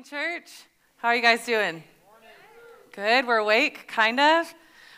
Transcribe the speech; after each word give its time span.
morning, 0.00 0.08
church. 0.08 0.50
How 0.96 1.08
are 1.08 1.16
you 1.16 1.20
guys 1.20 1.44
doing? 1.44 1.82
Good. 2.92 3.26
We're 3.26 3.36
awake, 3.36 3.86
kind 3.86 4.18
of. 4.18 4.54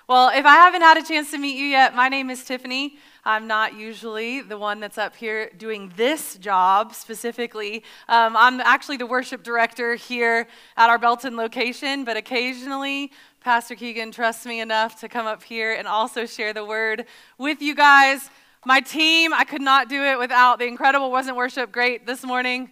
Well, 0.08 0.28
if 0.28 0.46
I 0.46 0.54
haven't 0.54 0.82
had 0.82 0.96
a 0.96 1.02
chance 1.02 1.32
to 1.32 1.38
meet 1.38 1.56
you 1.56 1.64
yet, 1.64 1.96
my 1.96 2.08
name 2.08 2.30
is 2.30 2.44
Tiffany. 2.44 2.98
I'm 3.24 3.48
not 3.48 3.74
usually 3.74 4.42
the 4.42 4.56
one 4.56 4.78
that's 4.78 4.98
up 4.98 5.16
here 5.16 5.50
doing 5.58 5.92
this 5.96 6.36
job 6.36 6.94
specifically. 6.94 7.82
Um, 8.08 8.36
I'm 8.36 8.60
actually 8.60 8.96
the 8.96 9.06
worship 9.06 9.42
director 9.42 9.96
here 9.96 10.46
at 10.76 10.88
our 10.88 10.98
Belton 10.98 11.36
location, 11.36 12.04
but 12.04 12.16
occasionally 12.16 13.10
Pastor 13.40 13.74
Keegan 13.74 14.12
trusts 14.12 14.46
me 14.46 14.60
enough 14.60 15.00
to 15.00 15.08
come 15.08 15.26
up 15.26 15.42
here 15.42 15.72
and 15.72 15.88
also 15.88 16.26
share 16.26 16.52
the 16.52 16.64
word 16.64 17.06
with 17.38 17.60
you 17.60 17.74
guys. 17.74 18.30
My 18.64 18.78
team, 18.78 19.32
I 19.34 19.42
could 19.42 19.62
not 19.62 19.88
do 19.88 20.04
it 20.04 20.16
without 20.18 20.60
the 20.60 20.66
incredible 20.66 21.10
Wasn't 21.10 21.36
Worship 21.36 21.72
Great 21.72 22.06
this 22.06 22.22
morning. 22.22 22.70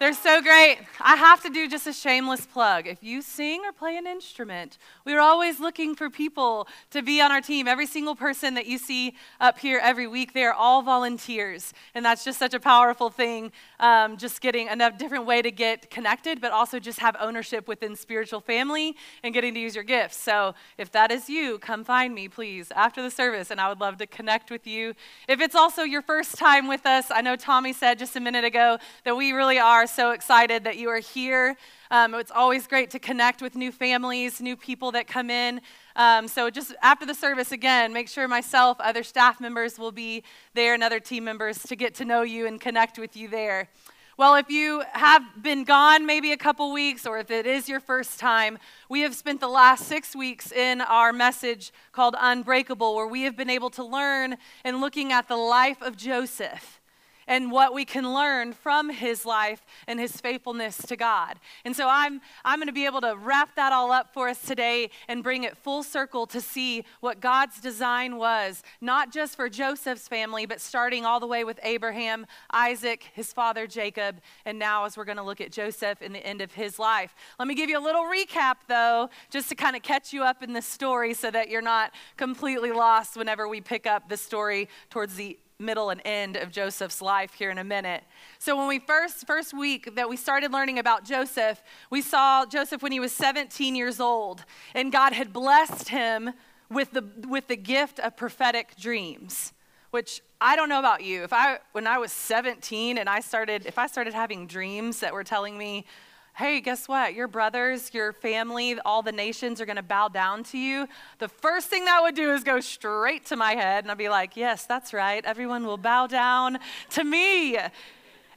They're 0.00 0.12
so 0.12 0.42
great. 0.42 0.78
I 1.00 1.14
have 1.14 1.40
to 1.44 1.48
do 1.48 1.68
just 1.68 1.86
a 1.86 1.92
shameless 1.92 2.46
plug. 2.46 2.88
If 2.88 3.02
you 3.02 3.22
sing 3.22 3.62
or 3.64 3.70
play 3.70 3.96
an 3.96 4.08
instrument, 4.08 4.76
we 5.04 5.14
are 5.14 5.20
always 5.20 5.60
looking 5.60 5.94
for 5.94 6.10
people 6.10 6.66
to 6.90 7.00
be 7.00 7.20
on 7.20 7.30
our 7.30 7.40
team. 7.40 7.68
Every 7.68 7.86
single 7.86 8.16
person 8.16 8.54
that 8.54 8.66
you 8.66 8.76
see 8.76 9.14
up 9.40 9.60
here 9.60 9.80
every 9.80 10.08
week, 10.08 10.32
they 10.32 10.42
are 10.42 10.52
all 10.52 10.82
volunteers. 10.82 11.72
And 11.94 12.04
that's 12.04 12.24
just 12.24 12.40
such 12.40 12.54
a 12.54 12.60
powerful 12.60 13.08
thing, 13.08 13.52
um, 13.78 14.16
just 14.16 14.40
getting 14.40 14.68
a 14.68 14.90
different 14.90 15.26
way 15.26 15.42
to 15.42 15.52
get 15.52 15.90
connected, 15.90 16.40
but 16.40 16.50
also 16.50 16.80
just 16.80 16.98
have 16.98 17.16
ownership 17.20 17.68
within 17.68 17.94
spiritual 17.94 18.40
family 18.40 18.96
and 19.22 19.32
getting 19.32 19.54
to 19.54 19.60
use 19.60 19.76
your 19.76 19.84
gifts. 19.84 20.16
So 20.16 20.56
if 20.76 20.90
that 20.90 21.12
is 21.12 21.30
you, 21.30 21.58
come 21.58 21.84
find 21.84 22.12
me, 22.12 22.28
please, 22.28 22.72
after 22.74 23.00
the 23.00 23.12
service, 23.12 23.52
and 23.52 23.60
I 23.60 23.68
would 23.68 23.80
love 23.80 23.98
to 23.98 24.08
connect 24.08 24.50
with 24.50 24.66
you. 24.66 24.94
If 25.28 25.40
it's 25.40 25.54
also 25.54 25.82
your 25.82 26.02
first 26.02 26.36
time 26.36 26.66
with 26.66 26.84
us, 26.84 27.12
I 27.12 27.20
know 27.20 27.36
Tommy 27.36 27.72
said 27.72 28.00
just 28.00 28.16
a 28.16 28.20
minute 28.20 28.44
ago 28.44 28.78
that 29.04 29.16
we 29.16 29.30
really 29.30 29.60
are 29.60 29.83
are 29.84 29.86
so 29.86 30.12
excited 30.12 30.64
that 30.64 30.78
you 30.78 30.88
are 30.88 30.98
here. 30.98 31.58
Um, 31.90 32.14
it's 32.14 32.30
always 32.30 32.66
great 32.66 32.88
to 32.92 32.98
connect 32.98 33.42
with 33.42 33.54
new 33.54 33.70
families, 33.70 34.40
new 34.40 34.56
people 34.56 34.92
that 34.92 35.06
come 35.06 35.28
in. 35.28 35.60
Um, 35.94 36.26
so, 36.26 36.48
just 36.48 36.74
after 36.80 37.04
the 37.04 37.12
service, 37.12 37.52
again, 37.52 37.92
make 37.92 38.08
sure 38.08 38.26
myself, 38.26 38.78
other 38.80 39.02
staff 39.02 39.42
members 39.42 39.78
will 39.78 39.92
be 39.92 40.24
there, 40.54 40.72
and 40.72 40.82
other 40.82 41.00
team 41.00 41.22
members 41.22 41.58
to 41.64 41.76
get 41.76 41.94
to 41.96 42.06
know 42.06 42.22
you 42.22 42.46
and 42.46 42.58
connect 42.62 42.98
with 42.98 43.14
you 43.14 43.28
there. 43.28 43.68
Well, 44.16 44.36
if 44.36 44.48
you 44.48 44.84
have 44.92 45.22
been 45.42 45.64
gone 45.64 46.06
maybe 46.06 46.32
a 46.32 46.38
couple 46.38 46.72
weeks, 46.72 47.04
or 47.04 47.18
if 47.18 47.30
it 47.30 47.44
is 47.44 47.68
your 47.68 47.80
first 47.80 48.18
time, 48.18 48.56
we 48.88 49.02
have 49.02 49.14
spent 49.14 49.38
the 49.40 49.48
last 49.48 49.84
six 49.84 50.16
weeks 50.16 50.50
in 50.50 50.80
our 50.80 51.12
message 51.12 51.74
called 51.92 52.16
Unbreakable, 52.18 52.94
where 52.94 53.06
we 53.06 53.24
have 53.24 53.36
been 53.36 53.50
able 53.50 53.68
to 53.70 53.84
learn 53.84 54.36
and 54.64 54.80
looking 54.80 55.12
at 55.12 55.28
the 55.28 55.36
life 55.36 55.82
of 55.82 55.94
Joseph 55.98 56.80
and 57.26 57.50
what 57.50 57.74
we 57.74 57.84
can 57.84 58.12
learn 58.12 58.52
from 58.52 58.90
his 58.90 59.24
life 59.24 59.64
and 59.86 59.98
his 59.98 60.20
faithfulness 60.20 60.76
to 60.78 60.96
God. 60.96 61.38
And 61.64 61.74
so 61.74 61.88
I'm, 61.88 62.20
I'm 62.44 62.58
going 62.58 62.68
to 62.68 62.72
be 62.72 62.86
able 62.86 63.00
to 63.02 63.16
wrap 63.16 63.54
that 63.56 63.72
all 63.72 63.92
up 63.92 64.12
for 64.12 64.28
us 64.28 64.40
today 64.42 64.90
and 65.08 65.22
bring 65.22 65.44
it 65.44 65.56
full 65.56 65.82
circle 65.82 66.26
to 66.28 66.40
see 66.40 66.84
what 67.00 67.20
God's 67.20 67.60
design 67.60 68.16
was, 68.16 68.62
not 68.80 69.12
just 69.12 69.36
for 69.36 69.48
Joseph's 69.48 70.08
family, 70.08 70.46
but 70.46 70.60
starting 70.60 71.04
all 71.04 71.20
the 71.20 71.26
way 71.26 71.44
with 71.44 71.58
Abraham, 71.62 72.26
Isaac, 72.50 73.06
his 73.14 73.32
father 73.32 73.66
Jacob, 73.66 74.20
and 74.44 74.58
now 74.58 74.84
as 74.84 74.96
we're 74.96 75.04
going 75.04 75.16
to 75.16 75.22
look 75.22 75.40
at 75.40 75.52
Joseph 75.52 76.02
in 76.02 76.12
the 76.12 76.24
end 76.26 76.40
of 76.40 76.52
his 76.52 76.78
life. 76.78 77.14
Let 77.38 77.48
me 77.48 77.54
give 77.54 77.70
you 77.70 77.78
a 77.78 77.84
little 77.84 78.04
recap, 78.04 78.56
though, 78.68 79.10
just 79.30 79.48
to 79.48 79.54
kind 79.54 79.76
of 79.76 79.82
catch 79.82 80.12
you 80.12 80.22
up 80.22 80.42
in 80.42 80.52
the 80.52 80.62
story 80.62 81.14
so 81.14 81.30
that 81.30 81.48
you're 81.48 81.62
not 81.62 81.92
completely 82.16 82.72
lost 82.72 83.16
whenever 83.16 83.48
we 83.48 83.60
pick 83.60 83.86
up 83.86 84.08
the 84.08 84.16
story 84.16 84.68
towards 84.90 85.14
the 85.16 85.38
middle 85.58 85.90
and 85.90 86.00
end 86.04 86.36
of 86.36 86.50
Joseph's 86.50 87.00
life 87.00 87.34
here 87.34 87.50
in 87.50 87.58
a 87.58 87.64
minute. 87.64 88.02
So 88.38 88.56
when 88.56 88.66
we 88.66 88.78
first 88.78 89.26
first 89.26 89.54
week 89.54 89.94
that 89.94 90.08
we 90.08 90.16
started 90.16 90.52
learning 90.52 90.78
about 90.78 91.04
Joseph, 91.04 91.62
we 91.90 92.02
saw 92.02 92.44
Joseph 92.44 92.82
when 92.82 92.92
he 92.92 93.00
was 93.00 93.12
17 93.12 93.76
years 93.76 94.00
old 94.00 94.44
and 94.74 94.90
God 94.90 95.12
had 95.12 95.32
blessed 95.32 95.88
him 95.88 96.32
with 96.70 96.92
the 96.92 97.04
with 97.28 97.46
the 97.48 97.56
gift 97.56 98.00
of 98.00 98.16
prophetic 98.16 98.76
dreams, 98.76 99.52
which 99.90 100.22
I 100.40 100.56
don't 100.56 100.68
know 100.68 100.80
about 100.80 101.04
you. 101.04 101.22
If 101.22 101.32
I 101.32 101.58
when 101.72 101.86
I 101.86 101.98
was 101.98 102.10
17 102.10 102.98
and 102.98 103.08
I 103.08 103.20
started 103.20 103.64
if 103.66 103.78
I 103.78 103.86
started 103.86 104.12
having 104.12 104.46
dreams 104.46 105.00
that 105.00 105.12
were 105.12 105.24
telling 105.24 105.56
me 105.56 105.86
hey, 106.36 106.60
guess 106.60 106.88
what? 106.88 107.14
Your 107.14 107.28
brothers, 107.28 107.94
your 107.94 108.12
family, 108.12 108.76
all 108.84 109.02
the 109.02 109.12
nations 109.12 109.60
are 109.60 109.66
going 109.66 109.76
to 109.76 109.82
bow 109.82 110.08
down 110.08 110.42
to 110.44 110.58
you. 110.58 110.88
The 111.18 111.28
first 111.28 111.68
thing 111.68 111.84
that 111.84 112.00
would 112.02 112.16
do 112.16 112.32
is 112.32 112.42
go 112.42 112.58
straight 112.58 113.24
to 113.26 113.36
my 113.36 113.52
head, 113.52 113.84
and 113.84 113.90
I'd 113.90 113.98
be 113.98 114.08
like, 114.08 114.36
yes, 114.36 114.66
that's 114.66 114.92
right. 114.92 115.24
Everyone 115.24 115.64
will 115.64 115.76
bow 115.76 116.08
down 116.08 116.58
to 116.90 117.04
me. 117.04 117.56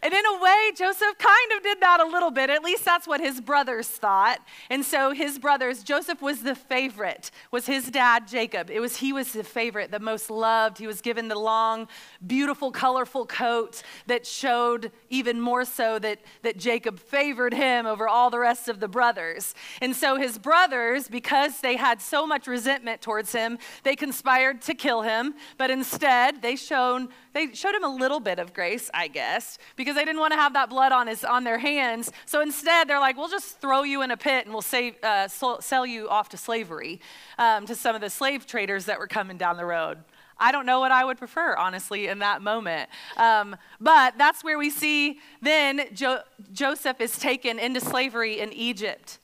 And 0.01 0.13
in 0.13 0.25
a 0.25 0.41
way, 0.41 0.71
Joseph 0.75 1.17
kind 1.17 1.51
of 1.55 1.63
did 1.63 1.79
that 1.81 1.99
a 1.99 2.05
little 2.05 2.31
bit. 2.31 2.49
At 2.49 2.63
least 2.63 2.85
that's 2.85 3.07
what 3.07 3.19
his 3.19 3.41
brothers 3.41 3.87
thought. 3.87 4.39
And 4.69 4.83
so 4.85 5.11
his 5.11 5.39
brothers, 5.39 5.83
Joseph 5.83 6.21
was 6.21 6.41
the 6.41 6.55
favorite, 6.55 7.31
was 7.51 7.65
his 7.65 7.89
dad 7.89 8.27
Jacob. 8.27 8.69
It 8.69 8.79
was 8.79 8.97
he 8.97 9.13
was 9.13 9.33
the 9.33 9.43
favorite, 9.43 9.91
the 9.91 9.99
most 9.99 10.29
loved. 10.29 10.77
He 10.77 10.87
was 10.87 11.01
given 11.01 11.27
the 11.27 11.39
long, 11.39 11.87
beautiful, 12.25 12.71
colorful 12.71 13.25
coat 13.25 13.81
that 14.07 14.25
showed 14.25 14.91
even 15.09 15.41
more 15.41 15.65
so 15.65 15.99
that, 15.99 16.19
that 16.43 16.57
Jacob 16.57 16.99
favored 16.99 17.53
him 17.53 17.85
over 17.85 18.07
all 18.07 18.29
the 18.29 18.39
rest 18.39 18.69
of 18.69 18.79
the 18.79 18.87
brothers. 18.87 19.55
And 19.81 19.95
so 19.95 20.15
his 20.15 20.37
brothers, 20.37 21.07
because 21.07 21.59
they 21.61 21.75
had 21.75 22.01
so 22.01 22.27
much 22.27 22.47
resentment 22.47 23.01
towards 23.01 23.31
him, 23.31 23.57
they 23.83 23.95
conspired 23.95 24.61
to 24.63 24.73
kill 24.73 25.01
him, 25.01 25.33
but 25.57 25.71
instead 25.71 26.41
they 26.41 26.55
shown 26.55 27.09
they 27.37 27.53
showed 27.53 27.75
him 27.75 27.83
a 27.83 27.95
little 27.95 28.19
bit 28.19 28.39
of 28.39 28.53
grace, 28.53 28.89
I 28.93 29.07
guess, 29.07 29.59
because 29.75 29.95
they 29.95 30.03
didn't 30.03 30.19
want 30.19 30.33
to 30.33 30.39
have 30.39 30.53
that 30.53 30.69
blood 30.69 30.91
on, 30.91 31.05
his, 31.05 31.23
on 31.23 31.43
their 31.43 31.59
hands. 31.59 32.11
So 32.25 32.41
instead, 32.41 32.89
they're 32.89 32.99
like, 32.99 33.15
we'll 33.15 33.29
just 33.29 33.61
throw 33.61 33.83
you 33.83 34.01
in 34.01 34.09
a 34.09 34.17
pit 34.17 34.45
and 34.45 34.53
we'll 34.53 34.63
save, 34.63 34.95
uh, 35.03 35.27
sell 35.27 35.85
you 35.85 36.09
off 36.09 36.29
to 36.29 36.37
slavery 36.37 36.99
um, 37.37 37.67
to 37.67 37.75
some 37.75 37.93
of 37.93 38.01
the 38.01 38.09
slave 38.09 38.47
traders 38.47 38.85
that 38.85 38.97
were 38.97 39.07
coming 39.07 39.37
down 39.37 39.57
the 39.57 39.65
road. 39.65 39.99
I 40.39 40.51
don't 40.51 40.65
know 40.65 40.79
what 40.79 40.91
I 40.91 41.05
would 41.05 41.17
prefer, 41.17 41.55
honestly, 41.55 42.07
in 42.07 42.19
that 42.19 42.41
moment. 42.41 42.89
Um, 43.17 43.55
but 43.79 44.17
that's 44.17 44.43
where 44.43 44.57
we 44.57 44.69
see 44.69 45.19
then 45.41 45.81
jo- 45.93 46.21
Joseph 46.51 46.99
is 46.99 47.17
taken 47.17 47.59
into 47.59 47.79
slavery 47.81 48.39
in 48.39 48.51
Egypt. 48.53 49.19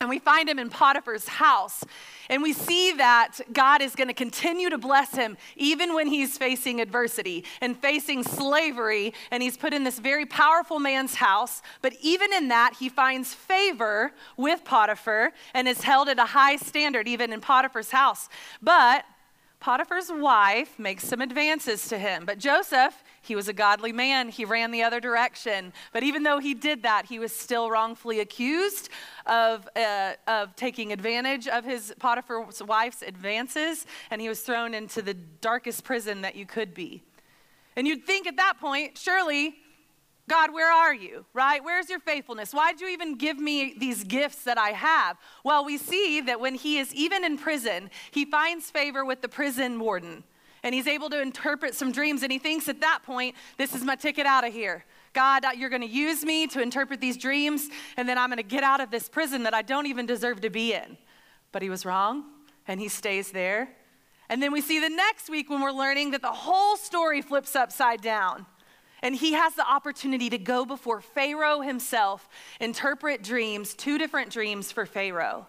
And 0.00 0.08
we 0.08 0.20
find 0.20 0.48
him 0.48 0.60
in 0.60 0.70
Potiphar's 0.70 1.26
house. 1.26 1.82
And 2.30 2.40
we 2.40 2.52
see 2.52 2.92
that 2.92 3.40
God 3.52 3.82
is 3.82 3.96
going 3.96 4.06
to 4.06 4.14
continue 4.14 4.70
to 4.70 4.78
bless 4.78 5.12
him 5.16 5.36
even 5.56 5.92
when 5.92 6.06
he's 6.06 6.38
facing 6.38 6.80
adversity 6.80 7.44
and 7.60 7.76
facing 7.76 8.22
slavery. 8.22 9.12
And 9.32 9.42
he's 9.42 9.56
put 9.56 9.74
in 9.74 9.82
this 9.82 9.98
very 9.98 10.24
powerful 10.24 10.78
man's 10.78 11.16
house. 11.16 11.62
But 11.82 11.94
even 12.00 12.32
in 12.32 12.46
that, 12.46 12.74
he 12.78 12.88
finds 12.88 13.34
favor 13.34 14.12
with 14.36 14.62
Potiphar 14.64 15.32
and 15.52 15.66
is 15.66 15.82
held 15.82 16.08
at 16.08 16.20
a 16.20 16.26
high 16.26 16.56
standard, 16.56 17.08
even 17.08 17.32
in 17.32 17.40
Potiphar's 17.40 17.90
house. 17.90 18.28
But 18.62 19.04
Potiphar's 19.60 20.10
wife 20.12 20.78
makes 20.78 21.04
some 21.04 21.20
advances 21.20 21.88
to 21.88 21.98
him. 21.98 22.24
But 22.24 22.38
Joseph, 22.38 23.02
he 23.20 23.34
was 23.34 23.48
a 23.48 23.52
godly 23.52 23.90
man. 23.90 24.28
He 24.28 24.44
ran 24.44 24.70
the 24.70 24.84
other 24.84 25.00
direction. 25.00 25.72
But 25.92 26.04
even 26.04 26.22
though 26.22 26.38
he 26.38 26.54
did 26.54 26.84
that, 26.84 27.06
he 27.06 27.18
was 27.18 27.34
still 27.34 27.68
wrongfully 27.68 28.20
accused 28.20 28.88
of, 29.26 29.68
uh, 29.74 30.12
of 30.28 30.54
taking 30.54 30.92
advantage 30.92 31.48
of 31.48 31.64
his 31.64 31.92
Potiphar's 31.98 32.62
wife's 32.62 33.02
advances, 33.02 33.84
and 34.10 34.20
he 34.20 34.28
was 34.28 34.42
thrown 34.42 34.74
into 34.74 35.02
the 35.02 35.14
darkest 35.14 35.82
prison 35.82 36.22
that 36.22 36.36
you 36.36 36.46
could 36.46 36.72
be. 36.72 37.02
And 37.74 37.86
you'd 37.86 38.04
think 38.04 38.26
at 38.26 38.36
that 38.36 38.54
point, 38.60 38.96
surely 38.96 39.56
God, 40.28 40.52
where 40.52 40.70
are 40.70 40.94
you? 40.94 41.24
Right? 41.32 41.64
Where's 41.64 41.88
your 41.88 41.98
faithfulness? 41.98 42.52
Why 42.52 42.72
did 42.72 42.82
you 42.82 42.88
even 42.88 43.16
give 43.16 43.38
me 43.38 43.74
these 43.78 44.04
gifts 44.04 44.44
that 44.44 44.58
I 44.58 44.70
have? 44.70 45.16
Well, 45.42 45.64
we 45.64 45.78
see 45.78 46.20
that 46.20 46.38
when 46.38 46.54
he 46.54 46.78
is 46.78 46.94
even 46.94 47.24
in 47.24 47.38
prison, 47.38 47.90
he 48.10 48.24
finds 48.24 48.70
favor 48.70 49.04
with 49.04 49.22
the 49.22 49.28
prison 49.28 49.80
warden. 49.80 50.22
And 50.62 50.74
he's 50.74 50.86
able 50.86 51.08
to 51.10 51.20
interpret 51.20 51.74
some 51.74 51.92
dreams, 51.92 52.22
and 52.22 52.30
he 52.30 52.38
thinks 52.38 52.68
at 52.68 52.80
that 52.80 53.00
point, 53.04 53.36
this 53.56 53.74
is 53.74 53.84
my 53.84 53.96
ticket 53.96 54.26
out 54.26 54.46
of 54.46 54.52
here. 54.52 54.84
God, 55.12 55.44
uh, 55.44 55.50
you're 55.56 55.70
going 55.70 55.82
to 55.82 55.88
use 55.88 56.24
me 56.24 56.46
to 56.48 56.60
interpret 56.60 57.00
these 57.00 57.16
dreams, 57.16 57.68
and 57.96 58.08
then 58.08 58.18
I'm 58.18 58.28
going 58.28 58.36
to 58.38 58.42
get 58.42 58.62
out 58.62 58.80
of 58.80 58.90
this 58.90 59.08
prison 59.08 59.44
that 59.44 59.54
I 59.54 59.62
don't 59.62 59.86
even 59.86 60.04
deserve 60.04 60.40
to 60.42 60.50
be 60.50 60.74
in. 60.74 60.98
But 61.52 61.62
he 61.62 61.70
was 61.70 61.86
wrong, 61.86 62.24
and 62.66 62.80
he 62.80 62.88
stays 62.88 63.30
there. 63.30 63.68
And 64.28 64.42
then 64.42 64.52
we 64.52 64.60
see 64.60 64.78
the 64.78 64.90
next 64.90 65.30
week 65.30 65.48
when 65.48 65.62
we're 65.62 65.72
learning 65.72 66.10
that 66.10 66.22
the 66.22 66.32
whole 66.32 66.76
story 66.76 67.22
flips 67.22 67.56
upside 67.56 68.02
down. 68.02 68.44
And 69.02 69.14
he 69.14 69.32
has 69.32 69.54
the 69.54 69.68
opportunity 69.68 70.28
to 70.30 70.38
go 70.38 70.64
before 70.64 71.00
Pharaoh 71.00 71.60
himself, 71.60 72.28
interpret 72.60 73.22
dreams, 73.22 73.74
two 73.74 73.98
different 73.98 74.30
dreams 74.30 74.72
for 74.72 74.86
Pharaoh. 74.86 75.46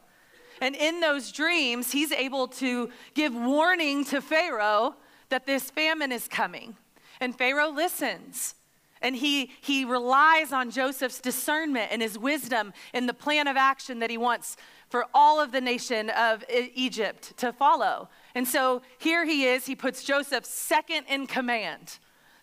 And 0.61 0.75
in 0.75 0.99
those 0.99 1.31
dreams, 1.31 1.91
he's 1.91 2.11
able 2.11 2.47
to 2.47 2.89
give 3.13 3.33
warning 3.33 4.03
to 4.05 4.21
Pharaoh 4.21 4.95
that 5.29 5.45
this 5.45 5.69
famine 5.69 6.11
is 6.11 6.27
coming. 6.27 6.75
And 7.19 7.35
Pharaoh 7.35 7.69
listens. 7.69 8.55
And 9.01 9.15
he, 9.15 9.51
he 9.61 9.85
relies 9.85 10.51
on 10.51 10.71
Joseph's 10.71 11.21
discernment 11.21 11.89
and 11.91 12.01
his 12.01 12.19
wisdom 12.19 12.73
in 12.93 13.05
the 13.05 13.13
plan 13.13 13.47
of 13.47 13.55
action 13.55 13.99
that 13.99 14.09
he 14.09 14.17
wants 14.17 14.57
for 14.89 15.05
all 15.13 15.39
of 15.39 15.51
the 15.51 15.61
nation 15.61 16.09
of 16.09 16.43
Egypt 16.49 17.37
to 17.37 17.53
follow. 17.53 18.09
And 18.35 18.47
so 18.47 18.81
here 18.97 19.25
he 19.25 19.45
is, 19.45 19.65
he 19.65 19.75
puts 19.75 20.03
Joseph 20.03 20.45
second 20.45 21.05
in 21.07 21.27
command. 21.27 21.99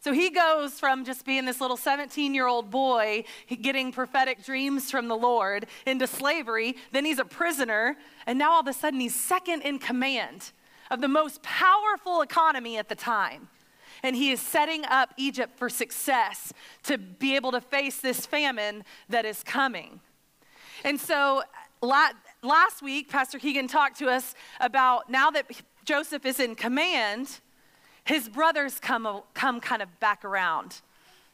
So 0.06 0.12
he 0.12 0.31
goes 0.31 0.79
from 0.79 1.05
just 1.05 1.26
being 1.26 1.47
this 1.47 1.61
little 1.61 1.76
17 1.76 2.32
year 2.32 2.47
old 2.47 2.70
boy 2.70 3.25
getting 3.61 3.91
prophetic 3.91 4.44
dreams 4.44 4.88
from 4.88 5.08
the 5.08 5.17
Lord 5.17 5.67
into 5.85 6.06
slavery. 6.06 6.76
Then 6.93 7.05
he's 7.05 7.19
a 7.19 7.25
prisoner. 7.25 7.97
And 8.25 8.38
now 8.38 8.53
all 8.53 8.61
of 8.61 8.69
a 8.69 8.73
sudden 8.73 9.00
he's 9.00 9.17
second 9.17 9.62
in 9.62 9.81
command 9.81 10.53
of 10.93 11.00
the 11.00 11.08
most 11.08 11.43
powerful 11.43 12.23
economy 12.23 12.79
at 12.79 12.88
the 12.88 12.94
time. 12.94 13.49
And 14.05 14.14
he 14.14 14.31
is 14.31 14.41
setting 14.41 14.85
up 14.85 15.12
Egypt 15.17 15.58
for 15.58 15.69
success 15.69 16.52
to 16.85 16.99
be 16.99 17.35
able 17.35 17.50
to 17.50 17.61
face 17.61 17.97
this 17.97 18.26
famine 18.26 18.85
that 19.09 19.25
is 19.25 19.43
coming. 19.43 19.99
And 20.85 21.00
so 21.00 21.43
last 21.82 22.81
week, 22.81 23.09
Pastor 23.09 23.41
Keegan 23.41 23.67
talked 23.67 23.99
to 23.99 24.06
us 24.06 24.37
about 24.61 25.11
now 25.11 25.32
that 25.32 25.50
Joseph 25.85 26.25
is 26.25 26.38
in 26.38 26.55
command, 26.55 27.41
his 28.06 28.29
brothers 28.29 28.79
come, 28.79 29.23
come 29.35 29.61
kind 29.61 29.82
of 29.82 30.00
back 30.00 30.25
around. 30.25 30.81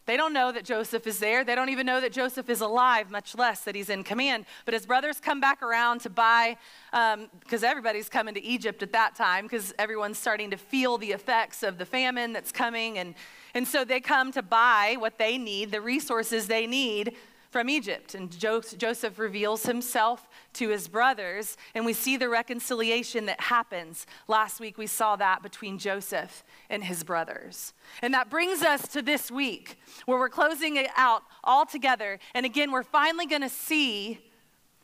They 0.04 0.16
don't 0.16 0.32
know 0.32 0.50
that 0.50 0.64
Joseph 0.64 1.06
is 1.06 1.20
there. 1.20 1.44
They 1.44 1.54
don't 1.54 1.68
even 1.68 1.86
know 1.86 2.00
that 2.00 2.12
Joseph 2.12 2.50
is 2.50 2.60
alive, 2.60 3.08
much 3.08 3.36
less 3.36 3.60
that 3.60 3.76
he's 3.76 3.88
in 3.88 4.02
command. 4.02 4.46
But 4.64 4.74
his 4.74 4.84
brothers 4.84 5.20
come 5.20 5.40
back 5.40 5.62
around 5.62 6.00
to 6.00 6.10
buy, 6.10 6.56
because 6.90 7.62
um, 7.62 7.70
everybody's 7.70 8.08
coming 8.08 8.34
to 8.34 8.42
Egypt 8.42 8.82
at 8.82 8.92
that 8.92 9.14
time, 9.14 9.44
because 9.44 9.72
everyone's 9.78 10.18
starting 10.18 10.50
to 10.50 10.56
feel 10.56 10.98
the 10.98 11.12
effects 11.12 11.62
of 11.62 11.78
the 11.78 11.86
famine 11.86 12.32
that's 12.32 12.50
coming. 12.50 12.98
And, 12.98 13.14
and 13.54 13.68
so 13.68 13.84
they 13.84 14.00
come 14.00 14.32
to 14.32 14.42
buy 14.42 14.96
what 14.98 15.18
they 15.18 15.38
need, 15.38 15.70
the 15.70 15.80
resources 15.80 16.48
they 16.48 16.66
need 16.66 17.14
from 17.52 17.68
Egypt. 17.68 18.14
And 18.14 18.36
Joseph 18.36 19.18
reveals 19.18 19.64
himself 19.64 20.26
to 20.54 20.70
his 20.70 20.88
brothers, 20.88 21.56
and 21.74 21.84
we 21.84 21.92
see 21.92 22.16
the 22.16 22.30
reconciliation 22.30 23.26
that 23.26 23.40
happens. 23.42 24.06
Last 24.26 24.58
week, 24.58 24.78
we 24.78 24.86
saw 24.86 25.16
that 25.16 25.42
between 25.42 25.78
Joseph 25.78 26.42
and 26.70 26.82
his 26.82 27.04
brothers. 27.04 27.74
And 28.00 28.14
that 28.14 28.30
brings 28.30 28.62
us 28.62 28.88
to 28.88 29.02
this 29.02 29.30
week, 29.30 29.78
where 30.06 30.18
we're 30.18 30.30
closing 30.30 30.76
it 30.76 30.88
out 30.96 31.22
all 31.44 31.66
together. 31.66 32.18
And 32.34 32.46
again, 32.46 32.72
we're 32.72 32.82
finally 32.82 33.26
going 33.26 33.42
to 33.42 33.50
see 33.50 34.18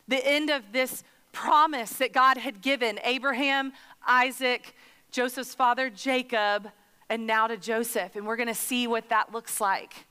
the 0.07 0.25
end 0.25 0.49
of 0.49 0.71
this 0.71 1.03
promise 1.31 1.93
that 1.93 2.13
God 2.13 2.37
had 2.37 2.61
given 2.61 2.99
Abraham, 3.03 3.73
Isaac, 4.07 4.75
Joseph's 5.11 5.55
father, 5.55 5.89
Jacob, 5.89 6.69
and 7.09 7.25
now 7.25 7.47
to 7.47 7.57
Joseph. 7.57 8.15
And 8.15 8.27
we're 8.27 8.35
going 8.35 8.47
to 8.47 8.53
see 8.53 8.85
what 8.85 9.09
that 9.09 9.33
looks 9.33 9.59
like. 9.59 10.05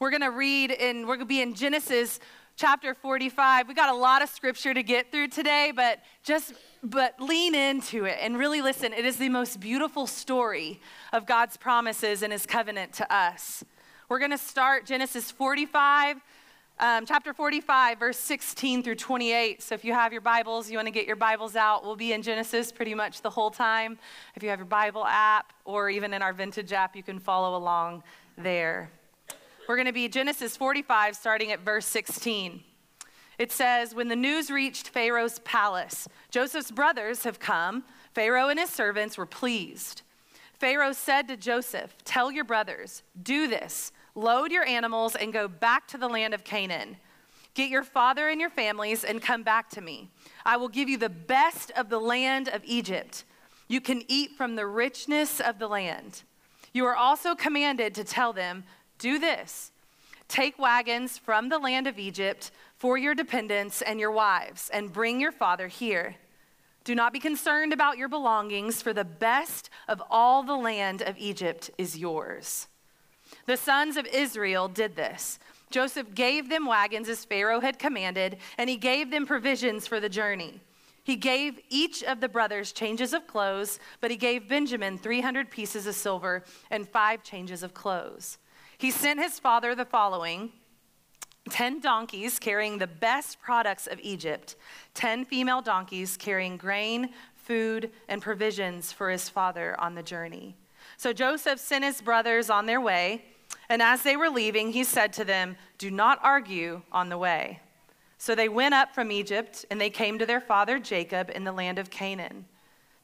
We're 0.00 0.08
going 0.08 0.22
to 0.22 0.30
read 0.30 0.72
and 0.72 1.00
we're 1.00 1.16
going 1.16 1.20
to 1.20 1.24
be 1.26 1.42
in 1.42 1.52
Genesis 1.52 2.20
chapter 2.56 2.94
45. 2.94 3.68
We 3.68 3.74
got 3.74 3.94
a 3.94 3.98
lot 3.98 4.22
of 4.22 4.30
scripture 4.30 4.72
to 4.72 4.82
get 4.82 5.12
through 5.12 5.28
today, 5.28 5.74
but 5.76 6.00
just 6.22 6.54
but 6.82 7.20
lean 7.20 7.54
into 7.54 8.06
it 8.06 8.16
and 8.18 8.38
really 8.38 8.62
listen. 8.62 8.94
It 8.94 9.04
is 9.04 9.18
the 9.18 9.28
most 9.28 9.60
beautiful 9.60 10.06
story 10.06 10.80
of 11.12 11.26
God's 11.26 11.58
promises 11.58 12.22
and 12.22 12.32
his 12.32 12.46
covenant 12.46 12.94
to 12.94 13.14
us. 13.14 13.62
We're 14.08 14.20
going 14.20 14.30
to 14.30 14.38
start 14.38 14.86
Genesis 14.86 15.30
45 15.30 16.16
um, 16.78 17.04
chapter 17.04 17.34
45, 17.34 17.98
verse 17.98 18.16
16 18.16 18.82
through 18.82 18.94
28. 18.94 19.60
So 19.60 19.74
if 19.74 19.84
you 19.84 19.92
have 19.92 20.12
your 20.12 20.22
Bibles, 20.22 20.70
you 20.70 20.78
want 20.78 20.86
to 20.86 20.92
get 20.92 21.06
your 21.06 21.16
Bibles 21.16 21.56
out, 21.56 21.84
we'll 21.84 21.94
be 21.94 22.14
in 22.14 22.22
Genesis 22.22 22.72
pretty 22.72 22.94
much 22.94 23.20
the 23.20 23.28
whole 23.28 23.50
time. 23.50 23.98
If 24.34 24.42
you 24.42 24.48
have 24.48 24.60
your 24.60 24.64
Bible 24.64 25.04
app 25.04 25.52
or 25.66 25.90
even 25.90 26.14
in 26.14 26.22
our 26.22 26.32
vintage 26.32 26.72
app, 26.72 26.96
you 26.96 27.02
can 27.02 27.18
follow 27.18 27.54
along 27.54 28.02
there. 28.38 28.90
We're 29.70 29.76
going 29.76 29.86
to 29.86 29.92
be 29.92 30.08
Genesis 30.08 30.56
45, 30.56 31.14
starting 31.14 31.52
at 31.52 31.60
verse 31.60 31.86
16. 31.86 32.60
It 33.38 33.52
says, 33.52 33.94
When 33.94 34.08
the 34.08 34.16
news 34.16 34.50
reached 34.50 34.88
Pharaoh's 34.88 35.38
palace, 35.38 36.08
Joseph's 36.28 36.72
brothers 36.72 37.22
have 37.22 37.38
come. 37.38 37.84
Pharaoh 38.12 38.48
and 38.48 38.58
his 38.58 38.70
servants 38.70 39.16
were 39.16 39.26
pleased. 39.26 40.02
Pharaoh 40.54 40.90
said 40.90 41.28
to 41.28 41.36
Joseph, 41.36 41.94
Tell 42.04 42.32
your 42.32 42.42
brothers, 42.42 43.04
do 43.22 43.46
this. 43.46 43.92
Load 44.16 44.50
your 44.50 44.66
animals 44.66 45.14
and 45.14 45.32
go 45.32 45.46
back 45.46 45.86
to 45.86 45.98
the 45.98 46.08
land 46.08 46.34
of 46.34 46.42
Canaan. 46.42 46.96
Get 47.54 47.70
your 47.70 47.84
father 47.84 48.28
and 48.28 48.40
your 48.40 48.50
families 48.50 49.04
and 49.04 49.22
come 49.22 49.44
back 49.44 49.70
to 49.70 49.80
me. 49.80 50.10
I 50.44 50.56
will 50.56 50.68
give 50.68 50.88
you 50.88 50.98
the 50.98 51.08
best 51.08 51.70
of 51.76 51.90
the 51.90 52.00
land 52.00 52.48
of 52.48 52.62
Egypt. 52.64 53.22
You 53.68 53.80
can 53.80 54.02
eat 54.08 54.32
from 54.32 54.56
the 54.56 54.66
richness 54.66 55.38
of 55.38 55.60
the 55.60 55.68
land. 55.68 56.24
You 56.72 56.86
are 56.86 56.96
also 56.96 57.34
commanded 57.34 57.94
to 57.96 58.04
tell 58.04 58.32
them, 58.32 58.64
do 59.00 59.18
this 59.18 59.72
take 60.28 60.56
wagons 60.60 61.18
from 61.18 61.48
the 61.48 61.58
land 61.58 61.88
of 61.88 61.98
Egypt 61.98 62.52
for 62.78 62.96
your 62.96 63.16
dependents 63.16 63.82
and 63.82 63.98
your 63.98 64.12
wives, 64.12 64.70
and 64.72 64.92
bring 64.92 65.20
your 65.20 65.32
father 65.32 65.66
here. 65.66 66.14
Do 66.84 66.94
not 66.94 67.12
be 67.12 67.18
concerned 67.18 67.72
about 67.72 67.98
your 67.98 68.08
belongings, 68.08 68.80
for 68.80 68.92
the 68.92 69.04
best 69.04 69.68
of 69.88 70.00
all 70.08 70.44
the 70.44 70.56
land 70.56 71.02
of 71.02 71.18
Egypt 71.18 71.70
is 71.76 71.98
yours. 71.98 72.68
The 73.46 73.56
sons 73.56 73.96
of 73.96 74.06
Israel 74.06 74.68
did 74.68 74.94
this. 74.94 75.40
Joseph 75.70 76.14
gave 76.14 76.48
them 76.48 76.66
wagons 76.66 77.08
as 77.08 77.24
Pharaoh 77.24 77.60
had 77.60 77.78
commanded, 77.78 78.38
and 78.56 78.70
he 78.70 78.76
gave 78.76 79.10
them 79.10 79.26
provisions 79.26 79.86
for 79.86 80.00
the 80.00 80.08
journey. 80.08 80.60
He 81.02 81.16
gave 81.16 81.60
each 81.68 82.02
of 82.02 82.20
the 82.20 82.28
brothers 82.28 82.72
changes 82.72 83.12
of 83.12 83.26
clothes, 83.26 83.78
but 84.00 84.10
he 84.10 84.16
gave 84.16 84.48
Benjamin 84.48 84.96
300 84.96 85.50
pieces 85.50 85.86
of 85.86 85.94
silver 85.94 86.44
and 86.70 86.88
five 86.88 87.22
changes 87.22 87.62
of 87.62 87.74
clothes. 87.74 88.38
He 88.80 88.90
sent 88.90 89.20
his 89.20 89.38
father 89.38 89.74
the 89.74 89.84
following 89.84 90.52
10 91.50 91.80
donkeys 91.80 92.38
carrying 92.38 92.78
the 92.78 92.86
best 92.86 93.38
products 93.42 93.86
of 93.86 94.00
Egypt, 94.02 94.56
10 94.94 95.26
female 95.26 95.60
donkeys 95.60 96.16
carrying 96.16 96.56
grain, 96.56 97.10
food, 97.34 97.90
and 98.08 98.22
provisions 98.22 98.90
for 98.90 99.10
his 99.10 99.28
father 99.28 99.78
on 99.78 99.94
the 99.94 100.02
journey. 100.02 100.56
So 100.96 101.12
Joseph 101.12 101.60
sent 101.60 101.84
his 101.84 102.00
brothers 102.00 102.48
on 102.48 102.64
their 102.64 102.80
way, 102.80 103.22
and 103.68 103.82
as 103.82 104.02
they 104.02 104.16
were 104.16 104.30
leaving, 104.30 104.72
he 104.72 104.84
said 104.84 105.12
to 105.12 105.26
them, 105.26 105.56
Do 105.76 105.90
not 105.90 106.18
argue 106.22 106.80
on 106.90 107.10
the 107.10 107.18
way. 107.18 107.60
So 108.16 108.34
they 108.34 108.48
went 108.48 108.72
up 108.72 108.94
from 108.94 109.12
Egypt, 109.12 109.66
and 109.70 109.78
they 109.78 109.90
came 109.90 110.18
to 110.18 110.24
their 110.24 110.40
father 110.40 110.78
Jacob 110.78 111.30
in 111.34 111.44
the 111.44 111.52
land 111.52 111.78
of 111.78 111.90
Canaan. 111.90 112.46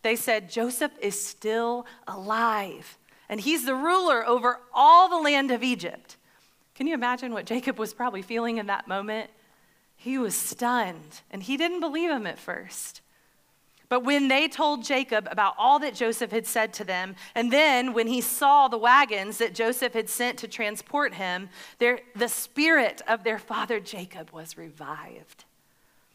They 0.00 0.16
said, 0.16 0.48
Joseph 0.48 0.92
is 1.02 1.20
still 1.20 1.84
alive 2.08 2.96
and 3.28 3.40
he's 3.40 3.64
the 3.64 3.74
ruler 3.74 4.26
over 4.26 4.60
all 4.72 5.08
the 5.08 5.18
land 5.18 5.50
of 5.50 5.62
Egypt. 5.62 6.16
Can 6.74 6.86
you 6.86 6.94
imagine 6.94 7.32
what 7.32 7.46
Jacob 7.46 7.78
was 7.78 7.94
probably 7.94 8.22
feeling 8.22 8.58
in 8.58 8.66
that 8.66 8.86
moment? 8.86 9.30
He 9.96 10.18
was 10.18 10.36
stunned, 10.36 11.22
and 11.30 11.42
he 11.42 11.56
didn't 11.56 11.80
believe 11.80 12.10
him 12.10 12.26
at 12.26 12.38
first. 12.38 13.00
But 13.88 14.04
when 14.04 14.28
they 14.28 14.48
told 14.48 14.84
Jacob 14.84 15.28
about 15.30 15.54
all 15.58 15.78
that 15.78 15.94
Joseph 15.94 16.32
had 16.32 16.46
said 16.46 16.72
to 16.74 16.84
them, 16.84 17.14
and 17.34 17.52
then 17.52 17.92
when 17.92 18.08
he 18.08 18.20
saw 18.20 18.68
the 18.68 18.78
wagons 18.78 19.38
that 19.38 19.54
Joseph 19.54 19.92
had 19.92 20.08
sent 20.08 20.38
to 20.38 20.48
transport 20.48 21.14
him, 21.14 21.48
the 21.78 22.28
spirit 22.28 23.00
of 23.06 23.22
their 23.22 23.38
father 23.38 23.78
Jacob 23.78 24.30
was 24.32 24.58
revived. 24.58 25.44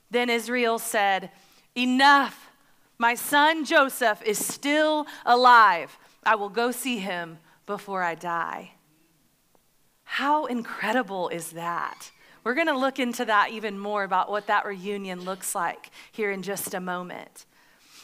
Then 0.09 0.29
Israel 0.29 0.79
said, 0.79 1.31
Enough! 1.75 2.49
My 2.97 3.15
son 3.15 3.65
Joseph 3.65 4.21
is 4.23 4.37
still 4.45 5.07
alive. 5.25 5.97
I 6.23 6.35
will 6.35 6.49
go 6.49 6.71
see 6.71 6.97
him 6.97 7.39
before 7.65 8.03
I 8.03 8.15
die. 8.15 8.71
How 10.03 10.45
incredible 10.45 11.29
is 11.29 11.51
that? 11.51 12.11
We're 12.43 12.55
going 12.55 12.67
to 12.67 12.77
look 12.77 12.99
into 12.99 13.25
that 13.25 13.51
even 13.51 13.77
more 13.77 14.03
about 14.03 14.29
what 14.29 14.47
that 14.47 14.65
reunion 14.65 15.21
looks 15.21 15.53
like 15.55 15.91
here 16.11 16.31
in 16.31 16.41
just 16.41 16.73
a 16.73 16.79
moment. 16.79 17.45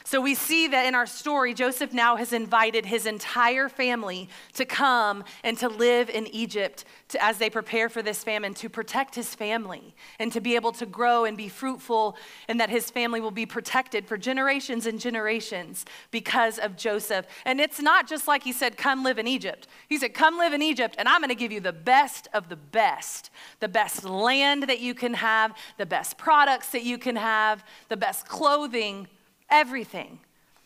So 0.08 0.22
we 0.22 0.36
see 0.36 0.70
that 0.70 0.86
in 0.86 0.96
our 0.96 1.06
story, 1.06 1.54
Joseph 1.54 1.92
now 1.92 2.16
has 2.16 2.32
invited 2.32 2.86
his 2.86 3.06
entire 3.06 3.68
family 3.68 4.30
to 4.54 4.64
come 4.64 5.26
and 5.44 5.58
to 5.58 5.68
live 5.68 6.10
in 6.10 6.28
Egypt 6.28 6.86
to, 7.10 7.22
as 7.22 7.40
they 7.40 7.50
prepare 7.50 7.90
for 7.90 8.02
this 8.02 8.24
famine, 8.24 8.54
to 8.54 8.70
protect 8.70 9.16
his 9.16 9.36
family 9.36 9.94
and 10.18 10.32
to 10.32 10.40
be 10.40 10.56
able 10.56 10.72
to 10.72 10.86
grow 10.86 11.26
and 11.26 11.36
be 11.36 11.50
fruitful, 11.50 12.16
and 12.48 12.58
that 12.58 12.70
his 12.70 12.90
family 12.90 13.20
will 13.20 13.32
be 13.32 13.46
protected 13.46 14.08
for 14.08 14.18
generations 14.18 14.86
and 14.86 14.98
generations 14.98 15.84
because 16.10 16.58
of 16.58 16.78
Joseph. 16.78 17.26
And 17.44 17.60
it's 17.60 17.82
not 17.82 18.08
just 18.08 18.30
like 18.30 18.44
he 18.44 18.54
said, 18.54 18.78
Come 18.78 19.04
live 19.04 19.20
in 19.20 19.28
Egypt. 19.28 19.68
He 19.90 19.98
said, 19.98 20.14
Come 20.14 20.38
live 20.38 20.54
in 20.54 20.62
Egypt, 20.62 20.96
and 20.98 21.10
I'm 21.10 21.20
going 21.20 21.28
to 21.32 21.36
give 21.36 21.52
you 21.52 21.60
the 21.60 21.74
best 21.74 22.30
of 22.34 22.48
the 22.48 22.56
best 22.56 23.30
the 23.60 23.68
best 23.68 24.06
land 24.06 24.64
that 24.64 24.80
you 24.80 24.94
can 24.94 25.16
have, 25.16 25.54
the 25.78 25.86
best 25.86 26.18
products 26.18 26.70
that 26.70 26.84
you 26.84 26.98
can 26.98 27.18
have, 27.18 27.66
the 27.90 27.98
best 27.98 28.26
clothing 28.26 29.10
everything. 29.50 30.20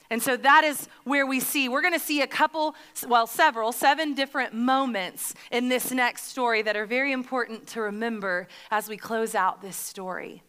And 0.09 0.21
so 0.21 0.35
that 0.35 0.65
is 0.65 0.89
where 1.05 1.25
we 1.25 1.39
see, 1.39 1.69
we're 1.69 1.81
going 1.81 1.93
to 1.93 1.99
see 1.99 2.21
a 2.21 2.27
couple, 2.27 2.75
well, 3.07 3.25
several, 3.25 3.71
seven 3.71 4.13
different 4.13 4.53
moments 4.53 5.33
in 5.51 5.69
this 5.69 5.89
next 5.89 6.23
story 6.27 6.61
that 6.63 6.75
are 6.75 6.85
very 6.85 7.13
important 7.13 7.65
to 7.67 7.81
remember 7.81 8.49
as 8.71 8.89
we 8.89 8.97
close 8.97 9.35
out 9.35 9.61
this 9.61 9.77
story. 9.77 10.43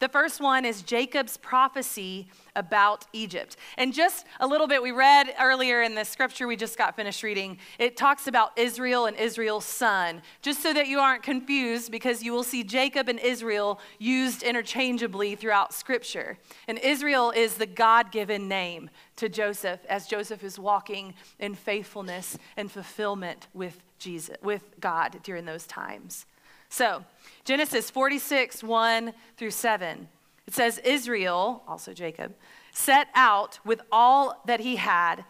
The 0.00 0.08
first 0.08 0.40
one 0.40 0.64
is 0.64 0.82
Jacob's 0.82 1.36
prophecy 1.36 2.28
about 2.54 3.06
Egypt. 3.12 3.56
And 3.76 3.92
just 3.92 4.26
a 4.38 4.46
little 4.46 4.68
bit, 4.68 4.80
we 4.80 4.92
read 4.92 5.34
earlier 5.40 5.82
in 5.82 5.96
the 5.96 6.04
scripture 6.04 6.46
we 6.46 6.54
just 6.54 6.78
got 6.78 6.94
finished 6.94 7.24
reading, 7.24 7.58
it 7.80 7.96
talks 7.96 8.28
about 8.28 8.56
Israel 8.56 9.06
and 9.06 9.16
Israel's 9.16 9.64
son, 9.64 10.22
just 10.40 10.62
so 10.62 10.72
that 10.72 10.86
you 10.86 11.00
aren't 11.00 11.24
confused, 11.24 11.90
because 11.90 12.22
you 12.22 12.32
will 12.32 12.44
see 12.44 12.62
Jacob 12.62 13.08
and 13.08 13.18
Israel 13.18 13.80
used 13.98 14.44
interchangeably 14.44 15.34
throughout 15.34 15.74
scripture. 15.74 16.38
And 16.68 16.78
Israel 16.78 17.32
is 17.34 17.54
the 17.54 17.66
God 17.66 18.12
given 18.12 18.46
name 18.46 18.90
to 19.16 19.28
Joseph 19.28 19.80
as 19.88 20.06
Joseph 20.06 20.44
is 20.44 20.60
walking 20.60 21.14
in 21.40 21.56
faithfulness 21.56 22.38
and 22.56 22.70
fulfillment 22.70 23.48
with 23.52 23.82
Jesus, 23.98 24.36
with 24.42 24.62
God 24.78 25.18
during 25.24 25.44
those 25.44 25.66
times. 25.66 26.24
So, 26.68 27.04
Genesis 27.44 27.90
46, 27.90 28.62
1 28.62 29.12
through 29.36 29.50
7. 29.50 30.08
It 30.46 30.54
says, 30.54 30.78
Israel, 30.78 31.62
also 31.66 31.92
Jacob, 31.92 32.34
set 32.72 33.08
out 33.14 33.58
with 33.64 33.80
all 33.90 34.42
that 34.46 34.60
he 34.60 34.76
had, 34.76 35.24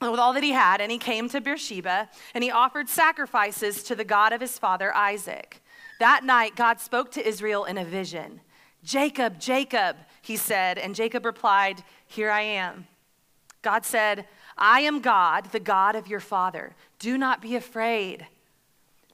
with 0.00 0.20
all 0.20 0.32
that 0.32 0.42
he 0.42 0.52
had, 0.52 0.80
and 0.80 0.90
he 0.90 0.98
came 0.98 1.28
to 1.28 1.40
Beersheba, 1.40 2.08
and 2.34 2.44
he 2.44 2.50
offered 2.50 2.88
sacrifices 2.88 3.82
to 3.84 3.94
the 3.94 4.04
God 4.04 4.32
of 4.32 4.40
his 4.40 4.58
father 4.58 4.94
Isaac. 4.94 5.62
That 5.98 6.24
night, 6.24 6.56
God 6.56 6.80
spoke 6.80 7.10
to 7.12 7.26
Israel 7.26 7.64
in 7.64 7.78
a 7.78 7.84
vision. 7.84 8.40
Jacob, 8.82 9.38
Jacob, 9.38 9.96
he 10.20 10.36
said, 10.36 10.78
and 10.78 10.94
Jacob 10.94 11.24
replied, 11.24 11.82
Here 12.06 12.30
I 12.30 12.40
am. 12.42 12.86
God 13.62 13.84
said, 13.84 14.26
I 14.58 14.80
am 14.80 15.00
God, 15.00 15.52
the 15.52 15.60
God 15.60 15.94
of 15.94 16.08
your 16.08 16.20
father. 16.20 16.74
Do 16.98 17.16
not 17.16 17.40
be 17.40 17.54
afraid. 17.54 18.26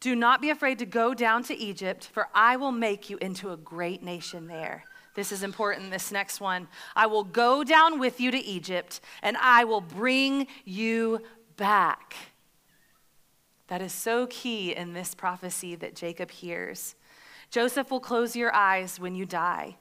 Do 0.01 0.15
not 0.15 0.41
be 0.41 0.51
afraid 0.51 0.79
to 0.79 0.87
go 0.87 1.15
down 1.15 1.43
to 1.45 1.57
Egypt, 1.57 2.09
for 2.13 2.29
I 2.35 2.57
will 2.57 2.73
make 2.73 3.11
you 3.11 3.19
into 3.19 3.51
a 3.51 3.57
great 3.57 4.03
nation 4.03 4.47
there. 4.47 4.85
This 5.15 5.33
is 5.33 5.43
important, 5.43 5.91
this 5.91 6.13
next 6.13 6.41
one. 6.41 6.69
I 6.95 7.07
will 7.07 7.25
go 7.25 7.65
down 7.65 7.99
with 7.99 8.21
you 8.21 8.31
to 8.31 8.39
Egypt, 8.39 9.01
and 9.23 9.37
I 9.39 9.65
will 9.65 9.81
bring 9.81 10.47
you 10.65 11.23
back. 11.57 12.15
That 13.67 13.83
is 13.83 13.93
so 13.93 14.29
key 14.29 14.75
in 14.75 14.93
this 14.93 15.15
prophecy 15.15 15.75
that 15.75 15.97
Jacob 15.97 16.31
hears. 16.31 16.95
Joseph 17.51 17.91
will 17.91 18.01
close 18.01 18.37
your 18.37 18.55
eyes 18.55 19.01
when 19.01 19.15
you 19.15 19.27
die. 19.27 19.77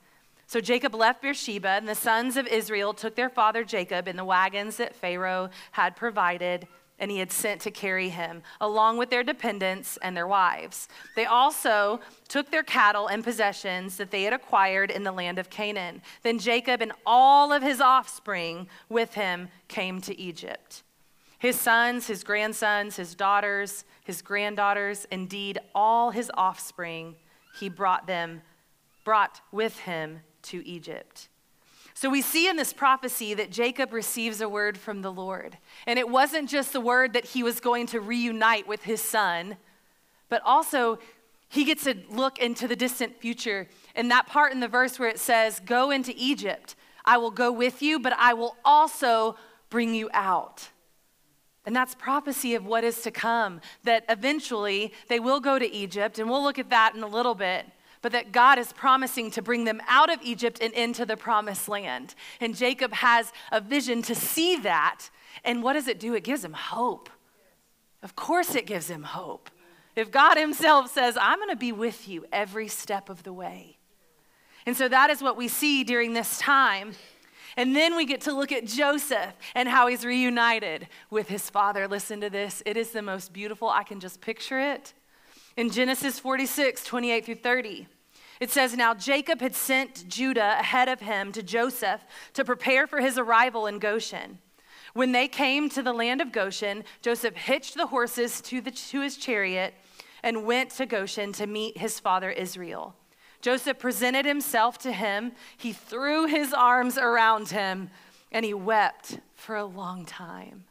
So 0.47 0.61
Jacob 0.61 0.95
left 0.95 1.21
Beersheba, 1.21 1.69
and 1.69 1.87
the 1.87 1.93
sons 1.93 2.37
of 2.37 2.47
Israel 2.47 2.93
took 2.93 3.15
their 3.15 3.29
father 3.29 3.63
Jacob 3.63 4.07
in 4.07 4.15
the 4.15 4.25
wagons 4.25 4.77
that 4.77 4.95
Pharaoh 4.95 5.49
had 5.73 5.95
provided 5.95 6.67
and 6.99 7.11
he 7.11 7.19
had 7.19 7.31
sent 7.31 7.61
to 7.61 7.71
carry 7.71 8.09
him, 8.09 8.41
along 8.59 8.97
with 8.97 9.09
their 9.09 9.23
dependents 9.23 9.97
and 10.01 10.15
their 10.15 10.27
wives. 10.27 10.87
They 11.15 11.25
also 11.25 11.99
took 12.27 12.49
their 12.49 12.63
cattle 12.63 13.07
and 13.07 13.23
possessions 13.23 13.97
that 13.97 14.11
they 14.11 14.23
had 14.23 14.33
acquired 14.33 14.89
in 14.89 15.03
the 15.03 15.11
land 15.11 15.39
of 15.39 15.49
Canaan. 15.49 16.01
Then 16.23 16.39
Jacob 16.39 16.81
and 16.81 16.91
all 17.05 17.51
of 17.51 17.61
his 17.61 17.81
offspring 17.81 18.67
with 18.89 19.13
him 19.13 19.49
came 19.67 20.01
to 20.01 20.19
Egypt. 20.19 20.83
His 21.39 21.59
sons, 21.59 22.07
his 22.07 22.23
grandsons, 22.23 22.95
his 22.95 23.13
daughters, 23.13 23.85
his 24.03 24.21
granddaughters, 24.21 25.05
indeed 25.11 25.59
all 25.75 26.09
his 26.09 26.31
offspring, 26.33 27.15
he 27.59 27.69
brought 27.69 28.07
them, 28.07 28.41
brought 29.03 29.41
with 29.51 29.79
him 29.79 30.21
to 30.43 30.67
Egypt. 30.67 31.29
So 31.99 32.11
we 32.11 32.21
see 32.21 32.47
in 32.47 32.57
this 32.57 32.73
prophecy 32.73 33.33
that 33.33 33.49
Jacob 33.49 33.91
receives 33.91 34.39
a 34.39 34.47
word 34.47 34.77
from 34.77 35.01
the 35.01 35.11
Lord. 35.11 35.57
And 35.87 35.97
it 35.97 36.07
wasn't 36.07 36.47
just 36.47 36.71
the 36.71 36.79
word 36.79 37.13
that 37.13 37.25
he 37.25 37.41
was 37.41 37.59
going 37.59 37.87
to 37.87 37.99
reunite 37.99 38.67
with 38.67 38.83
his 38.83 39.01
son, 39.01 39.57
but 40.29 40.43
also 40.45 40.99
he 41.49 41.63
gets 41.63 41.85
to 41.85 41.95
look 42.11 42.37
into 42.37 42.67
the 42.67 42.75
distant 42.75 43.19
future. 43.19 43.67
And 43.95 44.11
that 44.11 44.27
part 44.27 44.51
in 44.51 44.59
the 44.59 44.67
verse 44.67 44.99
where 44.99 45.09
it 45.09 45.17
says, 45.17 45.59
Go 45.65 45.89
into 45.89 46.13
Egypt, 46.15 46.75
I 47.03 47.17
will 47.17 47.31
go 47.31 47.51
with 47.51 47.81
you, 47.81 47.97
but 47.97 48.13
I 48.13 48.35
will 48.35 48.57
also 48.63 49.35
bring 49.71 49.95
you 49.95 50.07
out. 50.13 50.69
And 51.65 51.75
that's 51.75 51.95
prophecy 51.95 52.53
of 52.53 52.63
what 52.63 52.83
is 52.83 53.01
to 53.01 53.09
come, 53.09 53.59
that 53.85 54.05
eventually 54.07 54.93
they 55.07 55.19
will 55.19 55.39
go 55.39 55.57
to 55.57 55.73
Egypt, 55.73 56.19
and 56.19 56.29
we'll 56.29 56.43
look 56.43 56.59
at 56.59 56.69
that 56.69 56.93
in 56.93 57.01
a 57.01 57.07
little 57.07 57.33
bit 57.33 57.65
but 58.07 58.13
that 58.13 58.31
God 58.31 58.57
is 58.57 58.71
promising 58.71 59.31
to 59.31 59.41
bring 59.41 59.65
them 59.65 59.81
out 59.85 60.09
of 60.09 60.21
Egypt 60.21 60.59
and 60.61 60.71
into 60.71 61.05
the 61.05 61.17
promised 61.17 61.67
land. 61.67 62.15
And 62.39 62.55
Jacob 62.55 62.93
has 62.93 63.33
a 63.51 63.59
vision 63.59 64.01
to 64.03 64.15
see 64.15 64.55
that. 64.59 65.09
And 65.43 65.61
what 65.61 65.73
does 65.73 65.89
it 65.89 65.99
do? 65.99 66.13
It 66.13 66.23
gives 66.23 66.41
him 66.41 66.53
hope. 66.53 67.09
Of 68.01 68.15
course, 68.15 68.55
it 68.55 68.65
gives 68.65 68.89
him 68.89 69.03
hope. 69.03 69.49
If 69.97 70.09
God 70.09 70.37
Himself 70.37 70.89
says, 70.89 71.17
I'm 71.19 71.37
going 71.37 71.49
to 71.49 71.57
be 71.57 71.73
with 71.73 72.07
you 72.07 72.25
every 72.31 72.69
step 72.69 73.09
of 73.09 73.23
the 73.23 73.33
way. 73.33 73.77
And 74.65 74.77
so 74.77 74.87
that 74.87 75.09
is 75.09 75.21
what 75.21 75.35
we 75.35 75.49
see 75.49 75.83
during 75.83 76.13
this 76.13 76.37
time. 76.37 76.93
And 77.57 77.75
then 77.75 77.97
we 77.97 78.05
get 78.05 78.21
to 78.21 78.31
look 78.31 78.53
at 78.53 78.65
Joseph 78.65 79.33
and 79.53 79.67
how 79.67 79.87
he's 79.87 80.05
reunited 80.05 80.87
with 81.09 81.27
his 81.27 81.49
father. 81.49 81.89
Listen 81.89 82.21
to 82.21 82.29
this. 82.29 82.63
It 82.65 82.77
is 82.77 82.91
the 82.91 83.01
most 83.01 83.33
beautiful. 83.33 83.67
I 83.67 83.83
can 83.83 83.99
just 83.99 84.21
picture 84.21 84.61
it 84.61 84.93
in 85.57 85.71
Genesis 85.71 86.19
46, 86.19 86.85
28 86.85 87.25
through 87.25 87.35
30. 87.35 87.87
It 88.39 88.51
says, 88.51 88.75
Now 88.75 88.93
Jacob 88.93 89.41
had 89.41 89.55
sent 89.55 90.07
Judah 90.07 90.57
ahead 90.59 90.89
of 90.89 90.99
him 90.99 91.31
to 91.31 91.43
Joseph 91.43 92.01
to 92.33 92.45
prepare 92.45 92.87
for 92.87 93.01
his 93.01 93.17
arrival 93.17 93.67
in 93.67 93.79
Goshen. 93.79 94.39
When 94.93 95.11
they 95.11 95.27
came 95.27 95.69
to 95.69 95.83
the 95.83 95.93
land 95.93 96.21
of 96.21 96.31
Goshen, 96.31 96.83
Joseph 97.01 97.35
hitched 97.35 97.75
the 97.75 97.87
horses 97.87 98.41
to, 98.41 98.61
the, 98.61 98.71
to 98.71 99.01
his 99.01 99.17
chariot 99.17 99.73
and 100.23 100.45
went 100.45 100.71
to 100.71 100.85
Goshen 100.85 101.33
to 101.33 101.47
meet 101.47 101.77
his 101.77 101.99
father 101.99 102.31
Israel. 102.31 102.95
Joseph 103.41 103.77
presented 103.77 104.25
himself 104.25 104.77
to 104.79 104.91
him. 104.91 105.33
He 105.55 105.71
threw 105.71 106.25
his 106.25 106.53
arms 106.53 106.97
around 106.97 107.49
him 107.49 107.89
and 108.31 108.43
he 108.43 108.53
wept 108.53 109.19
for 109.35 109.55
a 109.55 109.65
long 109.65 110.05
time. 110.05 110.65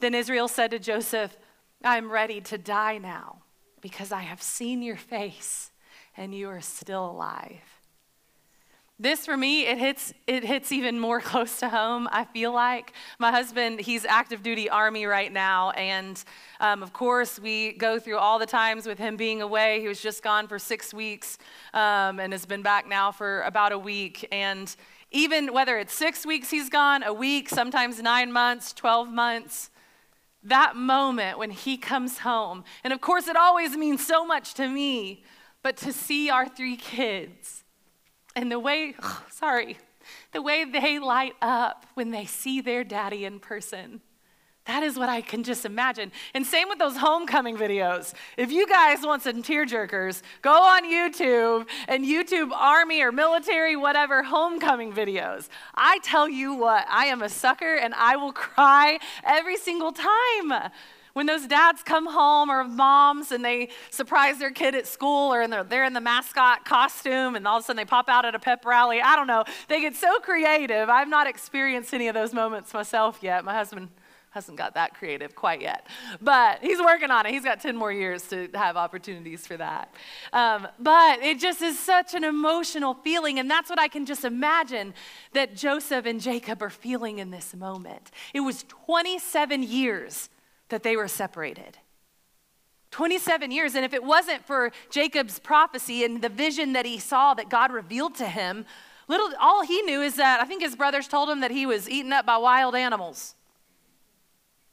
Then 0.00 0.14
Israel 0.14 0.48
said 0.48 0.70
to 0.70 0.78
Joseph, 0.78 1.36
I'm 1.82 2.12
ready 2.12 2.40
to 2.42 2.58
die 2.58 2.98
now 2.98 3.42
because 3.80 4.12
I 4.12 4.20
have 4.20 4.42
seen 4.42 4.82
your 4.82 4.96
face 4.96 5.69
and 6.20 6.34
you 6.34 6.50
are 6.50 6.60
still 6.60 7.10
alive. 7.10 7.62
This 8.98 9.24
for 9.24 9.38
me, 9.38 9.66
it 9.66 9.78
hits, 9.78 10.12
it 10.26 10.44
hits 10.44 10.70
even 10.70 11.00
more 11.00 11.18
close 11.32 11.58
to 11.60 11.70
home, 11.70 12.06
I 12.12 12.26
feel 12.26 12.52
like. 12.52 12.92
My 13.18 13.30
husband, 13.30 13.80
he's 13.80 14.04
active 14.04 14.42
duty 14.42 14.68
Army 14.68 15.06
right 15.06 15.32
now. 15.32 15.70
And 15.70 16.22
um, 16.60 16.82
of 16.82 16.92
course, 16.92 17.38
we 17.38 17.72
go 17.72 17.98
through 17.98 18.18
all 18.18 18.38
the 18.38 18.44
times 18.44 18.86
with 18.86 18.98
him 18.98 19.16
being 19.16 19.40
away. 19.40 19.80
He 19.80 19.88
was 19.88 20.02
just 20.02 20.22
gone 20.22 20.46
for 20.46 20.58
six 20.58 20.92
weeks 20.92 21.38
um, 21.72 22.20
and 22.20 22.34
has 22.34 22.44
been 22.44 22.60
back 22.60 22.86
now 22.86 23.10
for 23.10 23.40
about 23.40 23.72
a 23.72 23.78
week. 23.78 24.28
And 24.30 24.76
even 25.10 25.54
whether 25.54 25.78
it's 25.78 25.94
six 25.94 26.26
weeks 26.26 26.50
he's 26.50 26.68
gone, 26.68 27.02
a 27.02 27.14
week, 27.14 27.48
sometimes 27.48 28.02
nine 28.02 28.30
months, 28.30 28.74
12 28.74 29.08
months, 29.08 29.70
that 30.42 30.76
moment 30.76 31.38
when 31.38 31.50
he 31.50 31.78
comes 31.78 32.18
home. 32.18 32.64
And 32.84 32.92
of 32.92 33.00
course, 33.00 33.26
it 33.26 33.36
always 33.36 33.74
means 33.74 34.06
so 34.06 34.26
much 34.26 34.52
to 34.54 34.68
me, 34.68 35.24
but 35.62 35.76
to 35.78 35.92
see 35.92 36.30
our 36.30 36.48
three 36.48 36.76
kids 36.76 37.64
and 38.36 38.50
the 38.50 38.58
way, 38.58 38.94
oh, 39.02 39.24
sorry, 39.30 39.78
the 40.32 40.42
way 40.42 40.64
they 40.64 40.98
light 40.98 41.34
up 41.42 41.86
when 41.94 42.10
they 42.10 42.24
see 42.24 42.60
their 42.60 42.84
daddy 42.84 43.24
in 43.24 43.40
person. 43.40 44.00
That 44.66 44.82
is 44.82 44.96
what 44.96 45.08
I 45.08 45.20
can 45.20 45.42
just 45.42 45.64
imagine. 45.64 46.12
And 46.34 46.46
same 46.46 46.68
with 46.68 46.78
those 46.78 46.96
homecoming 46.96 47.56
videos. 47.56 48.12
If 48.36 48.52
you 48.52 48.68
guys 48.68 49.04
want 49.04 49.22
some 49.22 49.42
tearjerkers, 49.42 50.22
go 50.42 50.52
on 50.52 50.84
YouTube 50.84 51.66
and 51.88 52.04
YouTube 52.04 52.52
Army 52.52 53.00
or 53.02 53.10
military, 53.10 53.74
whatever, 53.74 54.22
homecoming 54.22 54.92
videos. 54.92 55.48
I 55.74 55.98
tell 56.04 56.28
you 56.28 56.54
what, 56.54 56.86
I 56.88 57.06
am 57.06 57.22
a 57.22 57.28
sucker 57.28 57.74
and 57.74 57.94
I 57.94 58.16
will 58.16 58.32
cry 58.32 58.98
every 59.24 59.56
single 59.56 59.92
time. 59.92 60.70
When 61.12 61.26
those 61.26 61.46
dads 61.46 61.82
come 61.82 62.06
home 62.06 62.50
or 62.50 62.64
moms 62.64 63.32
and 63.32 63.44
they 63.44 63.70
surprise 63.90 64.38
their 64.38 64.50
kid 64.50 64.74
at 64.74 64.86
school 64.86 65.32
or 65.32 65.46
they're, 65.48 65.64
they're 65.64 65.84
in 65.84 65.92
the 65.92 66.00
mascot 66.00 66.64
costume 66.64 67.34
and 67.34 67.46
all 67.46 67.58
of 67.58 67.64
a 67.64 67.66
sudden 67.66 67.78
they 67.78 67.84
pop 67.84 68.08
out 68.08 68.24
at 68.24 68.34
a 68.34 68.38
pep 68.38 68.64
rally, 68.64 69.00
I 69.00 69.16
don't 69.16 69.26
know. 69.26 69.44
They 69.68 69.80
get 69.80 69.96
so 69.96 70.18
creative. 70.20 70.88
I've 70.88 71.08
not 71.08 71.26
experienced 71.26 71.92
any 71.92 72.08
of 72.08 72.14
those 72.14 72.32
moments 72.32 72.72
myself 72.72 73.18
yet. 73.22 73.44
My 73.44 73.54
husband 73.54 73.88
hasn't 74.30 74.56
got 74.56 74.74
that 74.74 74.94
creative 74.94 75.34
quite 75.34 75.60
yet, 75.60 75.86
but 76.22 76.60
he's 76.62 76.78
working 76.78 77.10
on 77.10 77.26
it. 77.26 77.32
He's 77.32 77.42
got 77.42 77.60
10 77.60 77.76
more 77.76 77.92
years 77.92 78.22
to 78.28 78.48
have 78.54 78.76
opportunities 78.76 79.44
for 79.44 79.56
that. 79.56 79.92
Um, 80.32 80.68
but 80.78 81.20
it 81.20 81.40
just 81.40 81.60
is 81.62 81.78
such 81.78 82.14
an 82.14 82.22
emotional 82.22 82.94
feeling, 82.94 83.40
and 83.40 83.50
that's 83.50 83.68
what 83.68 83.80
I 83.80 83.88
can 83.88 84.06
just 84.06 84.24
imagine 84.24 84.94
that 85.32 85.56
Joseph 85.56 86.06
and 86.06 86.20
Jacob 86.20 86.62
are 86.62 86.70
feeling 86.70 87.18
in 87.18 87.32
this 87.32 87.54
moment. 87.56 88.12
It 88.32 88.40
was 88.40 88.62
27 88.68 89.64
years 89.64 90.28
that 90.70 90.82
they 90.82 90.96
were 90.96 91.08
separated. 91.08 91.78
27 92.90 93.50
years. 93.50 93.74
And 93.74 93.84
if 93.84 93.92
it 93.92 94.02
wasn't 94.02 94.44
for 94.44 94.72
Jacob's 94.90 95.38
prophecy 95.38 96.04
and 96.04 96.22
the 96.22 96.28
vision 96.28 96.72
that 96.72 96.86
he 96.86 96.98
saw 96.98 97.34
that 97.34 97.48
God 97.48 97.72
revealed 97.72 98.14
to 98.16 98.26
him, 98.26 98.64
little 99.08 99.30
all 99.40 99.62
he 99.62 99.82
knew 99.82 100.02
is 100.02 100.16
that 100.16 100.40
I 100.40 100.44
think 100.44 100.62
his 100.62 100.76
brothers 100.76 101.06
told 101.06 101.28
him 101.28 101.40
that 101.40 101.50
he 101.50 101.66
was 101.66 101.88
eaten 101.88 102.12
up 102.12 102.26
by 102.26 102.36
wild 102.36 102.74
animals. 102.74 103.34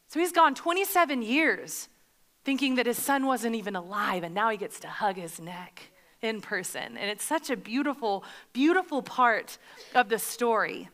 So 0.08 0.20
he's 0.20 0.32
gone 0.32 0.56
27 0.56 1.22
years 1.22 1.89
thinking 2.44 2.75
that 2.75 2.86
his 2.86 2.98
son 2.98 3.25
wasn't 3.25 3.56
even 3.56 3.75
alive, 3.75 4.24
and 4.24 4.34
now 4.34 4.50
he 4.50 4.56
gets 4.56 4.80
to 4.80 4.88
hug 4.88 5.18
his 5.18 5.38
neck 5.38 5.92
in 6.22 6.39
person. 6.39 6.98
And 6.98 7.10
it's 7.12 7.24
such 7.24 7.50
a 7.50 7.58
beautiful, 7.58 8.24
beautiful 8.54 9.01
part 9.01 9.58
of 9.94 10.08
the 10.08 10.18
story. 10.18 10.89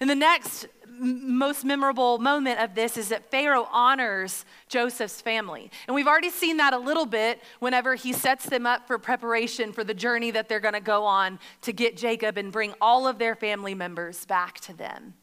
And 0.00 0.10
the 0.10 0.14
next 0.14 0.66
most 0.98 1.64
memorable 1.64 2.18
moment 2.18 2.60
of 2.60 2.74
this 2.74 2.96
is 2.96 3.08
that 3.10 3.30
Pharaoh 3.30 3.68
honors 3.70 4.44
Joseph's 4.68 5.20
family. 5.20 5.70
And 5.86 5.94
we've 5.94 6.06
already 6.06 6.30
seen 6.30 6.56
that 6.56 6.72
a 6.72 6.78
little 6.78 7.06
bit 7.06 7.42
whenever 7.58 7.94
he 7.94 8.12
sets 8.12 8.46
them 8.46 8.66
up 8.66 8.86
for 8.86 8.98
preparation 8.98 9.72
for 9.72 9.84
the 9.84 9.94
journey 9.94 10.30
that 10.30 10.48
they're 10.48 10.60
going 10.60 10.74
to 10.74 10.80
go 10.80 11.04
on 11.04 11.38
to 11.62 11.72
get 11.72 11.96
Jacob 11.96 12.38
and 12.38 12.50
bring 12.50 12.74
all 12.80 13.06
of 13.06 13.18
their 13.18 13.34
family 13.34 13.74
members 13.74 14.24
back 14.26 14.60
to 14.60 14.76
them. 14.76 15.14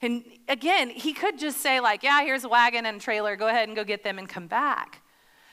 And 0.00 0.24
again, 0.48 0.90
he 0.90 1.12
could 1.12 1.38
just 1.38 1.60
say, 1.60 1.80
like, 1.80 2.04
yeah, 2.04 2.22
here's 2.22 2.44
a 2.44 2.48
wagon 2.48 2.86
and 2.86 2.98
a 2.98 3.00
trailer, 3.00 3.34
go 3.34 3.48
ahead 3.48 3.68
and 3.68 3.76
go 3.76 3.82
get 3.82 4.04
them 4.04 4.18
and 4.18 4.28
come 4.28 4.46
back. 4.46 5.02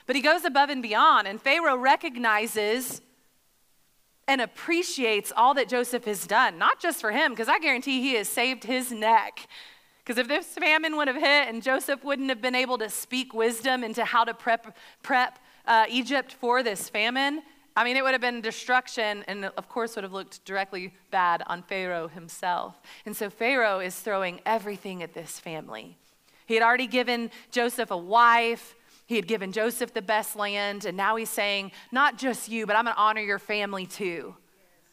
But 0.06 0.14
he 0.14 0.22
goes 0.22 0.44
above 0.44 0.70
and 0.70 0.82
beyond, 0.82 1.26
and 1.26 1.42
Pharaoh 1.42 1.76
recognizes 1.76 3.02
and 4.28 4.40
appreciates 4.40 5.32
all 5.36 5.54
that 5.54 5.68
Joseph 5.68 6.04
has 6.04 6.26
done, 6.26 6.58
not 6.58 6.80
just 6.80 7.00
for 7.00 7.12
him, 7.12 7.32
because 7.32 7.48
I 7.48 7.58
guarantee 7.58 8.00
he 8.00 8.14
has 8.14 8.28
saved 8.28 8.64
his 8.64 8.90
neck. 8.90 9.46
Because 10.04 10.18
if 10.18 10.28
this 10.28 10.46
famine 10.46 10.96
would 10.96 11.08
have 11.08 11.16
hit 11.16 11.48
and 11.48 11.62
Joseph 11.62 12.04
wouldn't 12.04 12.28
have 12.28 12.40
been 12.40 12.54
able 12.54 12.78
to 12.78 12.88
speak 12.88 13.34
wisdom 13.34 13.82
into 13.82 14.04
how 14.04 14.24
to 14.24 14.32
prep, 14.34 14.76
prep 15.02 15.38
uh, 15.66 15.86
Egypt 15.88 16.32
for 16.32 16.62
this 16.62 16.88
famine, 16.88 17.42
I 17.74 17.84
mean, 17.84 17.96
it 17.96 18.04
would 18.04 18.12
have 18.12 18.20
been 18.20 18.40
destruction 18.40 19.24
and, 19.28 19.46
of 19.56 19.68
course, 19.68 19.96
would 19.96 20.04
have 20.04 20.12
looked 20.12 20.44
directly 20.44 20.94
bad 21.10 21.42
on 21.46 21.62
Pharaoh 21.62 22.08
himself. 22.08 22.80
And 23.04 23.16
so 23.16 23.28
Pharaoh 23.28 23.80
is 23.80 23.96
throwing 23.96 24.40
everything 24.46 25.02
at 25.02 25.12
this 25.12 25.38
family. 25.38 25.98
He 26.46 26.54
had 26.54 26.62
already 26.62 26.86
given 26.86 27.30
Joseph 27.50 27.90
a 27.90 27.96
wife, 27.96 28.75
he 29.06 29.16
had 29.16 29.28
given 29.28 29.52
Joseph 29.52 29.94
the 29.94 30.02
best 30.02 30.36
land, 30.36 30.84
and 30.84 30.96
now 30.96 31.16
he's 31.16 31.30
saying, 31.30 31.70
Not 31.92 32.18
just 32.18 32.48
you, 32.48 32.66
but 32.66 32.76
I'm 32.76 32.84
going 32.84 32.94
to 32.94 33.00
honor 33.00 33.20
your 33.20 33.38
family 33.38 33.86
too. 33.86 34.34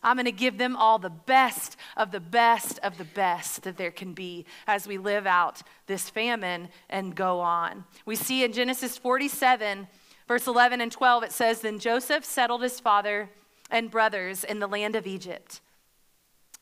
I'm 0.03 0.17
going 0.17 0.25
to 0.25 0.31
give 0.31 0.57
them 0.57 0.75
all 0.75 0.99
the 0.99 1.09
best 1.09 1.77
of 1.97 2.11
the 2.11 2.19
best 2.19 2.77
of 2.79 2.97
the 2.97 3.05
best 3.05 3.63
that 3.63 3.77
there 3.77 3.91
can 3.91 4.13
be 4.13 4.45
as 4.67 4.85
we 4.85 4.97
live 4.97 5.25
out 5.25 5.61
this 5.87 6.09
famine 6.09 6.69
and 6.89 7.15
go 7.15 7.39
on. 7.39 7.85
We 8.05 8.15
see 8.15 8.43
in 8.43 8.51
Genesis 8.51 8.97
47, 8.97 9.87
verse 10.27 10.45
11 10.45 10.81
and 10.81 10.91
12, 10.91 11.23
it 11.23 11.31
says, 11.31 11.61
Then 11.61 11.79
Joseph 11.79 12.25
settled 12.25 12.61
his 12.61 12.79
father 12.79 13.29
and 13.71 13.89
brothers 13.89 14.43
in 14.43 14.59
the 14.59 14.67
land 14.67 14.95
of 14.95 15.07
Egypt. 15.07 15.61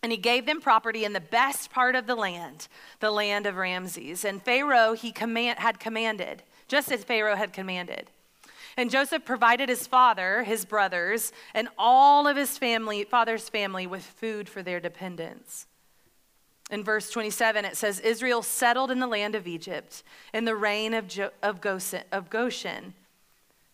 And 0.04 0.12
he 0.12 0.18
gave 0.18 0.46
them 0.46 0.62
property 0.62 1.04
in 1.04 1.14
the 1.14 1.20
best 1.20 1.72
part 1.72 1.96
of 1.96 2.08
the 2.08 2.16
land, 2.16 2.68
the 3.00 3.12
land 3.12 3.46
of 3.46 3.56
Ramses. 3.56 4.24
And 4.24 4.42
Pharaoh 4.42 4.94
he 4.94 5.12
command, 5.12 5.60
had 5.60 5.80
commanded 5.80 6.44
just 6.72 6.90
as 6.90 7.04
Pharaoh 7.04 7.36
had 7.36 7.52
commanded. 7.52 8.10
And 8.78 8.90
Joseph 8.90 9.26
provided 9.26 9.68
his 9.68 9.88
father, 9.88 10.44
his 10.44 10.64
brothers, 10.64 11.34
and 11.54 11.68
all 11.78 12.30
of 12.30 12.38
his 12.38 12.58
family, 12.58 13.04
father's 13.04 13.50
family 13.50 13.86
with 13.86 14.04
food 14.06 14.48
for 14.48 14.64
their 14.64 14.80
dependents. 14.80 15.68
In 16.70 16.82
verse 16.82 17.10
27, 17.10 17.66
it 17.66 17.76
says 17.76 18.00
Israel 18.00 18.42
settled 18.42 18.90
in 18.90 19.00
the 19.00 19.08
land 19.08 19.36
of 19.36 19.48
Egypt 19.48 20.02
in 20.34 20.46
the 20.46 20.56
reign 20.56 20.94
of, 20.94 21.10
jo- 21.10 21.32
of, 21.44 21.60
Goshen, 21.60 22.04
of 22.10 22.30
Goshen. 22.30 22.94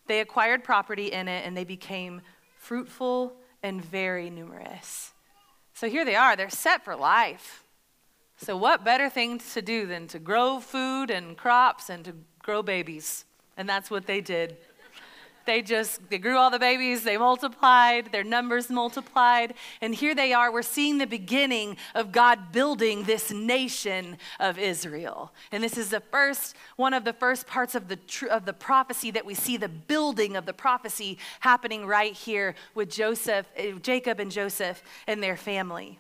They 0.08 0.20
acquired 0.20 0.64
property 0.64 1.12
in 1.12 1.28
it 1.28 1.46
and 1.46 1.56
they 1.56 1.66
became 1.66 2.24
fruitful 2.56 3.36
and 3.62 3.86
very 3.86 4.32
numerous. 4.32 5.14
So 5.76 5.88
here 5.88 6.04
they 6.04 6.16
are, 6.16 6.36
they're 6.36 6.50
set 6.50 6.84
for 6.84 6.96
life. 6.96 7.64
So, 8.40 8.56
what 8.56 8.84
better 8.84 9.10
thing 9.10 9.40
to 9.54 9.62
do 9.64 9.88
than 9.88 10.08
to 10.08 10.20
grow 10.20 10.60
food 10.60 11.10
and 11.10 11.36
crops 11.36 11.90
and 11.90 12.06
to 12.06 12.14
grow 12.48 12.64
babies. 12.64 13.26
And 13.58 13.68
that's 13.68 13.92
what 13.92 14.08
they 14.08 14.22
did. 14.22 14.56
They 15.46 15.62
just 15.62 16.10
they 16.10 16.18
grew 16.18 16.38
all 16.38 16.50
the 16.50 16.60
babies, 16.60 17.04
they 17.04 17.18
multiplied, 17.18 18.12
their 18.12 18.24
numbers 18.24 18.70
multiplied, 18.70 19.54
and 19.82 19.96
here 19.96 20.14
they 20.14 20.34
are. 20.34 20.52
We're 20.52 20.62
seeing 20.62 20.98
the 20.98 21.08
beginning 21.08 21.78
of 21.96 22.12
God 22.12 22.52
building 22.52 23.04
this 23.04 23.32
nation 23.32 24.18
of 24.42 24.60
Israel. 24.60 25.32
And 25.54 25.64
this 25.64 25.78
is 25.78 25.90
the 25.90 26.02
first 26.02 26.56
one 26.76 26.94
of 26.94 27.06
the 27.06 27.14
first 27.14 27.48
parts 27.48 27.76
of 27.76 27.88
the 27.88 27.96
tr- 27.96 28.28
of 28.28 28.46
the 28.46 28.54
prophecy 28.54 29.12
that 29.12 29.26
we 29.26 29.34
see 29.34 29.56
the 29.56 29.70
building 29.70 30.36
of 30.36 30.46
the 30.46 30.54
prophecy 30.54 31.18
happening 31.40 31.86
right 31.86 32.14
here 32.14 32.56
with 32.76 32.90
Joseph, 32.90 33.46
eh, 33.56 33.72
Jacob 33.82 34.20
and 34.20 34.32
Joseph 34.32 34.84
and 35.06 35.24
their 35.24 35.38
family. 35.38 36.00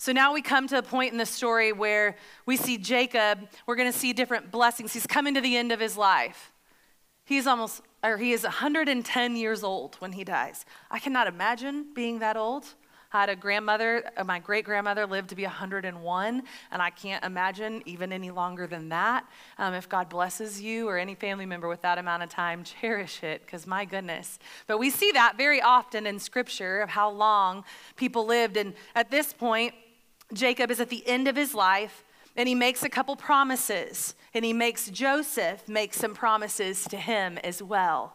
So 0.00 0.12
now 0.12 0.32
we 0.32 0.40
come 0.40 0.66
to 0.68 0.78
a 0.78 0.82
point 0.82 1.12
in 1.12 1.18
the 1.18 1.26
story 1.26 1.74
where 1.74 2.16
we 2.46 2.56
see 2.56 2.78
Jacob, 2.78 3.46
we're 3.66 3.76
going 3.76 3.92
to 3.92 3.98
see 3.98 4.14
different 4.14 4.50
blessings. 4.50 4.94
He's 4.94 5.06
coming 5.06 5.34
to 5.34 5.42
the 5.42 5.58
end 5.58 5.72
of 5.72 5.78
his 5.78 5.94
life. 5.94 6.52
He's 7.26 7.46
almost, 7.46 7.82
or 8.02 8.16
he 8.16 8.32
is 8.32 8.44
110 8.44 9.36
years 9.36 9.62
old 9.62 9.96
when 9.96 10.12
he 10.12 10.24
dies. 10.24 10.64
I 10.90 11.00
cannot 11.00 11.26
imagine 11.26 11.88
being 11.94 12.20
that 12.20 12.38
old. 12.38 12.64
I 13.12 13.20
had 13.20 13.28
a 13.28 13.36
grandmother, 13.36 14.10
uh, 14.16 14.24
my 14.24 14.38
great 14.38 14.64
grandmother 14.64 15.04
lived 15.04 15.28
to 15.30 15.34
be 15.34 15.42
101, 15.42 16.42
and 16.72 16.82
I 16.82 16.88
can't 16.88 17.22
imagine 17.22 17.82
even 17.84 18.10
any 18.10 18.30
longer 18.30 18.66
than 18.66 18.88
that. 18.88 19.26
Um, 19.58 19.74
if 19.74 19.86
God 19.86 20.08
blesses 20.08 20.62
you 20.62 20.88
or 20.88 20.96
any 20.96 21.14
family 21.14 21.44
member 21.44 21.68
with 21.68 21.82
that 21.82 21.98
amount 21.98 22.22
of 22.22 22.30
time, 22.30 22.64
cherish 22.64 23.22
it, 23.22 23.42
because 23.44 23.66
my 23.66 23.84
goodness. 23.84 24.38
But 24.66 24.78
we 24.78 24.88
see 24.88 25.12
that 25.12 25.36
very 25.36 25.60
often 25.60 26.06
in 26.06 26.18
Scripture 26.18 26.80
of 26.80 26.88
how 26.88 27.10
long 27.10 27.64
people 27.96 28.24
lived. 28.24 28.56
And 28.56 28.72
at 28.94 29.10
this 29.10 29.34
point, 29.34 29.74
Jacob 30.32 30.70
is 30.70 30.80
at 30.80 30.90
the 30.90 31.06
end 31.06 31.28
of 31.28 31.36
his 31.36 31.54
life 31.54 32.04
and 32.36 32.48
he 32.48 32.54
makes 32.54 32.82
a 32.82 32.88
couple 32.88 33.16
promises 33.16 34.14
and 34.34 34.44
he 34.44 34.52
makes 34.52 34.88
Joseph 34.90 35.68
make 35.68 35.92
some 35.94 36.14
promises 36.14 36.84
to 36.84 36.96
him 36.96 37.38
as 37.38 37.62
well. 37.62 38.14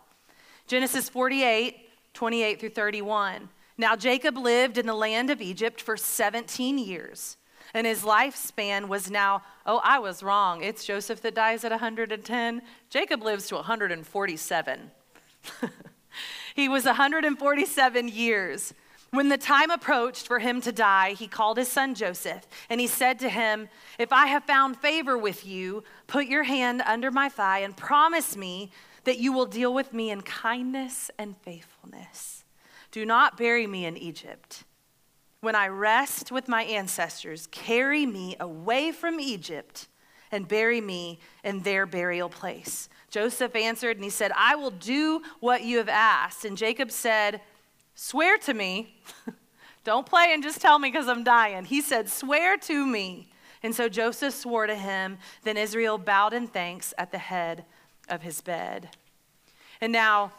Genesis 0.67 1.09
48, 1.09 1.89
28 2.13 2.59
through 2.59 2.69
31. 2.69 3.49
Now 3.77 3.95
Jacob 3.95 4.37
lived 4.37 4.77
in 4.77 4.85
the 4.85 4.95
land 4.95 5.29
of 5.29 5.41
Egypt 5.41 5.81
for 5.81 5.97
17 5.97 6.77
years, 6.77 7.37
and 7.73 7.85
his 7.85 8.03
lifespan 8.03 8.87
was 8.87 9.11
now, 9.11 9.41
oh, 9.65 9.81
I 9.83 9.99
was 9.99 10.23
wrong. 10.23 10.63
It's 10.63 10.85
Joseph 10.85 11.21
that 11.21 11.35
dies 11.35 11.65
at 11.65 11.71
110. 11.71 12.61
Jacob 12.89 13.21
lives 13.21 13.47
to 13.49 13.55
147. 13.55 14.91
he 16.55 16.69
was 16.69 16.85
147 16.85 18.07
years. 18.07 18.73
When 19.11 19.29
the 19.29 19.37
time 19.37 19.71
approached 19.71 20.27
for 20.27 20.39
him 20.39 20.59
to 20.61 20.71
die, 20.71 21.13
he 21.13 21.27
called 21.27 21.57
his 21.57 21.71
son 21.71 21.95
Joseph, 21.95 22.45
and 22.69 22.81
he 22.81 22.87
said 22.87 23.19
to 23.19 23.29
him, 23.29 23.69
If 23.97 24.11
I 24.11 24.27
have 24.27 24.43
found 24.43 24.77
favor 24.77 25.17
with 25.17 25.45
you, 25.45 25.83
put 26.07 26.25
your 26.25 26.43
hand 26.43 26.81
under 26.85 27.11
my 27.11 27.29
thigh 27.29 27.59
and 27.59 27.77
promise 27.77 28.35
me 28.35 28.71
that 29.05 29.19
you 29.19 29.31
will 29.31 29.45
deal 29.45 29.73
with 29.73 29.93
me 29.93 30.11
in 30.11 30.21
kindness 30.21 31.09
and 31.17 31.37
faithfulness. 31.37 32.43
Do 32.91 33.05
not 33.05 33.37
bury 33.37 33.67
me 33.67 33.85
in 33.85 33.95
Egypt. 33.97 34.63
When 35.41 35.55
I 35.55 35.67
rest 35.67 36.31
with 36.31 36.47
my 36.47 36.63
ancestors, 36.63 37.47
carry 37.47 38.05
me 38.05 38.35
away 38.39 38.91
from 38.91 39.19
Egypt 39.19 39.87
and 40.31 40.47
bury 40.47 40.81
me 40.81 41.19
in 41.43 41.61
their 41.61 41.85
burial 41.85 42.29
place. 42.29 42.89
Joseph 43.09 43.55
answered 43.55 43.97
and 43.97 44.03
he 44.03 44.09
said, 44.09 44.31
I 44.35 44.55
will 44.55 44.71
do 44.71 45.21
what 45.39 45.63
you 45.63 45.77
have 45.77 45.87
asked. 45.87 46.45
And 46.45 46.57
Jacob 46.57 46.91
said, 46.91 47.41
Swear 47.95 48.37
to 48.39 48.53
me. 48.53 48.95
Don't 49.83 50.05
play 50.05 50.31
and 50.33 50.43
just 50.43 50.61
tell 50.61 50.77
me 50.79 50.91
because 50.91 51.07
I'm 51.07 51.23
dying. 51.23 51.65
He 51.65 51.81
said, 51.81 52.09
Swear 52.09 52.57
to 52.57 52.85
me. 52.85 53.29
And 53.63 53.73
so 53.73 53.89
Joseph 53.89 54.33
swore 54.33 54.67
to 54.67 54.75
him. 54.75 55.17
Then 55.43 55.57
Israel 55.57 55.97
bowed 55.97 56.33
in 56.33 56.47
thanks 56.47 56.93
at 56.97 57.11
the 57.11 57.17
head 57.17 57.65
of 58.09 58.21
his 58.21 58.41
bed. 58.41 58.89
And 59.81 59.91
now, 59.91 60.33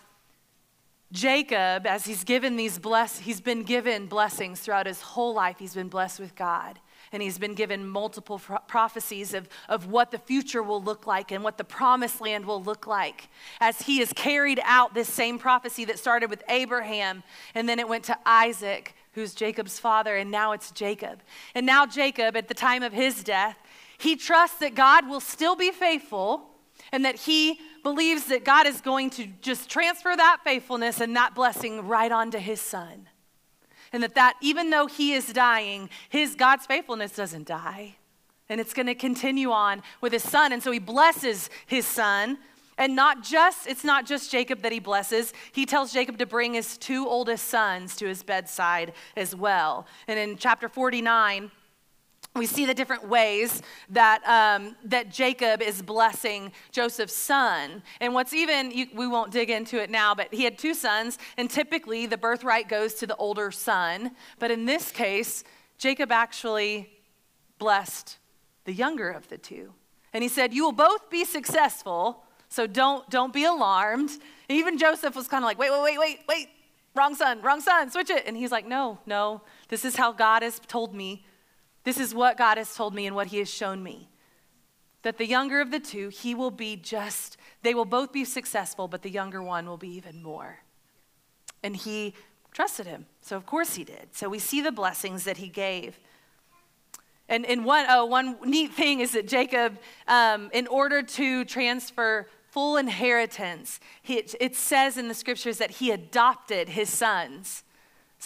Jacob, 1.13 1.87
as 1.87 2.05
he's 2.05 2.25
given 2.25 2.57
these 2.57 2.79
bless, 2.79 3.19
he's 3.19 3.41
been 3.41 3.63
given 3.63 4.07
blessings 4.07 4.61
throughout 4.61 4.87
his 4.87 5.01
whole 5.01 5.35
life. 5.35 5.57
He's 5.59 5.75
been 5.75 5.89
blessed 5.89 6.21
with 6.21 6.35
God 6.35 6.79
and 7.13 7.23
he's 7.23 7.39
been 7.39 7.55
given 7.55 7.87
multiple 7.87 8.39
prophecies 8.69 9.35
of, 9.35 9.49
of 9.69 9.87
what 9.87 10.11
the 10.11 10.19
future 10.19 10.63
will 10.63 10.83
look 10.83 11.07
like 11.07 11.31
and 11.31 11.43
what 11.43 11.59
the 11.59 11.65
promised 11.65 12.21
land 12.21 12.45
will 12.45 12.63
look 12.63 12.87
like 12.87 13.29
as 13.61 13.83
he 13.83 13.99
has 13.99 14.13
carried 14.13 14.61
out 14.65 14.95
this 14.95 15.09
same 15.09 15.39
prophecy 15.39 15.85
that 15.85 15.99
started 15.99 16.31
with 16.31 16.43
Abraham 16.49 17.23
and 17.55 17.69
then 17.69 17.79
it 17.79 17.89
went 17.89 18.05
to 18.05 18.19
Isaac, 18.27 18.95
who's 19.13 19.35
Jacob's 19.35 19.79
father, 19.79 20.17
and 20.17 20.31
now 20.31 20.53
it's 20.53 20.71
Jacob. 20.71 21.23
And 21.55 21.65
now, 21.65 21.87
Jacob, 21.87 22.37
at 22.37 22.49
the 22.49 22.55
time 22.55 22.83
of 22.83 22.93
his 22.93 23.25
death, 23.25 23.57
he 23.99 24.17
trusts 24.17 24.59
that 24.59 24.75
God 24.75 25.09
will 25.09 25.21
still 25.21 25.57
be 25.57 25.71
faithful 25.71 26.51
and 26.93 27.05
that 27.05 27.17
he 27.17 27.59
believes 27.83 28.27
that 28.27 28.45
God 28.45 28.67
is 28.67 28.81
going 28.81 29.11
to 29.11 29.27
just 29.41 29.71
transfer 29.71 30.15
that 30.15 30.41
faithfulness 30.45 31.01
and 31.01 31.17
that 31.17 31.35
blessing 31.35 31.87
right 31.87 32.13
onto 32.13 32.39
his 32.39 32.61
son 32.61 33.09
and 33.97 34.03
that 34.03 34.15
that 34.15 34.35
even 34.43 34.69
though 34.69 34.87
he 34.87 35.15
is 35.15 35.33
dying, 35.33 35.89
his 36.11 36.35
God's 36.35 36.67
faithfulness 36.67 37.13
doesn't 37.13 37.47
die. 37.47 37.97
And 38.51 38.61
it's 38.61 38.75
going 38.75 38.87
to 38.87 38.95
continue 38.95 39.51
on 39.51 39.83
with 40.03 40.13
his 40.13 40.23
son. 40.23 40.53
And 40.53 40.63
so 40.63 40.71
he 40.71 40.79
blesses 40.79 41.49
his 41.67 41.87
son. 41.87 42.37
And 42.77 42.95
not 42.95 43.25
just, 43.25 43.67
it's 43.67 43.85
not 43.85 44.05
just 44.05 44.31
Jacob 44.31 44.61
that 44.61 44.71
he 44.71 44.81
blesses. 44.81 45.33
He 45.51 45.65
tells 45.65 45.95
Jacob 45.95 46.19
to 46.19 46.27
bring 46.27 46.53
his 46.53 46.77
two 46.77 47.09
oldest 47.09 47.49
sons 47.49 47.97
to 47.97 48.07
his 48.07 48.23
bedside 48.23 48.93
as 49.17 49.35
well. 49.35 49.87
And 50.09 50.19
in 50.19 50.37
chapter 50.37 50.69
49, 50.69 51.51
we 52.37 52.47
see 52.47 52.67
the 52.67 52.75
different 52.75 53.09
ways 53.09 53.63
that, 53.91 54.23
um, 54.27 54.77
that 54.85 55.11
Jacob 55.11 55.63
is 55.63 55.83
blessing 55.83 56.53
Joseph's 56.71 57.15
son. 57.15 57.83
And 58.01 58.15
what's 58.15 58.33
even, 58.33 58.71
you, 58.71 58.87
we 58.95 59.07
won't 59.07 59.33
dig 59.33 59.51
into 59.51 59.83
it 59.83 59.91
now, 59.91 60.15
but 60.15 60.33
he 60.33 60.45
had 60.45 60.59
two 60.59 60.75
sons, 60.75 61.19
and 61.37 61.51
typically 61.51 62.07
the 62.07 62.19
birthright 62.19 62.69
goes 62.69 62.95
to 62.95 63.07
the 63.07 63.17
older 63.17 63.51
son. 63.51 64.13
But 64.39 64.51
in 64.51 64.65
this 64.65 64.91
case, 64.91 65.45
Jacob 65.79 66.13
actually 66.13 66.91
blessed 67.59 68.19
the 68.65 68.73
younger 68.73 69.11
of 69.11 69.29
the 69.29 69.39
two. 69.39 69.73
And 70.13 70.23
he 70.23 70.29
said, 70.29 70.53
You 70.53 70.65
will 70.65 70.73
both 70.73 71.11
be 71.11 71.25
successful, 71.25 72.25
so 72.49 72.67
don't, 72.67 73.09
don't 73.11 73.33
be 73.33 73.45
alarmed. 73.45 74.11
Even 74.49 74.79
Joseph 74.79 75.17
was 75.17 75.29
kind 75.29 75.43
of 75.45 75.47
like, 75.47 75.59
Wait, 75.59 75.71
wait, 75.71 75.83
wait, 75.83 75.99
wait, 75.99 76.19
wait, 76.29 76.49
wrong 76.95 77.15
son, 77.15 77.43
wrong 77.43 77.61
son, 77.61 77.91
switch 77.91 78.11
it. 78.11 78.25
And 78.27 78.37
he's 78.37 78.53
like, 78.53 78.67
No, 78.67 78.99
no, 79.07 79.43
this 79.69 79.85
is 79.85 79.97
how 79.97 80.13
God 80.13 80.43
has 80.43 80.59
told 80.67 80.95
me 80.95 81.25
this 81.87 82.01
is 82.01 82.13
what 82.13 82.37
God 82.37 82.59
has 82.59 82.75
told 82.75 82.97
me 82.97 83.07
and 83.07 83.15
what 83.15 83.29
He 83.29 83.39
has 83.39 83.49
shown 83.49 83.81
me. 83.81 84.09
That 85.03 85.19
the 85.19 85.27
younger 85.27 85.61
of 85.61 85.71
the 85.71 85.79
two, 85.79 86.09
he 86.09 86.35
will 86.35 86.51
be 86.51 86.75
just, 86.75 87.37
they 87.63 87.75
will 87.75 87.85
both 87.85 88.13
be 88.13 88.25
successful, 88.25 88.89
but 88.89 89.03
the 89.03 89.09
younger 89.09 89.41
one 89.41 89.67
will 89.67 89.77
be 89.77 89.91
even 89.91 90.21
more. 90.21 90.59
And 91.63 91.77
he 91.77 92.15
trusted 92.51 92.89
him. 92.89 93.07
So, 93.21 93.37
of 93.37 93.47
course, 93.47 93.77
he 93.77 93.85
did. 93.85 94.09
So, 94.17 94.29
we 94.29 94.41
see 94.41 94.61
the 94.61 94.73
blessings 94.73 95.23
that 95.25 95.37
he 95.37 95.47
gave. 95.47 96.01
And, 97.29 97.47
and 97.47 97.65
one, 97.65 97.87
oh, 97.89 98.05
one 98.05 98.37
neat 98.45 98.73
thing 98.73 98.99
is 98.99 99.13
that 99.13 99.29
Jacob, 99.29 99.79
um, 100.09 100.51
in 100.53 100.67
order 100.67 101.03
to 101.03 101.45
transfer 101.45 102.29
full 102.51 102.79
inheritance, 102.79 103.79
he, 104.03 104.25
it 104.41 104.57
says 104.57 104.99
in 104.99 105.07
the 105.07 105.15
scriptures 105.15 105.59
that 105.59 105.71
he 105.71 105.93
adopted 105.93 106.71
his 106.71 106.91
sons. 106.91 107.63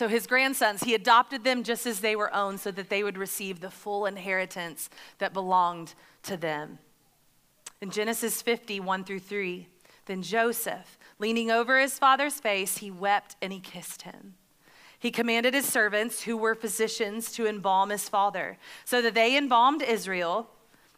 So 0.00 0.08
his 0.08 0.26
grandsons, 0.26 0.82
he 0.82 0.94
adopted 0.94 1.44
them 1.44 1.62
just 1.62 1.84
as 1.84 2.00
they 2.00 2.16
were 2.16 2.34
owned 2.34 2.58
so 2.58 2.70
that 2.70 2.88
they 2.88 3.02
would 3.02 3.18
receive 3.18 3.60
the 3.60 3.70
full 3.70 4.06
inheritance 4.06 4.88
that 5.18 5.34
belonged 5.34 5.92
to 6.22 6.38
them. 6.38 6.78
In 7.82 7.90
Genesis 7.90 8.40
50, 8.40 8.80
1 8.80 9.04
through 9.04 9.20
3, 9.20 9.66
then 10.06 10.22
Joseph, 10.22 10.98
leaning 11.18 11.50
over 11.50 11.78
his 11.78 11.98
father's 11.98 12.40
face, 12.40 12.78
he 12.78 12.90
wept 12.90 13.36
and 13.42 13.52
he 13.52 13.60
kissed 13.60 14.00
him. 14.00 14.36
He 14.98 15.10
commanded 15.10 15.52
his 15.52 15.66
servants, 15.66 16.22
who 16.22 16.34
were 16.34 16.54
physicians, 16.54 17.30
to 17.32 17.46
embalm 17.46 17.90
his 17.90 18.08
father, 18.08 18.56
so 18.86 19.02
that 19.02 19.12
they 19.12 19.36
embalmed 19.36 19.82
Israel, 19.82 20.48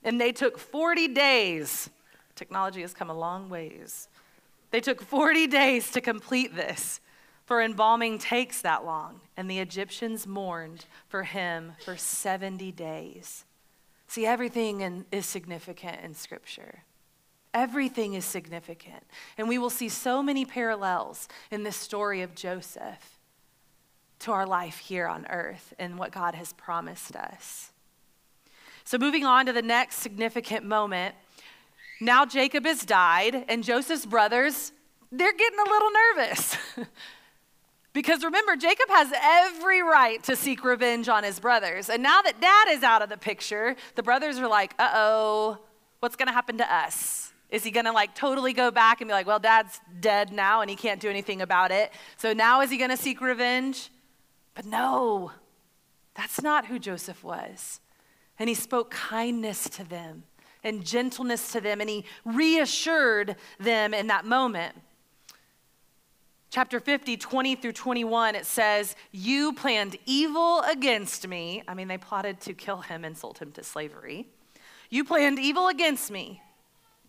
and 0.04 0.20
they 0.20 0.30
took 0.30 0.60
40 0.60 1.08
days. 1.08 1.90
Technology 2.36 2.82
has 2.82 2.94
come 2.94 3.10
a 3.10 3.18
long 3.18 3.48
ways. 3.48 4.06
They 4.70 4.80
took 4.80 5.02
40 5.02 5.48
days 5.48 5.90
to 5.90 6.00
complete 6.00 6.54
this. 6.54 7.00
For 7.44 7.60
embalming 7.60 8.18
takes 8.18 8.62
that 8.62 8.84
long, 8.84 9.20
and 9.36 9.50
the 9.50 9.58
Egyptians 9.58 10.26
mourned 10.26 10.86
for 11.08 11.24
him 11.24 11.72
for 11.84 11.96
70 11.96 12.70
days. 12.72 13.44
See, 14.06 14.26
everything 14.26 14.80
in, 14.80 15.06
is 15.10 15.26
significant 15.26 15.98
in 16.02 16.14
Scripture. 16.14 16.84
Everything 17.54 18.14
is 18.14 18.24
significant. 18.24 19.04
And 19.36 19.48
we 19.48 19.58
will 19.58 19.70
see 19.70 19.88
so 19.88 20.22
many 20.22 20.44
parallels 20.44 21.28
in 21.50 21.64
this 21.64 21.76
story 21.76 22.22
of 22.22 22.34
Joseph 22.34 23.18
to 24.20 24.32
our 24.32 24.46
life 24.46 24.78
here 24.78 25.06
on 25.06 25.26
earth 25.28 25.74
and 25.78 25.98
what 25.98 26.12
God 26.12 26.34
has 26.34 26.52
promised 26.52 27.16
us. 27.16 27.72
So, 28.84 28.98
moving 28.98 29.24
on 29.24 29.46
to 29.46 29.52
the 29.52 29.62
next 29.62 29.96
significant 29.96 30.64
moment. 30.64 31.14
Now 32.00 32.24
Jacob 32.24 32.64
has 32.66 32.84
died, 32.84 33.44
and 33.48 33.62
Joseph's 33.62 34.06
brothers, 34.06 34.72
they're 35.10 35.32
getting 35.32 35.58
a 35.58 35.70
little 35.70 35.90
nervous. 36.16 36.56
Because 37.92 38.24
remember, 38.24 38.56
Jacob 38.56 38.88
has 38.88 39.12
every 39.22 39.82
right 39.82 40.22
to 40.24 40.34
seek 40.34 40.64
revenge 40.64 41.08
on 41.08 41.24
his 41.24 41.38
brothers. 41.38 41.90
And 41.90 42.02
now 42.02 42.22
that 42.22 42.40
dad 42.40 42.68
is 42.70 42.82
out 42.82 43.02
of 43.02 43.10
the 43.10 43.18
picture, 43.18 43.76
the 43.96 44.02
brothers 44.02 44.38
are 44.38 44.48
like, 44.48 44.74
uh 44.78 44.90
oh, 44.94 45.58
what's 46.00 46.16
going 46.16 46.28
to 46.28 46.32
happen 46.32 46.58
to 46.58 46.74
us? 46.74 47.32
Is 47.50 47.62
he 47.64 47.70
going 47.70 47.84
to 47.84 47.92
like 47.92 48.14
totally 48.14 48.54
go 48.54 48.70
back 48.70 49.02
and 49.02 49.08
be 49.08 49.12
like, 49.12 49.26
well, 49.26 49.38
dad's 49.38 49.78
dead 50.00 50.32
now 50.32 50.62
and 50.62 50.70
he 50.70 50.76
can't 50.76 51.00
do 51.00 51.10
anything 51.10 51.42
about 51.42 51.70
it. 51.70 51.92
So 52.16 52.32
now 52.32 52.62
is 52.62 52.70
he 52.70 52.78
going 52.78 52.90
to 52.90 52.96
seek 52.96 53.20
revenge? 53.20 53.90
But 54.54 54.64
no, 54.64 55.32
that's 56.14 56.42
not 56.42 56.66
who 56.66 56.78
Joseph 56.78 57.22
was. 57.22 57.80
And 58.38 58.48
he 58.48 58.54
spoke 58.54 58.90
kindness 58.90 59.68
to 59.70 59.84
them 59.84 60.24
and 60.64 60.84
gentleness 60.84 61.52
to 61.52 61.60
them, 61.60 61.80
and 61.80 61.90
he 61.90 62.04
reassured 62.24 63.36
them 63.58 63.92
in 63.92 64.06
that 64.06 64.24
moment 64.24 64.76
chapter 66.52 66.78
50, 66.78 67.16
20 67.16 67.56
through 67.56 67.72
21, 67.72 68.34
it 68.36 68.46
says, 68.46 68.94
You 69.10 69.54
planned 69.54 69.96
evil 70.04 70.60
against 70.60 71.26
me. 71.26 71.62
I 71.66 71.74
mean, 71.74 71.88
they 71.88 71.98
plotted 71.98 72.40
to 72.42 72.52
kill 72.52 72.82
him 72.82 73.04
and 73.04 73.16
sold 73.16 73.38
him 73.38 73.50
to 73.52 73.64
slavery. 73.64 74.28
You 74.90 75.02
planned 75.04 75.38
evil 75.38 75.68
against 75.68 76.10
me. 76.10 76.42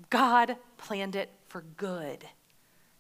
God 0.10 0.56
planned 0.78 1.18
it 1.18 1.30
for 1.50 1.66
good 1.76 2.24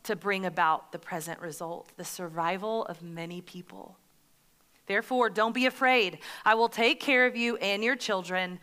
to 0.04 0.18
bring 0.18 0.46
about 0.46 0.92
the 0.92 1.00
present 1.00 1.40
result, 1.40 1.90
the 1.96 2.04
survival 2.04 2.86
of 2.86 3.02
many 3.02 3.40
people. 3.40 3.98
Therefore, 4.86 5.30
don't 5.30 5.56
be 5.56 5.66
afraid. 5.66 6.20
I 6.44 6.56
will 6.56 6.68
take 6.68 7.00
care 7.00 7.26
of 7.26 7.38
you 7.38 7.56
and 7.58 7.82
your 7.82 7.96
children. 7.96 8.60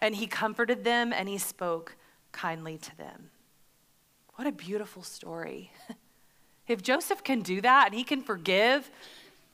And 0.00 0.16
he 0.16 0.26
comforted 0.26 0.82
them 0.82 1.12
and 1.12 1.28
he 1.28 1.38
spoke 1.38 1.94
kindly 2.32 2.76
to 2.78 2.96
them. 2.96 3.30
What 4.34 4.48
a 4.48 4.52
beautiful 4.52 5.04
story. 5.04 5.70
If 6.70 6.82
Joseph 6.82 7.24
can 7.24 7.42
do 7.42 7.60
that 7.60 7.86
and 7.86 7.94
he 7.94 8.04
can 8.04 8.22
forgive 8.22 8.90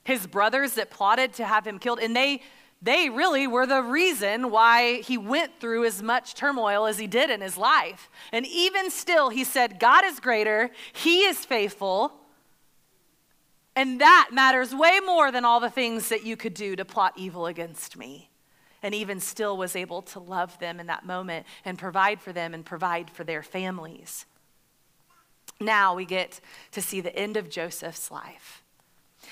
his 0.04 0.26
brothers 0.26 0.74
that 0.74 0.90
plotted 0.90 1.32
to 1.34 1.44
have 1.44 1.66
him 1.66 1.78
killed, 1.78 1.98
and 2.00 2.14
they 2.14 2.42
they 2.82 3.08
really 3.08 3.46
were 3.46 3.66
the 3.66 3.82
reason 3.82 4.50
why 4.50 5.00
he 5.00 5.16
went 5.16 5.58
through 5.60 5.84
as 5.86 6.02
much 6.02 6.34
turmoil 6.34 6.86
as 6.86 6.98
he 6.98 7.06
did 7.06 7.30
in 7.30 7.40
his 7.40 7.56
life. 7.56 8.10
And 8.32 8.46
even 8.46 8.90
still, 8.90 9.30
he 9.30 9.44
said, 9.44 9.80
God 9.80 10.04
is 10.04 10.20
greater, 10.20 10.70
He 10.92 11.20
is 11.24 11.44
faithful. 11.44 12.12
And 13.74 14.00
that 14.00 14.30
matters 14.32 14.74
way 14.74 15.00
more 15.04 15.30
than 15.30 15.44
all 15.44 15.60
the 15.60 15.70
things 15.70 16.08
that 16.08 16.24
you 16.24 16.36
could 16.36 16.54
do 16.54 16.76
to 16.76 16.84
plot 16.84 17.12
evil 17.16 17.46
against 17.46 17.96
me. 17.96 18.30
And 18.82 18.94
even 18.94 19.20
still 19.20 19.56
was 19.56 19.76
able 19.76 20.02
to 20.02 20.20
love 20.20 20.58
them 20.60 20.80
in 20.80 20.86
that 20.86 21.04
moment 21.04 21.46
and 21.64 21.78
provide 21.78 22.20
for 22.20 22.32
them 22.32 22.54
and 22.54 22.64
provide 22.64 23.10
for 23.10 23.24
their 23.24 23.42
families. 23.42 24.24
Now 25.60 25.94
we 25.94 26.04
get 26.04 26.40
to 26.72 26.82
see 26.82 27.00
the 27.00 27.14
end 27.16 27.36
of 27.36 27.48
Joseph's 27.48 28.10
life. 28.10 28.62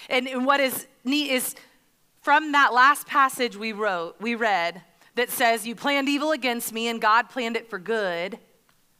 And, 0.08 0.26
and 0.26 0.46
what 0.46 0.60
is 0.60 0.86
neat 1.04 1.30
is 1.30 1.54
from 2.22 2.52
that 2.52 2.72
last 2.72 3.06
passage 3.06 3.56
we 3.56 3.72
wrote, 3.72 4.16
we 4.20 4.34
read 4.34 4.82
that 5.14 5.30
says, 5.30 5.66
You 5.66 5.74
planned 5.74 6.08
evil 6.08 6.32
against 6.32 6.72
me 6.72 6.88
and 6.88 7.00
God 7.00 7.28
planned 7.28 7.56
it 7.56 7.68
for 7.68 7.78
good. 7.78 8.38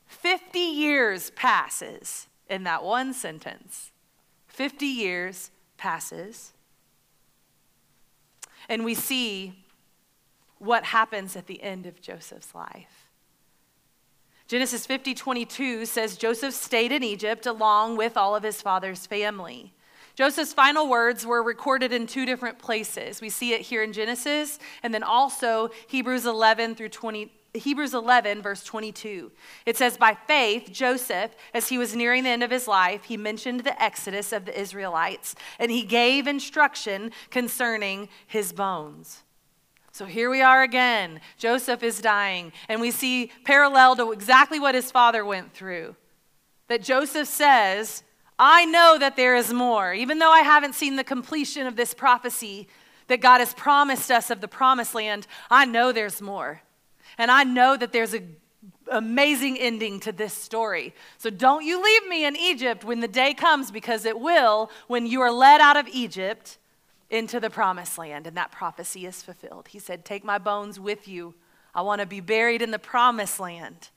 50 0.06 0.58
years 0.58 1.30
passes 1.30 2.28
in 2.48 2.64
that 2.64 2.84
one 2.84 3.12
sentence. 3.12 3.90
50 4.48 4.86
years 4.86 5.50
passes. 5.76 6.52
And 8.68 8.84
we 8.84 8.94
see 8.94 9.64
what 10.58 10.84
happens 10.84 11.36
at 11.36 11.46
the 11.46 11.62
end 11.62 11.86
of 11.86 12.00
Joseph's 12.00 12.54
life. 12.54 13.10
Genesis 14.46 14.84
50 14.86 15.14
22 15.14 15.86
says 15.86 16.16
Joseph 16.16 16.54
stayed 16.54 16.92
in 16.92 17.02
Egypt 17.02 17.46
along 17.46 17.96
with 17.96 18.16
all 18.16 18.36
of 18.36 18.42
his 18.42 18.60
father's 18.60 19.06
family. 19.06 19.72
Joseph's 20.14 20.52
final 20.52 20.88
words 20.88 21.26
were 21.26 21.42
recorded 21.42 21.92
in 21.92 22.06
two 22.06 22.24
different 22.24 22.58
places. 22.58 23.20
We 23.20 23.30
see 23.30 23.52
it 23.52 23.62
here 23.62 23.82
in 23.82 23.92
Genesis 23.92 24.58
and 24.82 24.94
then 24.94 25.02
also 25.02 25.70
Hebrews 25.88 26.26
11 26.26 26.74
through 26.76 26.90
20. 26.90 27.32
Hebrews 27.54 27.94
11, 27.94 28.42
verse 28.42 28.64
22. 28.64 29.30
It 29.64 29.76
says, 29.76 29.96
By 29.96 30.16
faith, 30.26 30.70
Joseph, 30.72 31.36
as 31.54 31.68
he 31.68 31.78
was 31.78 31.94
nearing 31.94 32.24
the 32.24 32.30
end 32.30 32.42
of 32.42 32.50
his 32.50 32.66
life, 32.66 33.04
he 33.04 33.16
mentioned 33.16 33.60
the 33.60 33.80
exodus 33.80 34.32
of 34.32 34.44
the 34.44 34.60
Israelites, 34.60 35.36
and 35.60 35.70
he 35.70 35.84
gave 35.84 36.26
instruction 36.26 37.12
concerning 37.30 38.08
his 38.26 38.52
bones. 38.52 39.22
So 39.94 40.06
here 40.06 40.28
we 40.28 40.42
are 40.42 40.64
again. 40.64 41.20
Joseph 41.38 41.84
is 41.84 42.00
dying, 42.00 42.52
and 42.68 42.80
we 42.80 42.90
see 42.90 43.30
parallel 43.44 43.94
to 43.94 44.10
exactly 44.10 44.58
what 44.58 44.74
his 44.74 44.90
father 44.90 45.24
went 45.24 45.54
through. 45.54 45.94
That 46.66 46.82
Joseph 46.82 47.28
says, 47.28 48.02
I 48.36 48.64
know 48.64 48.98
that 48.98 49.14
there 49.14 49.36
is 49.36 49.52
more. 49.52 49.94
Even 49.94 50.18
though 50.18 50.32
I 50.32 50.40
haven't 50.40 50.74
seen 50.74 50.96
the 50.96 51.04
completion 51.04 51.68
of 51.68 51.76
this 51.76 51.94
prophecy 51.94 52.66
that 53.06 53.20
God 53.20 53.38
has 53.38 53.54
promised 53.54 54.10
us 54.10 54.30
of 54.30 54.40
the 54.40 54.48
promised 54.48 54.96
land, 54.96 55.28
I 55.48 55.64
know 55.64 55.92
there's 55.92 56.20
more. 56.20 56.62
And 57.16 57.30
I 57.30 57.44
know 57.44 57.76
that 57.76 57.92
there's 57.92 58.14
an 58.14 58.34
amazing 58.90 59.56
ending 59.60 60.00
to 60.00 60.10
this 60.10 60.34
story. 60.34 60.92
So 61.18 61.30
don't 61.30 61.64
you 61.64 61.80
leave 61.80 62.08
me 62.08 62.24
in 62.24 62.34
Egypt 62.34 62.82
when 62.82 62.98
the 62.98 63.06
day 63.06 63.32
comes, 63.32 63.70
because 63.70 64.04
it 64.06 64.18
will 64.18 64.72
when 64.88 65.06
you 65.06 65.20
are 65.20 65.30
led 65.30 65.60
out 65.60 65.76
of 65.76 65.86
Egypt 65.86 66.58
into 67.10 67.40
the 67.40 67.50
promised 67.50 67.98
land, 67.98 68.26
and 68.26 68.36
that 68.36 68.50
prophecy 68.50 69.06
is 69.06 69.22
fulfilled. 69.22 69.68
He 69.68 69.78
said, 69.78 70.04
Take 70.04 70.24
my 70.24 70.38
bones 70.38 70.80
with 70.80 71.06
you. 71.06 71.34
I 71.74 71.82
want 71.82 72.00
to 72.00 72.06
be 72.06 72.20
buried 72.20 72.62
in 72.62 72.70
the 72.70 72.78
promised 72.78 73.40
land. 73.40 73.88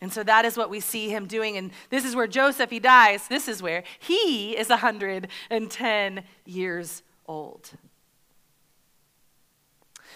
And 0.00 0.12
so 0.12 0.22
that 0.22 0.44
is 0.44 0.56
what 0.56 0.70
we 0.70 0.78
see 0.80 1.08
him 1.08 1.26
doing. 1.26 1.56
And 1.56 1.72
this 1.90 2.04
is 2.04 2.14
where 2.14 2.28
Joseph, 2.28 2.70
he 2.70 2.78
dies. 2.78 3.26
This 3.26 3.48
is 3.48 3.62
where 3.62 3.82
he 3.98 4.56
is 4.56 4.68
110 4.68 6.24
years 6.44 7.02
old. 7.26 7.70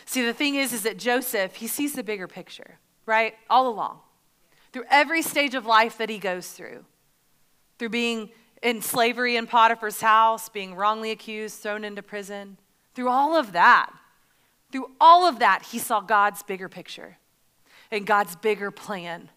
See, 0.05 0.25
the 0.25 0.33
thing 0.33 0.55
is, 0.55 0.73
is 0.73 0.83
that 0.83 0.99
Joseph, 0.99 1.57
he 1.57 1.67
sees 1.67 1.95
the 1.95 2.05
bigger 2.05 2.29
picture, 2.29 2.79
right? 3.07 3.35
All 3.51 3.69
along. 3.69 3.99
Through 4.73 4.85
every 4.91 5.23
stage 5.23 5.55
of 5.55 5.67
life 5.67 5.99
that 5.99 6.09
he 6.09 6.19
goes 6.19 6.49
through, 6.49 6.85
through 7.79 7.91
being 7.91 8.31
in 8.63 8.81
slavery 8.81 9.37
in 9.37 9.47
Potiphar's 9.47 10.01
house, 10.01 10.49
being 10.49 10.75
wrongly 10.75 11.11
accused, 11.11 11.61
thrown 11.61 11.85
into 11.85 12.03
prison, 12.03 12.59
through 12.95 13.09
all 13.09 13.37
of 13.37 13.53
that, 13.53 13.91
through 14.71 14.91
all 15.01 15.29
of 15.29 15.39
that, 15.41 15.63
he 15.71 15.79
saw 15.79 16.01
God's 16.01 16.43
bigger 16.43 16.69
picture 16.69 17.19
and 17.91 18.07
God's 18.07 18.37
bigger 18.37 18.71
plan, 18.71 19.29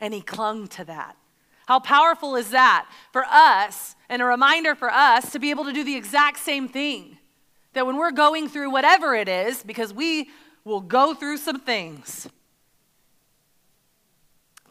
and 0.00 0.14
he 0.14 0.20
clung 0.20 0.68
to 0.68 0.84
that. 0.84 1.16
How 1.66 1.80
powerful 1.80 2.36
is 2.36 2.50
that 2.50 2.86
for 3.12 3.24
us, 3.24 3.96
and 4.08 4.20
a 4.20 4.24
reminder 4.24 4.74
for 4.74 4.90
us 4.90 5.32
to 5.32 5.38
be 5.38 5.50
able 5.50 5.64
to 5.64 5.72
do 5.72 5.82
the 5.82 5.96
exact 5.96 6.38
same 6.38 6.68
thing? 6.68 7.18
That 7.72 7.86
when 7.86 7.96
we're 7.96 8.12
going 8.12 8.48
through 8.48 8.70
whatever 8.70 9.14
it 9.14 9.28
is, 9.28 9.62
because 9.62 9.92
we 9.92 10.30
will 10.64 10.80
go 10.80 11.14
through 11.14 11.38
some 11.38 11.58
things, 11.58 12.28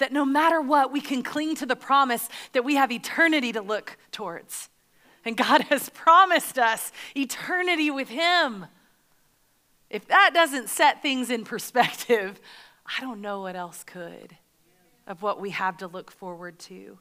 that 0.04 0.12
no 0.12 0.26
matter 0.26 0.60
what, 0.60 0.92
we 0.92 1.00
can 1.00 1.24
cling 1.24 1.56
to 1.56 1.66
the 1.66 1.78
promise 1.78 2.28
that 2.52 2.66
we 2.66 2.76
have 2.76 2.92
eternity 2.92 3.54
to 3.54 3.62
look 3.62 3.96
towards. 4.12 4.68
And 5.24 5.38
God 5.38 5.62
has 5.70 5.88
promised 5.88 6.60
us 6.60 6.92
eternity 7.16 7.90
with 7.90 8.10
Him. 8.10 8.66
If 9.90 10.06
that 10.10 10.32
doesn't 10.34 10.68
set 10.68 11.02
things 11.02 11.30
in 11.30 11.46
perspective, 11.46 12.42
I 12.86 13.00
don't 13.00 13.22
know 13.22 13.40
what 13.40 13.56
else 13.56 13.86
could 13.86 14.36
of 15.08 15.22
what 15.22 15.40
we 15.40 15.52
have 15.52 15.78
to 15.78 15.88
look 15.88 16.12
forward 16.12 16.60
to. 16.60 16.98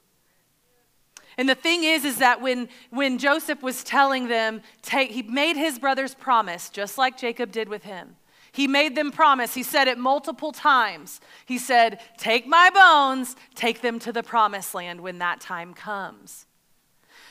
And 1.36 1.48
the 1.48 1.56
thing 1.56 1.82
is, 1.82 2.04
is 2.04 2.18
that 2.18 2.40
when, 2.40 2.68
when 2.90 3.18
Joseph 3.18 3.64
was 3.64 3.82
telling 3.82 4.28
them, 4.28 4.62
take, 4.80 5.10
he 5.10 5.22
made 5.22 5.56
his 5.56 5.80
brothers 5.80 6.14
promise, 6.14 6.70
just 6.70 6.98
like 6.98 7.18
Jacob 7.18 7.50
did 7.50 7.68
with 7.68 7.82
him. 7.82 8.14
He 8.52 8.66
made 8.66 8.94
them 8.96 9.10
promise. 9.10 9.54
He 9.54 9.62
said 9.62 9.88
it 9.88 9.98
multiple 9.98 10.52
times. 10.52 11.20
He 11.46 11.56
said, 11.58 12.00
Take 12.18 12.46
my 12.46 12.70
bones, 12.70 13.34
take 13.54 13.80
them 13.80 13.98
to 14.00 14.12
the 14.12 14.22
promised 14.22 14.74
land 14.74 15.00
when 15.00 15.18
that 15.18 15.40
time 15.40 15.72
comes. 15.72 16.46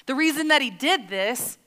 The 0.08 0.16
reason 0.16 0.48
that 0.48 0.64
he 0.64 0.72
did 0.72 1.10
this 1.10 1.60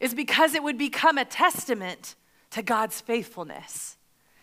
is 0.00 0.14
because 0.14 0.54
it 0.54 0.62
would 0.62 0.78
become 0.78 1.18
a 1.18 1.24
testament 1.24 2.14
to 2.50 2.62
God's 2.62 3.00
faithfulness. 3.00 3.98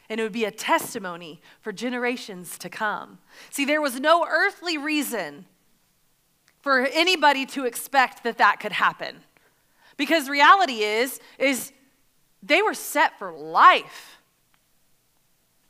And 0.10 0.20
it 0.20 0.24
would 0.24 0.32
be 0.32 0.46
a 0.46 0.52
testimony 0.52 1.42
for 1.62 1.72
generations 1.72 2.58
to 2.60 2.70
come. 2.70 3.20
See, 3.50 3.66
there 3.66 3.82
was 3.82 4.00
no 4.00 4.26
earthly 4.30 4.78
reason 4.78 5.46
for 6.62 6.86
anybody 6.86 7.46
to 7.48 7.66
expect 7.66 8.24
that 8.24 8.38
that 8.38 8.60
could 8.60 8.74
happen. 8.74 9.18
Because 9.98 10.30
reality 10.30 10.84
is 10.84 11.20
is 11.39 11.72
they 12.42 12.62
were 12.62 12.74
set 12.74 13.18
for 13.18 13.32
life. 13.32 14.20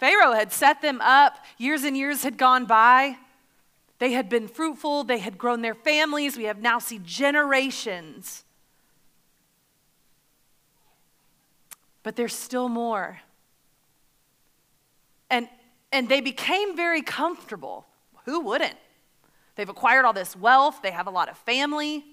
Pharaoh 0.04 0.34
had 0.34 0.52
set 0.52 0.82
them 0.82 1.00
up, 1.00 1.38
years 1.58 1.86
and 1.86 1.96
years 1.96 2.24
had 2.24 2.38
gone 2.38 2.66
by. 2.66 3.16
They 4.00 4.12
had 4.12 4.28
been 4.28 4.50
fruitful, 4.50 5.06
they 5.06 5.20
had 5.20 5.38
grown 5.38 5.62
their 5.62 5.74
families. 5.74 6.36
We 6.36 6.44
have 6.44 6.62
now 6.62 6.78
seen 6.80 7.06
generations. 7.06 8.44
But 12.04 12.18
there's 12.18 12.36
still 12.36 12.68
more. 12.68 13.22
And, 15.30 15.48
and 15.94 16.10
they 16.10 16.20
became 16.20 16.76
very 16.76 17.02
comfortable. 17.02 17.86
Who 18.26 18.42
wouldn't? 18.42 18.76
They've 19.56 19.70
acquired 19.70 20.04
all 20.04 20.12
this 20.12 20.36
wealth, 20.36 20.82
they 20.84 20.92
have 20.92 21.08
a 21.08 21.12
lot 21.12 21.30
of 21.30 21.38
family. 21.38 22.04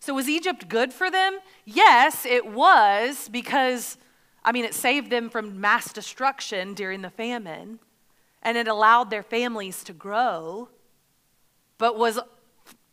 So, 0.00 0.12
was 0.12 0.28
Egypt 0.28 0.68
good 0.68 0.92
for 0.92 1.08
them? 1.08 1.38
Yes, 1.64 2.26
it 2.26 2.46
was, 2.46 3.28
because, 3.28 3.96
I 4.48 4.52
mean, 4.52 4.64
it 4.64 4.72
saved 4.72 5.10
them 5.10 5.28
from 5.28 5.60
mass 5.60 5.92
destruction 5.92 6.72
during 6.72 7.02
the 7.02 7.10
famine, 7.10 7.80
and 8.42 8.56
it 8.56 8.66
allowed 8.66 9.10
their 9.10 9.22
families 9.22 9.84
to 9.84 9.92
grow. 9.92 10.70
But 11.76 11.98
was 11.98 12.18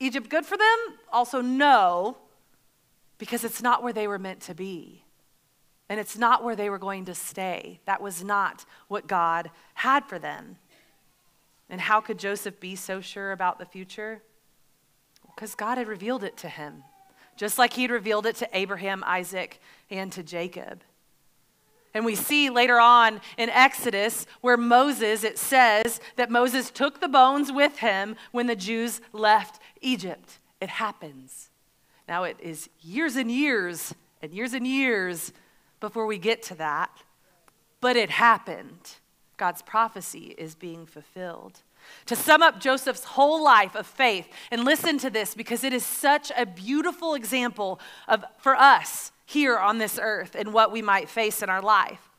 Egypt 0.01 0.27
good 0.27 0.45
for 0.45 0.57
them? 0.57 0.77
Also, 1.13 1.39
no, 1.39 2.17
because 3.17 3.45
it's 3.45 3.61
not 3.61 3.81
where 3.81 3.93
they 3.93 4.05
were 4.05 4.19
meant 4.19 4.41
to 4.41 4.53
be. 4.53 5.05
And 5.87 5.97
it's 5.97 6.17
not 6.17 6.43
where 6.43 6.57
they 6.57 6.69
were 6.69 6.77
going 6.77 7.05
to 7.05 7.15
stay. 7.15 7.79
That 7.85 8.01
was 8.01 8.21
not 8.21 8.65
what 8.89 9.07
God 9.07 9.49
had 9.75 10.03
for 10.03 10.19
them. 10.19 10.57
And 11.69 11.79
how 11.79 12.01
could 12.01 12.19
Joseph 12.19 12.59
be 12.59 12.75
so 12.75 12.99
sure 12.99 13.31
about 13.31 13.59
the 13.59 13.65
future? 13.65 14.21
Because 15.33 15.55
God 15.55 15.77
had 15.77 15.87
revealed 15.87 16.25
it 16.25 16.35
to 16.35 16.49
him, 16.49 16.83
just 17.37 17.57
like 17.57 17.71
he'd 17.71 17.91
revealed 17.91 18.25
it 18.25 18.35
to 18.35 18.49
Abraham, 18.51 19.05
Isaac, 19.07 19.61
and 19.89 20.11
to 20.11 20.21
Jacob. 20.21 20.83
And 21.95 22.03
we 22.05 22.13
see 22.13 22.49
later 22.49 22.77
on 22.77 23.21
in 23.37 23.49
Exodus 23.49 24.27
where 24.41 24.57
Moses, 24.57 25.23
it 25.23 25.39
says 25.39 26.01
that 26.17 26.29
Moses 26.29 26.69
took 26.69 26.99
the 26.99 27.07
bones 27.07 27.53
with 27.53 27.77
him 27.77 28.17
when 28.33 28.47
the 28.47 28.55
Jews 28.55 28.99
left 29.13 29.61
Egypt. 29.79 30.39
It 30.59 30.67
happens. 30.67 31.51
Now, 32.05 32.25
it 32.25 32.35
is 32.41 32.69
years 32.81 33.15
and 33.15 33.31
years 33.31 33.95
and 34.21 34.33
years 34.33 34.53
and 34.53 34.67
years 34.67 35.31
before 35.79 36.05
we 36.05 36.17
get 36.17 36.43
to 36.43 36.55
that, 36.55 36.91
but 37.79 37.95
it 37.95 38.09
happened. 38.09 38.97
God's 39.37 39.61
prophecy 39.61 40.35
is 40.37 40.53
being 40.53 40.85
fulfilled. 40.85 41.61
To 42.07 42.15
sum 42.15 42.41
up 42.41 42.59
Joseph's 42.59 43.05
whole 43.05 43.41
life 43.41 43.73
of 43.73 43.87
faith, 43.87 44.27
and 44.51 44.65
listen 44.65 44.97
to 44.97 45.09
this 45.09 45.33
because 45.33 45.63
it 45.63 45.71
is 45.71 45.85
such 45.85 46.29
a 46.35 46.45
beautiful 46.45 47.13
example 47.13 47.79
of, 48.07 48.25
for 48.37 48.55
us 48.55 49.13
here 49.25 49.57
on 49.57 49.77
this 49.77 49.99
earth 50.01 50.35
and 50.35 50.53
what 50.53 50.71
we 50.71 50.81
might 50.81 51.09
face 51.09 51.41
in 51.41 51.49
our 51.49 51.61
life. 51.61 52.09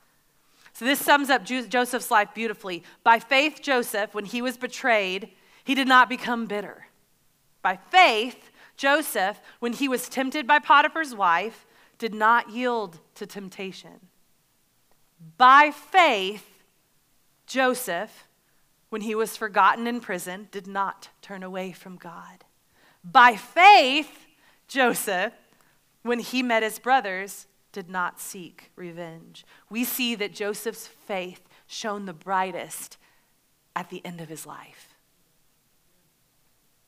So, 0.72 0.84
this 0.84 1.00
sums 1.00 1.30
up 1.30 1.44
Joseph's 1.44 2.10
life 2.10 2.34
beautifully. 2.34 2.82
By 3.02 3.18
faith, 3.18 3.60
Joseph, 3.62 4.14
when 4.14 4.26
he 4.26 4.42
was 4.42 4.58
betrayed, 4.58 5.30
he 5.64 5.74
did 5.74 5.88
not 5.88 6.08
become 6.08 6.44
bitter. 6.44 6.88
By 7.62 7.78
faith, 7.90 8.50
Joseph, 8.76 9.40
when 9.58 9.72
he 9.72 9.88
was 9.88 10.08
tempted 10.08 10.46
by 10.46 10.58
Potiphar's 10.58 11.14
wife, 11.14 11.64
did 11.98 12.12
not 12.12 12.50
yield 12.50 13.00
to 13.14 13.26
temptation. 13.26 14.08
By 15.38 15.70
faith, 15.70 16.46
Joseph, 17.46 18.28
when 18.90 19.00
he 19.00 19.14
was 19.14 19.36
forgotten 19.36 19.86
in 19.86 20.00
prison, 20.00 20.48
did 20.50 20.66
not 20.66 21.08
turn 21.22 21.42
away 21.42 21.72
from 21.72 21.96
God. 21.96 22.44
By 23.02 23.36
faith, 23.36 24.26
Joseph, 24.68 25.32
when 26.06 26.20
he 26.20 26.42
met 26.42 26.62
his 26.62 26.78
brothers, 26.78 27.46
did 27.72 27.90
not 27.90 28.20
seek 28.20 28.70
revenge. 28.74 29.44
We 29.68 29.84
see 29.84 30.14
that 30.14 30.32
Joseph's 30.32 30.86
faith 30.86 31.42
shone 31.66 32.06
the 32.06 32.14
brightest 32.14 32.96
at 33.74 33.90
the 33.90 34.04
end 34.04 34.20
of 34.20 34.28
his 34.28 34.46
life. 34.46 34.94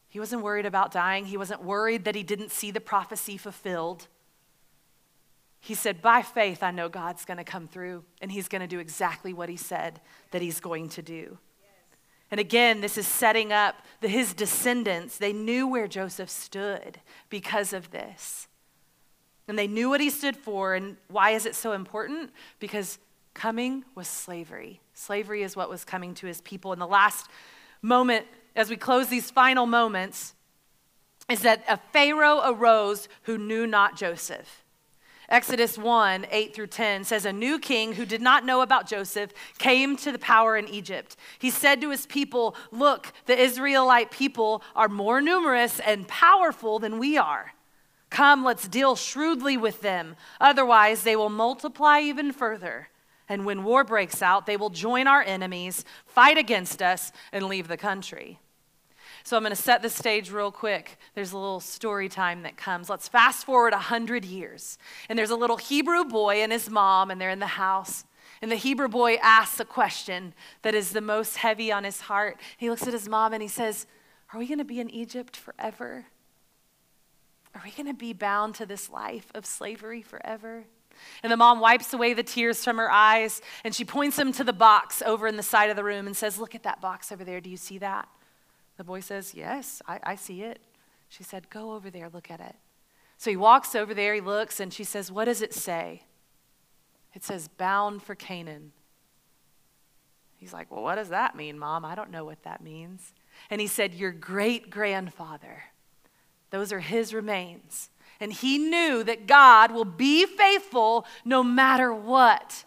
He 0.09 0.19
wasn't 0.19 0.43
worried 0.43 0.65
about 0.65 0.91
dying. 0.91 1.27
He 1.27 1.37
wasn't 1.37 1.63
worried 1.63 2.05
that 2.05 2.15
he 2.15 2.23
didn't 2.23 2.51
see 2.51 2.71
the 2.71 2.81
prophecy 2.81 3.37
fulfilled. 3.37 4.09
He 5.61 5.75
said, 5.75 6.01
By 6.01 6.23
faith, 6.23 6.63
I 6.63 6.71
know 6.71 6.89
God's 6.89 7.25
going 7.25 7.37
to 7.37 7.45
come 7.45 7.69
through 7.69 8.05
and 8.23 8.33
he's 8.33 8.49
going 8.49 8.63
to 8.63 8.67
do 8.67 8.79
exactly 8.79 9.35
what 9.35 9.49
he 9.49 9.57
said 9.57 10.01
that 10.31 10.41
he's 10.41 10.61
going 10.61 10.89
to 10.91 11.03
do. 11.03 11.39
And 12.31 12.41
again, 12.41 12.81
this 12.81 12.99
is 12.99 13.07
setting 13.07 13.53
up 13.53 13.77
the, 14.01 14.09
his 14.09 14.35
descendants. 14.35 15.19
They 15.19 15.33
knew 15.33 15.67
where 15.67 15.89
Joseph 15.89 16.31
stood 16.31 17.01
because 17.31 17.73
of 17.73 17.91
this. 17.91 18.48
And 19.49 19.59
they 19.59 19.67
knew 19.67 19.89
what 19.89 20.01
he 20.01 20.11
stood 20.11 20.37
for. 20.37 20.75
And 20.75 20.97
why 21.09 21.31
is 21.31 21.47
it 21.47 21.55
so 21.57 21.73
important? 21.73 22.31
Because 22.61 22.99
coming 23.35 23.85
was 23.95 24.07
slavery. 24.07 24.81
Slavery 24.95 25.43
is 25.43 25.57
what 25.57 25.71
was 25.71 25.85
coming 25.85 26.15
to 26.15 26.27
his 26.27 26.41
people. 26.43 26.73
And 26.73 26.81
the 26.81 26.87
last 26.87 27.27
moment, 27.81 28.27
as 28.55 28.69
we 28.69 28.77
close 28.77 29.09
these 29.09 29.31
final 29.31 29.65
moments, 29.65 30.35
is 31.31 31.41
that 31.43 31.65
a 31.69 31.79
Pharaoh 31.93 32.43
arose 32.45 33.09
who 33.23 33.39
knew 33.39 33.67
not 33.67 33.97
Joseph. 33.97 34.65
Exodus 35.29 35.77
1 35.77 36.27
8 36.31 36.55
through 36.55 36.69
10 36.69 37.05
says, 37.05 37.27
A 37.27 37.33
new 37.33 37.59
king 37.59 37.93
who 37.93 38.07
did 38.07 38.23
not 38.23 38.47
know 38.47 38.63
about 38.63 38.89
Joseph 38.89 39.31
came 39.59 39.97
to 39.99 40.11
the 40.11 40.19
power 40.19 40.57
in 40.57 40.67
Egypt. 40.69 41.17
He 41.39 41.51
said 41.51 41.83
to 41.83 41.91
his 41.91 42.07
people, 42.07 42.57
Look, 42.73 43.13
the 43.27 43.39
Israelite 43.39 44.11
people 44.11 44.63
are 44.75 44.89
more 44.89 45.21
numerous 45.21 45.81
and 45.81 46.09
powerful 46.09 46.79
than 46.79 46.99
we 46.99 47.19
are. 47.19 47.53
Come, 48.11 48.45
let's 48.45 48.69
deal 48.69 48.97
shrewdly 48.97 49.57
with 49.57 49.81
them. 49.81 50.17
Otherwise, 50.41 51.03
they 51.03 51.17
will 51.17 51.29
multiply 51.29 52.01
even 52.01 52.33
further. 52.33 52.89
And 53.29 53.45
when 53.45 53.65
war 53.65 53.85
breaks 53.85 54.23
out, 54.23 54.47
they 54.47 54.57
will 54.57 54.71
join 54.71 55.07
our 55.07 55.23
enemies, 55.23 55.85
fight 56.07 56.39
against 56.39 56.81
us, 56.81 57.13
and 57.33 57.45
leave 57.45 57.69
the 57.69 57.77
country. 57.77 58.39
So 59.25 59.37
I'm 59.37 59.43
going 59.43 59.55
to 59.55 59.61
set 59.61 59.83
the 59.83 59.91
stage 59.91 60.31
real 60.31 60.51
quick. 60.51 60.97
There's 61.15 61.33
a 61.33 61.39
little 61.39 61.61
story 61.61 62.09
time 62.09 62.43
that 62.45 62.57
comes. 62.57 62.89
Let's 62.89 63.09
fast 63.09 63.45
forward 63.45 63.75
100 63.75 64.25
years. 64.25 64.79
And 65.09 65.19
there's 65.19 65.31
a 65.31 65.37
little 65.37 65.59
Hebrew 65.59 66.05
boy 66.05 66.37
and 66.37 66.51
his 66.51 66.71
mom, 66.71 67.11
and 67.11 67.21
they're 67.21 67.29
in 67.29 67.39
the 67.39 67.47
house. 67.47 68.05
And 68.41 68.51
the 68.51 68.57
Hebrew 68.57 68.89
boy 68.89 69.17
asks 69.17 69.61
a 69.61 69.65
question 69.67 70.33
that 70.63 70.75
is 70.75 70.93
the 70.93 71.01
most 71.01 71.37
heavy 71.37 71.71
on 71.71 71.85
his 71.85 72.01
heart. 72.03 72.39
He 72.57 72.71
looks 72.71 72.87
at 72.87 72.93
his 72.93 73.09
mom 73.09 73.33
and 73.35 73.43
he 73.43 73.49
says, 73.49 73.87
Are 74.33 74.39
we 74.39 74.47
going 74.47 74.59
to 74.59 74.65
be 74.65 74.81
in 74.81 74.89
Egypt 74.89 75.37
forever? 75.37 76.07
Are 77.55 77.63
we 77.65 77.71
going 77.71 77.87
to 77.87 77.95
be 77.95 78.13
bound 78.13 78.55
to 78.57 78.67
this 78.67 78.91
life 78.91 79.31
of 79.35 79.47
slavery 79.47 80.03
forever? 80.03 80.65
And 81.23 81.33
the 81.33 81.37
mom 81.37 81.61
wipes 81.61 81.93
away 81.93 82.15
the 82.15 82.23
tears 82.23 82.65
from 82.65 82.77
her 82.77 82.91
eyes 82.91 83.41
and 83.65 83.75
she 83.75 83.85
points 83.85 84.19
him 84.19 84.33
to 84.33 84.45
the 84.45 84.53
box 84.53 85.03
over 85.03 85.27
in 85.27 85.37
the 85.37 85.43
side 85.43 85.71
of 85.71 85.77
the 85.77 85.85
room 85.85 86.07
and 86.07 86.17
says, 86.17 86.39
Look 86.39 86.55
at 86.55 86.65
that 86.65 86.81
box 86.81 87.13
over 87.13 87.25
there. 87.25 87.41
Do 87.41 87.51
you 87.51 87.57
see 87.57 87.79
that? 87.79 88.09
The 88.77 88.85
boy 88.85 89.01
says, 89.01 89.35
Yes, 89.35 89.83
I, 89.87 90.01
I 90.03 90.15
see 90.15 90.43
it. 90.43 90.61
She 91.09 91.23
said, 91.23 91.51
Go 91.51 91.73
over 91.73 91.91
there, 91.91 92.09
look 92.09 92.31
at 92.31 92.41
it. 92.41 92.57
So 93.17 93.31
he 93.31 93.37
walks 93.37 93.75
over 93.75 93.95
there, 93.95 94.15
he 94.15 94.21
looks, 94.21 94.61
and 94.61 94.73
she 94.73 94.85
says, 94.85 95.11
What 95.11 95.25
does 95.25 95.43
it 95.43 95.55
say? 95.55 96.03
It 97.15 97.25
says, 97.25 97.49
Bound 97.49 98.03
for 98.03 98.15
Canaan. 98.15 98.73
He's 100.37 100.53
like, 100.53 100.71
Well, 100.71 100.83
what 100.83 100.97
does 100.97 101.09
that 101.09 101.37
mean, 101.37 101.59
Mom? 101.59 101.85
I 101.85 101.95
don't 101.95 102.11
know 102.11 102.25
what 102.25 102.43
that 102.45 102.63
means. 102.63 103.13
And 103.51 103.61
he 103.61 103.67
said, 103.67 103.95
Your 103.95 104.13
great 104.13 104.71
grandfather. 104.71 105.65
Those 106.51 106.73
are 106.73 106.81
his 106.81 107.13
remains. 107.13 107.91
And 108.21 108.33
he 108.33 108.59
knew 108.59 109.05
that 109.05 109.27
God 109.27 109.71
will 109.71 109.85
be 109.85 110.27
faithful 110.27 111.07
no 111.25 111.43
matter 111.43 111.93
what. 111.93 112.65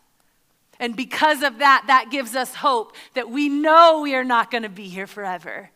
And 0.80 0.96
because 0.96 1.44
of 1.44 1.60
that, 1.60 1.84
that 1.88 2.10
gives 2.10 2.36
us 2.36 2.56
hope 2.56 2.96
that 3.14 3.30
we 3.30 3.50
know 3.50 4.02
we 4.02 4.16
are 4.16 4.24
not 4.24 4.50
going 4.50 4.64
to 4.64 4.70
be 4.70 4.88
here 4.88 5.08
forever. 5.08 5.70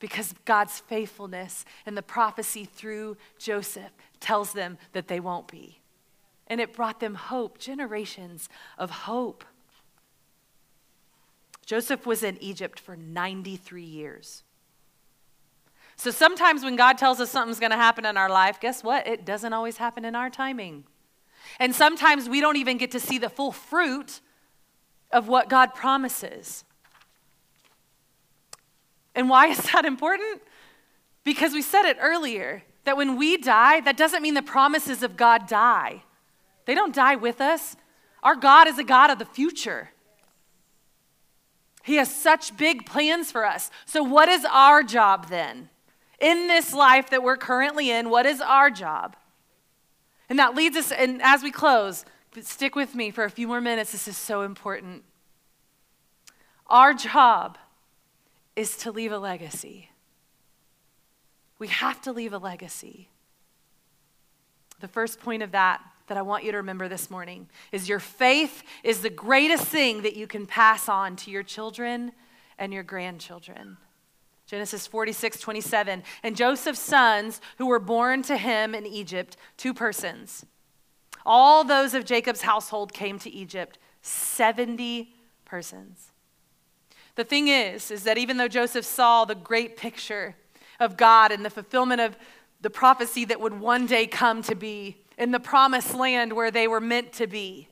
Because 0.00 0.34
God's 0.44 0.80
faithfulness 0.80 1.64
and 1.86 1.96
the 1.96 2.02
prophecy 2.02 2.64
through 2.64 3.16
Joseph 3.38 3.92
tells 4.18 4.52
them 4.52 4.78
that 4.92 5.08
they 5.08 5.20
won't 5.20 5.48
be. 5.48 5.80
And 6.46 6.60
it 6.60 6.74
brought 6.74 7.00
them 7.00 7.14
hope, 7.14 7.58
generations 7.58 8.48
of 8.76 8.90
hope. 8.90 9.44
Joseph 11.64 12.04
was 12.04 12.22
in 12.22 12.36
Egypt 12.42 12.80
for 12.80 12.96
93 12.96 13.84
years. 13.84 14.42
So 16.00 16.10
sometimes 16.10 16.64
when 16.64 16.76
God 16.76 16.96
tells 16.96 17.20
us 17.20 17.30
something's 17.30 17.60
going 17.60 17.72
to 17.72 17.76
happen 17.76 18.06
in 18.06 18.16
our 18.16 18.30
life, 18.30 18.58
guess 18.58 18.82
what? 18.82 19.06
It 19.06 19.26
doesn't 19.26 19.52
always 19.52 19.76
happen 19.76 20.06
in 20.06 20.14
our 20.14 20.30
timing. 20.30 20.84
And 21.58 21.74
sometimes 21.74 22.26
we 22.26 22.40
don't 22.40 22.56
even 22.56 22.78
get 22.78 22.90
to 22.92 22.98
see 22.98 23.18
the 23.18 23.28
full 23.28 23.52
fruit 23.52 24.22
of 25.12 25.28
what 25.28 25.50
God 25.50 25.74
promises. 25.74 26.64
And 29.14 29.28
why 29.28 29.48
is 29.48 29.58
that 29.72 29.84
important? 29.84 30.40
Because 31.22 31.52
we 31.52 31.60
said 31.60 31.84
it 31.84 31.98
earlier 32.00 32.62
that 32.84 32.96
when 32.96 33.18
we 33.18 33.36
die, 33.36 33.82
that 33.82 33.98
doesn't 33.98 34.22
mean 34.22 34.32
the 34.32 34.40
promises 34.40 35.02
of 35.02 35.18
God 35.18 35.46
die. 35.46 36.04
They 36.64 36.74
don't 36.74 36.94
die 36.94 37.16
with 37.16 37.42
us. 37.42 37.76
Our 38.22 38.36
God 38.36 38.66
is 38.68 38.78
a 38.78 38.84
God 38.84 39.10
of 39.10 39.18
the 39.18 39.26
future. 39.26 39.90
He 41.82 41.96
has 41.96 42.10
such 42.10 42.56
big 42.56 42.86
plans 42.86 43.30
for 43.30 43.44
us. 43.44 43.70
So, 43.84 44.02
what 44.02 44.30
is 44.30 44.46
our 44.50 44.82
job 44.82 45.28
then? 45.28 45.68
In 46.20 46.48
this 46.48 46.74
life 46.74 47.10
that 47.10 47.22
we're 47.22 47.36
currently 47.36 47.90
in, 47.90 48.10
what 48.10 48.26
is 48.26 48.40
our 48.40 48.70
job? 48.70 49.16
And 50.28 50.38
that 50.38 50.54
leads 50.54 50.76
us, 50.76 50.92
and 50.92 51.20
as 51.22 51.42
we 51.42 51.50
close, 51.50 52.04
stick 52.42 52.76
with 52.76 52.94
me 52.94 53.10
for 53.10 53.24
a 53.24 53.30
few 53.30 53.48
more 53.48 53.60
minutes. 53.60 53.92
This 53.92 54.06
is 54.06 54.16
so 54.16 54.42
important. 54.42 55.02
Our 56.68 56.94
job 56.94 57.58
is 58.54 58.76
to 58.78 58.92
leave 58.92 59.10
a 59.10 59.18
legacy. 59.18 59.90
We 61.58 61.68
have 61.68 62.00
to 62.02 62.12
leave 62.12 62.32
a 62.32 62.38
legacy. 62.38 63.08
The 64.80 64.88
first 64.88 65.20
point 65.20 65.42
of 65.42 65.50
that 65.52 65.82
that 66.06 66.16
I 66.16 66.22
want 66.22 66.44
you 66.44 66.52
to 66.52 66.58
remember 66.58 66.88
this 66.88 67.10
morning 67.10 67.48
is 67.70 67.88
your 67.88 68.00
faith 68.00 68.62
is 68.82 69.00
the 69.00 69.10
greatest 69.10 69.64
thing 69.64 70.02
that 70.02 70.16
you 70.16 70.26
can 70.26 70.46
pass 70.46 70.88
on 70.88 71.16
to 71.16 71.30
your 71.30 71.42
children 71.42 72.12
and 72.58 72.72
your 72.72 72.82
grandchildren. 72.82 73.76
Genesis 74.50 74.84
46, 74.88 75.38
27. 75.38 76.02
And 76.24 76.36
Joseph's 76.36 76.80
sons, 76.80 77.40
who 77.58 77.66
were 77.66 77.78
born 77.78 78.22
to 78.22 78.36
him 78.36 78.74
in 78.74 78.84
Egypt, 78.84 79.36
two 79.56 79.72
persons. 79.72 80.44
All 81.24 81.62
those 81.62 81.94
of 81.94 82.04
Jacob's 82.04 82.42
household 82.42 82.92
came 82.92 83.20
to 83.20 83.30
Egypt, 83.30 83.78
70 84.02 85.14
persons. 85.44 86.10
The 87.14 87.22
thing 87.22 87.46
is, 87.46 87.92
is 87.92 88.02
that 88.02 88.18
even 88.18 88.38
though 88.38 88.48
Joseph 88.48 88.84
saw 88.84 89.24
the 89.24 89.36
great 89.36 89.76
picture 89.76 90.34
of 90.80 90.96
God 90.96 91.30
and 91.30 91.44
the 91.44 91.50
fulfillment 91.50 92.00
of 92.00 92.16
the 92.60 92.70
prophecy 92.70 93.24
that 93.26 93.40
would 93.40 93.60
one 93.60 93.86
day 93.86 94.08
come 94.08 94.42
to 94.42 94.56
be, 94.56 94.96
in 95.16 95.30
the 95.30 95.38
promised 95.38 95.94
land 95.94 96.32
where 96.32 96.50
they 96.50 96.66
were 96.66 96.80
meant 96.80 97.12
to 97.12 97.28
be. 97.28 97.68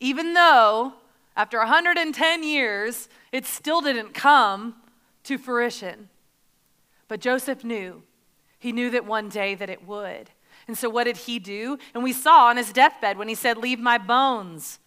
Even 0.00 0.32
though 0.32 0.94
after 1.36 1.58
110 1.58 2.42
years, 2.42 3.10
it 3.32 3.44
still 3.44 3.82
didn't 3.82 4.14
come 4.14 4.74
to 5.28 5.38
fruition. 5.38 6.08
But 7.06 7.20
Joseph 7.20 7.64
knew. 7.64 8.02
He 8.58 8.72
knew 8.72 8.90
that 8.90 9.06
one 9.06 9.28
day 9.28 9.54
that 9.54 9.70
it 9.70 9.86
would. 9.86 10.30
And 10.66 10.76
so 10.76 10.90
what 10.90 11.04
did 11.04 11.16
he 11.16 11.38
do? 11.38 11.78
And 11.94 12.02
we 12.02 12.12
saw 12.12 12.48
on 12.48 12.56
his 12.56 12.72
deathbed 12.72 13.16
when 13.16 13.28
he 13.28 13.34
said, 13.34 13.56
"Leave 13.56 13.78
my 13.78 13.96
bones." 13.96 14.80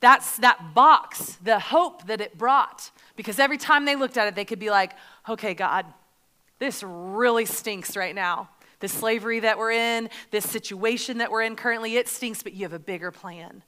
That's 0.00 0.36
that 0.36 0.74
box, 0.74 1.38
the 1.42 1.58
hope 1.58 2.06
that 2.08 2.20
it 2.20 2.36
brought. 2.36 2.90
Because 3.16 3.38
every 3.38 3.56
time 3.56 3.86
they 3.86 3.96
looked 3.96 4.18
at 4.18 4.28
it, 4.28 4.34
they 4.34 4.44
could 4.44 4.58
be 4.58 4.68
like, 4.70 4.92
okay, 5.26 5.54
God, 5.54 5.86
this 6.58 6.82
really 6.82 7.46
stinks 7.46 7.96
right 7.96 8.14
now 8.14 8.50
the 8.80 8.88
slavery 8.88 9.40
that 9.40 9.56
we're 9.56 9.70
in, 9.70 10.10
this 10.30 10.44
situation 10.44 11.16
that 11.16 11.30
we're 11.30 11.40
in 11.40 11.56
currently, 11.56 11.96
it 11.96 12.06
stinks, 12.06 12.42
but 12.42 12.52
you 12.52 12.64
have 12.64 12.74
a 12.74 12.78
bigger 12.78 13.10
plan. 13.10 13.62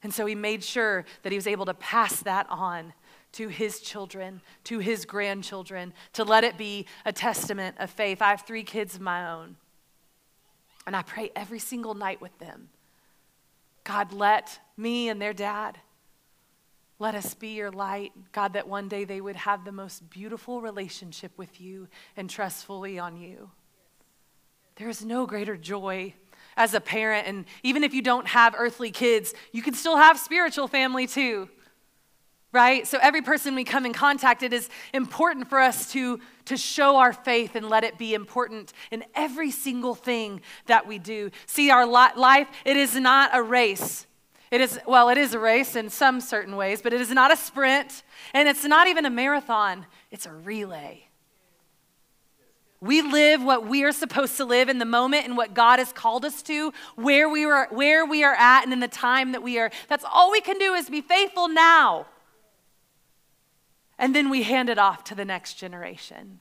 And 0.00 0.14
so 0.14 0.26
he 0.26 0.36
made 0.36 0.62
sure 0.62 1.04
that 1.22 1.32
he 1.32 1.36
was 1.36 1.48
able 1.48 1.66
to 1.66 1.74
pass 1.74 2.20
that 2.22 2.46
on 2.48 2.92
to 3.32 3.48
his 3.48 3.80
children, 3.80 4.40
to 4.64 4.78
his 4.78 5.04
grandchildren, 5.04 5.92
to 6.14 6.24
let 6.24 6.44
it 6.44 6.56
be 6.56 6.86
a 7.04 7.12
testament 7.12 7.76
of 7.78 7.90
faith. 7.90 8.22
I 8.22 8.30
have 8.30 8.42
three 8.42 8.62
kids 8.62 8.94
of 8.94 9.00
my 9.00 9.30
own, 9.30 9.56
and 10.86 10.96
I 10.96 11.02
pray 11.02 11.30
every 11.36 11.58
single 11.58 11.94
night 11.94 12.20
with 12.20 12.36
them. 12.38 12.70
God, 13.84 14.12
let 14.12 14.58
me 14.76 15.08
and 15.08 15.20
their 15.20 15.32
dad, 15.32 15.78
let 16.98 17.14
us 17.14 17.34
be 17.34 17.48
your 17.48 17.70
light. 17.70 18.12
God, 18.32 18.54
that 18.54 18.66
one 18.66 18.88
day 18.88 19.04
they 19.04 19.20
would 19.20 19.36
have 19.36 19.64
the 19.64 19.72
most 19.72 20.10
beautiful 20.10 20.60
relationship 20.60 21.32
with 21.36 21.60
you 21.60 21.88
and 22.16 22.28
trust 22.28 22.64
fully 22.64 22.98
on 22.98 23.16
you. 23.16 23.50
There 24.76 24.88
is 24.88 25.04
no 25.04 25.26
greater 25.26 25.56
joy 25.56 26.14
as 26.56 26.74
a 26.74 26.80
parent. 26.80 27.26
And 27.26 27.44
even 27.62 27.84
if 27.84 27.94
you 27.94 28.02
don't 28.02 28.26
have 28.26 28.54
earthly 28.58 28.90
kids, 28.90 29.32
you 29.52 29.62
can 29.62 29.74
still 29.74 29.96
have 29.96 30.18
spiritual 30.18 30.68
family 30.68 31.06
too. 31.06 31.48
Right? 32.50 32.86
So 32.86 32.98
every 33.02 33.20
person 33.20 33.54
we 33.54 33.64
come 33.64 33.84
in 33.84 33.92
contact, 33.92 34.42
it 34.42 34.54
is 34.54 34.70
important 34.94 35.50
for 35.50 35.60
us 35.60 35.92
to, 35.92 36.18
to 36.46 36.56
show 36.56 36.96
our 36.96 37.12
faith 37.12 37.54
and 37.54 37.68
let 37.68 37.84
it 37.84 37.98
be 37.98 38.14
important 38.14 38.72
in 38.90 39.04
every 39.14 39.50
single 39.50 39.94
thing 39.94 40.40
that 40.64 40.86
we 40.86 40.98
do. 40.98 41.30
See, 41.44 41.70
our 41.70 41.86
life, 41.86 42.48
it 42.64 42.76
is 42.78 42.96
not 42.96 43.30
a 43.34 43.42
race. 43.42 44.06
It 44.50 44.62
is, 44.62 44.80
well, 44.86 45.10
it 45.10 45.18
is 45.18 45.34
a 45.34 45.38
race 45.38 45.76
in 45.76 45.90
some 45.90 46.22
certain 46.22 46.56
ways, 46.56 46.80
but 46.80 46.94
it 46.94 47.02
is 47.02 47.10
not 47.10 47.30
a 47.30 47.36
sprint, 47.36 48.02
and 48.32 48.48
it's 48.48 48.64
not 48.64 48.88
even 48.88 49.04
a 49.04 49.10
marathon, 49.10 49.84
it's 50.10 50.24
a 50.24 50.32
relay. 50.32 51.04
We 52.80 53.02
live 53.02 53.42
what 53.42 53.66
we 53.66 53.82
are 53.84 53.92
supposed 53.92 54.36
to 54.38 54.44
live 54.44 54.68
in 54.68 54.78
the 54.78 54.86
moment 54.86 55.26
and 55.26 55.36
what 55.36 55.52
God 55.52 55.80
has 55.80 55.92
called 55.92 56.24
us 56.24 56.42
to, 56.44 56.72
where 56.94 57.28
we 57.28 57.44
are, 57.44 57.68
where 57.70 58.06
we 58.06 58.24
are 58.24 58.34
at, 58.34 58.62
and 58.62 58.72
in 58.72 58.80
the 58.80 58.88
time 58.88 59.32
that 59.32 59.42
we 59.42 59.58
are. 59.58 59.70
That's 59.88 60.04
all 60.10 60.30
we 60.30 60.40
can 60.40 60.58
do 60.58 60.72
is 60.74 60.88
be 60.88 61.02
faithful 61.02 61.48
now. 61.48 62.06
And 63.98 64.14
then 64.14 64.30
we 64.30 64.44
hand 64.44 64.68
it 64.68 64.78
off 64.78 65.04
to 65.04 65.14
the 65.14 65.24
next 65.24 65.54
generation. 65.54 66.38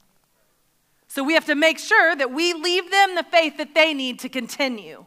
So 1.07 1.23
we 1.23 1.33
have 1.33 1.45
to 1.45 1.55
make 1.55 1.79
sure 1.79 2.15
that 2.15 2.31
we 2.31 2.53
leave 2.53 2.91
them 2.91 3.15
the 3.15 3.23
faith 3.23 3.57
that 3.57 3.73
they 3.73 3.93
need 3.93 4.19
to 4.19 4.29
continue. 4.29 5.05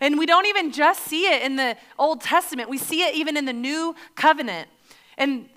And 0.00 0.18
we 0.18 0.26
don't 0.26 0.46
even 0.46 0.72
just 0.72 1.04
see 1.04 1.26
it 1.26 1.42
in 1.42 1.56
the 1.56 1.76
Old 1.98 2.22
Testament, 2.22 2.68
we 2.68 2.78
see 2.78 3.02
it 3.02 3.14
even 3.14 3.36
in 3.36 3.44
the 3.44 3.52
New 3.52 3.94
Covenant. 4.16 4.68
And 5.16 5.48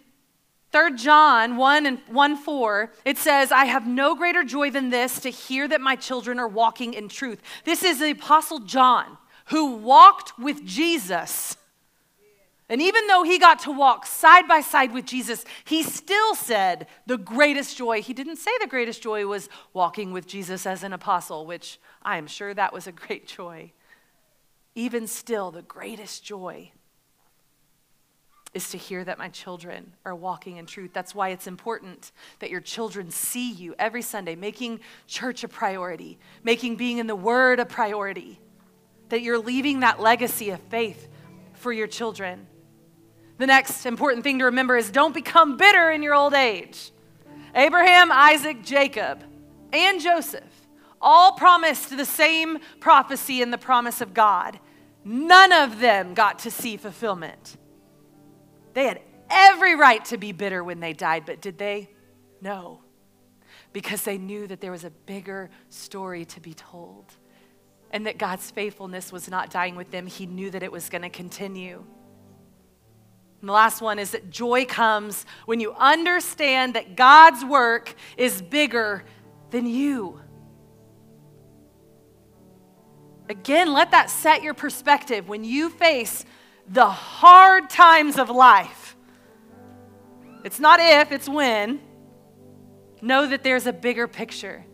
3 0.71 0.95
John 0.97 1.55
1 1.55 1.85
and 1.85 1.99
1 2.07 2.37
4, 2.37 2.91
it 3.05 3.17
says, 3.17 3.51
I 3.51 3.65
have 3.65 3.87
no 3.87 4.13
greater 4.13 4.43
joy 4.43 4.69
than 4.69 4.89
this 4.89 5.19
to 5.21 5.29
hear 5.29 5.67
that 5.69 5.79
my 5.79 5.95
children 5.95 6.37
are 6.37 6.47
walking 6.47 6.93
in 6.93 7.07
truth. 7.07 7.41
This 7.63 7.81
is 7.81 7.99
the 7.99 8.11
Apostle 8.11 8.59
John 8.59 9.17
who 9.45 9.77
walked 9.77 10.37
with 10.37 10.65
Jesus. 10.65 11.55
And 12.67 12.81
even 12.81 13.05
though 13.05 13.23
he 13.23 13.37
got 13.37 13.59
to 13.59 13.71
walk 13.71 14.07
side 14.07 14.47
by 14.47 14.61
side 14.61 14.91
with 14.91 15.05
Jesus, 15.05 15.45
he 15.65 15.83
still 15.83 16.33
said 16.33 16.87
the 17.05 17.17
greatest 17.17 17.77
joy. 17.77 18.01
He 18.01 18.13
didn't 18.13 18.37
say 18.37 18.51
the 18.59 18.67
greatest 18.67 19.03
joy 19.03 19.27
was 19.27 19.49
walking 19.73 20.11
with 20.11 20.25
Jesus 20.25 20.65
as 20.65 20.83
an 20.83 20.91
apostle, 20.91 21.45
which 21.45 21.79
I 22.01 22.17
am 22.17 22.25
sure 22.25 22.53
that 22.53 22.73
was 22.73 22.87
a 22.87 22.91
great 22.91 23.27
joy. 23.27 23.71
Even 24.73 25.05
still, 25.05 25.51
the 25.51 25.61
greatest 25.61 26.23
joy 26.23 26.71
is 28.55 28.69
to 28.71 28.77
hear 28.77 29.03
that 29.03 29.19
my 29.19 29.29
children 29.29 29.93
are 30.03 30.15
walking 30.15 30.57
in 30.57 30.65
truth. 30.65 30.91
That's 30.91 31.13
why 31.13 31.29
it's 31.29 31.45
important 31.45 32.11
that 32.39 32.49
your 32.49 32.61
children 32.61 33.11
see 33.11 33.51
you 33.51 33.75
every 33.77 34.01
Sunday, 34.01 34.35
making 34.35 34.79
church 35.07 35.43
a 35.43 35.47
priority, 35.47 36.17
making 36.43 36.77
being 36.77 36.97
in 36.97 37.05
the 37.05 37.15
Word 37.15 37.59
a 37.59 37.65
priority, 37.65 38.39
that 39.09 39.21
you're 39.21 39.37
leaving 39.37 39.81
that 39.81 39.99
legacy 39.99 40.49
of 40.49 40.61
faith 40.61 41.09
for 41.53 41.71
your 41.71 41.87
children. 41.87 42.47
The 43.37 43.47
next 43.47 43.85
important 43.85 44.23
thing 44.23 44.39
to 44.39 44.45
remember 44.45 44.77
is 44.77 44.89
don't 44.89 45.13
become 45.13 45.57
bitter 45.57 45.91
in 45.91 46.01
your 46.01 46.15
old 46.15 46.33
age. 46.33 46.91
Abraham, 47.53 48.11
Isaac, 48.11 48.63
Jacob, 48.63 49.23
and 49.73 49.99
Joseph 49.99 50.43
all 51.01 51.33
promised 51.33 51.95
the 51.95 52.05
same 52.05 52.59
prophecy 52.79 53.41
and 53.41 53.51
the 53.51 53.57
promise 53.57 54.01
of 54.01 54.13
God. 54.13 54.59
None 55.03 55.51
of 55.51 55.79
them 55.79 56.13
got 56.13 56.39
to 56.39 56.51
see 56.51 56.77
fulfillment. 56.77 57.57
They 58.73 58.85
had 58.85 59.01
every 59.29 59.75
right 59.75 60.03
to 60.05 60.17
be 60.17 60.31
bitter 60.31 60.63
when 60.63 60.79
they 60.79 60.93
died, 60.93 61.23
but 61.25 61.41
did 61.41 61.57
they? 61.57 61.89
No. 62.41 62.81
Because 63.71 64.03
they 64.03 64.17
knew 64.17 64.47
that 64.47 64.61
there 64.61 64.71
was 64.71 64.83
a 64.83 64.89
bigger 64.89 65.49
story 65.69 66.25
to 66.25 66.39
be 66.39 66.53
told 66.53 67.13
and 67.91 68.07
that 68.07 68.17
God's 68.17 68.49
faithfulness 68.51 69.11
was 69.11 69.29
not 69.29 69.49
dying 69.49 69.75
with 69.75 69.91
them. 69.91 70.07
He 70.07 70.25
knew 70.25 70.49
that 70.51 70.63
it 70.63 70.71
was 70.71 70.89
going 70.89 71.03
to 71.03 71.09
continue. 71.09 71.85
And 73.45 73.49
the 73.49 73.53
last 73.53 73.79
one 73.79 73.99
is 73.99 74.09
that 74.09 74.31
joy 74.31 74.65
comes 74.65 75.23
when 75.45 75.59
you 75.59 75.71
understand 75.73 76.73
that 76.73 76.95
God's 76.95 77.45
work 77.45 77.93
is 78.17 78.41
bigger 78.41 79.03
than 79.51 79.67
you. 79.67 80.19
Again, 83.29 83.71
let 83.71 83.91
that 83.91 84.09
set 84.09 84.41
your 84.41 84.55
perspective 84.55 85.29
when 85.29 85.43
you 85.43 85.69
face 85.69 86.25
the 86.67 86.87
hard 86.87 87.69
times 87.69 88.17
of 88.17 88.31
life. 88.31 88.97
It's 90.43 90.59
not 90.59 90.79
if, 90.79 91.11
it's 91.11 91.29
when. 91.29 91.81
Know 92.99 93.27
that 93.27 93.43
there's 93.43 93.67
a 93.67 93.73
bigger 93.73 94.07
picture. 94.07 94.65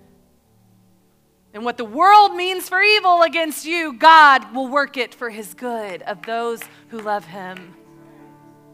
And 1.53 1.65
what 1.65 1.76
the 1.76 1.84
world 1.84 2.36
means 2.36 2.69
for 2.69 2.82
evil 2.82 3.24
against 3.24 3.65
you, 3.65 3.91
God 3.91 4.55
will 4.55 4.69
work 4.69 4.95
it 4.95 5.13
for 5.13 5.30
his 5.30 5.53
good 5.53 6.03
of 6.03 6.26
those 6.26 6.61
who 6.88 7.01
love 7.01 7.26
him. 7.26 7.76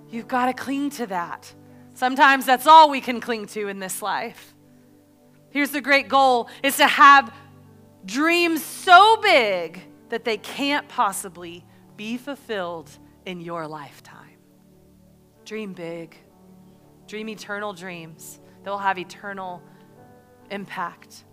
You've 0.10 0.28
got 0.28 0.46
to 0.46 0.54
cling 0.54 0.90
to 0.92 1.08
that. 1.08 1.54
Sometimes 1.94 2.46
that's 2.46 2.68
all 2.68 2.90
we 2.90 3.02
can 3.02 3.20
cling 3.20 3.48
to 3.48 3.68
in 3.68 3.80
this 3.80 4.02
life. 4.02 4.54
Here's 5.50 5.72
the 5.72 5.82
great 5.82 6.08
goal 6.08 6.50
is 6.62 6.78
to 6.78 6.86
have 6.86 7.34
dreams 8.06 8.64
so 8.64 9.18
big 9.18 9.82
that 10.10 10.24
they 10.24 10.38
can't 10.38 10.88
possibly 10.88 11.66
be 11.96 12.18
fulfilled 12.18 12.90
in 13.26 13.42
your 13.42 13.68
lifetime. 13.68 14.38
Dream 15.44 15.74
big. 15.74 16.16
Dream 17.08 17.30
eternal 17.30 17.74
dreams 17.74 18.40
that 18.64 18.70
will 18.70 18.78
have 18.78 19.00
eternal 19.00 19.64
impact. 20.52 21.24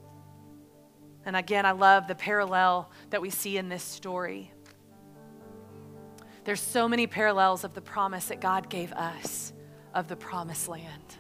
And 1.27 1.37
again, 1.37 1.67
I 1.67 1.73
love 1.73 2.09
the 2.09 2.15
parallel 2.15 2.91
that 3.11 3.21
we 3.21 3.29
see 3.29 3.59
in 3.59 3.69
this 3.69 3.83
story. 3.83 4.54
There's 6.45 6.61
so 6.61 6.87
many 6.89 7.07
parallels 7.07 7.65
of 7.65 7.73
the 7.73 7.81
promise 7.81 8.27
that 8.27 8.41
God 8.41 8.69
gave 8.69 8.93
us 8.93 9.53
of 9.95 10.09
the 10.09 10.17
promised 10.17 10.69
land, 10.69 11.17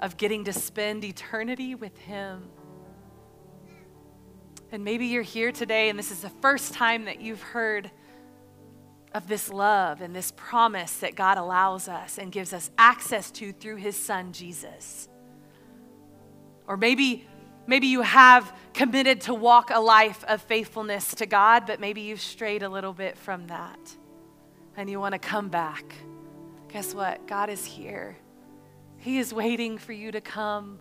of 0.00 0.16
getting 0.16 0.44
to 0.44 0.52
spend 0.52 1.04
eternity 1.04 1.76
with 1.76 1.96
Him. 1.98 2.48
And 4.72 4.84
maybe 4.84 5.06
you're 5.06 5.22
here 5.22 5.52
today 5.52 5.88
and 5.88 5.98
this 5.98 6.10
is 6.10 6.22
the 6.22 6.30
first 6.40 6.74
time 6.74 7.04
that 7.04 7.20
you've 7.20 7.42
heard 7.42 7.90
of 9.12 9.26
this 9.26 9.48
love 9.48 10.00
and 10.00 10.14
this 10.14 10.32
promise 10.36 10.98
that 10.98 11.14
God 11.14 11.38
allows 11.38 11.88
us 11.88 12.18
and 12.18 12.30
gives 12.30 12.52
us 12.52 12.70
access 12.78 13.30
to 13.32 13.52
through 13.52 13.76
His 13.76 13.96
Son, 13.96 14.32
Jesus. 14.32 15.08
Or 16.66 16.76
maybe 16.76 17.26
Maybe 17.66 17.86
you 17.86 18.02
have 18.02 18.52
committed 18.74 19.20
to 19.22 19.34
walk 19.34 19.70
a 19.70 19.78
life 19.78 20.24
of 20.24 20.42
faithfulness 20.42 21.14
to 21.16 21.26
God, 21.26 21.66
but 21.66 21.78
maybe 21.78 22.00
you've 22.00 22.20
strayed 22.20 22.64
a 22.64 22.68
little 22.68 22.92
bit 22.92 23.16
from 23.16 23.46
that 23.46 23.78
and 24.76 24.88
you 24.88 25.00
want 25.00 25.12
to 25.12 25.18
come 25.18 25.48
back. 25.48 25.94
Guess 26.68 26.94
what? 26.94 27.26
God 27.26 27.50
is 27.50 27.64
here. 27.64 28.16
He 28.98 29.18
is 29.18 29.32
waiting 29.32 29.78
for 29.78 29.92
you 29.92 30.12
to 30.12 30.20
come. 30.20 30.78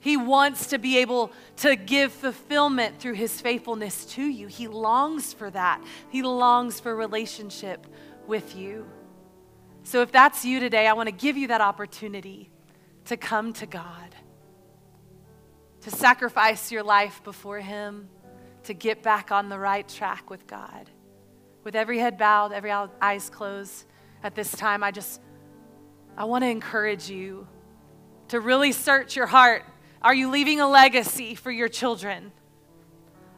He 0.00 0.16
wants 0.16 0.68
to 0.68 0.78
be 0.78 0.98
able 0.98 1.32
to 1.58 1.76
give 1.76 2.12
fulfillment 2.12 2.98
through 2.98 3.14
his 3.14 3.40
faithfulness 3.40 4.04
to 4.06 4.22
you. 4.22 4.46
He 4.48 4.68
longs 4.68 5.32
for 5.32 5.50
that. 5.50 5.82
He 6.10 6.22
longs 6.22 6.80
for 6.80 6.94
relationship 6.94 7.86
with 8.26 8.56
you. 8.56 8.86
So 9.82 10.02
if 10.02 10.12
that's 10.12 10.44
you 10.44 10.60
today, 10.60 10.86
I 10.86 10.92
want 10.94 11.08
to 11.08 11.14
give 11.14 11.36
you 11.36 11.48
that 11.48 11.60
opportunity 11.60 12.50
to 13.06 13.16
come 13.16 13.52
to 13.54 13.66
God 13.66 14.14
to 15.84 15.90
sacrifice 15.90 16.72
your 16.72 16.82
life 16.82 17.22
before 17.24 17.60
Him, 17.60 18.08
to 18.64 18.72
get 18.72 19.02
back 19.02 19.30
on 19.30 19.50
the 19.50 19.58
right 19.58 19.86
track 19.86 20.30
with 20.30 20.46
God. 20.46 20.90
With 21.64 21.74
every 21.74 21.98
head 21.98 22.18
bowed, 22.18 22.52
every 22.52 22.70
eyes 22.70 23.30
closed 23.30 23.86
at 24.22 24.34
this 24.34 24.52
time, 24.52 24.84
I 24.84 24.90
just, 24.90 25.20
I 26.16 26.24
want 26.24 26.44
to 26.44 26.48
encourage 26.48 27.10
you 27.10 27.48
to 28.28 28.38
really 28.38 28.72
search 28.72 29.16
your 29.16 29.26
heart. 29.26 29.64
Are 30.02 30.14
you 30.14 30.30
leaving 30.30 30.60
a 30.60 30.68
legacy 30.68 31.34
for 31.34 31.50
your 31.50 31.68
children? 31.68 32.32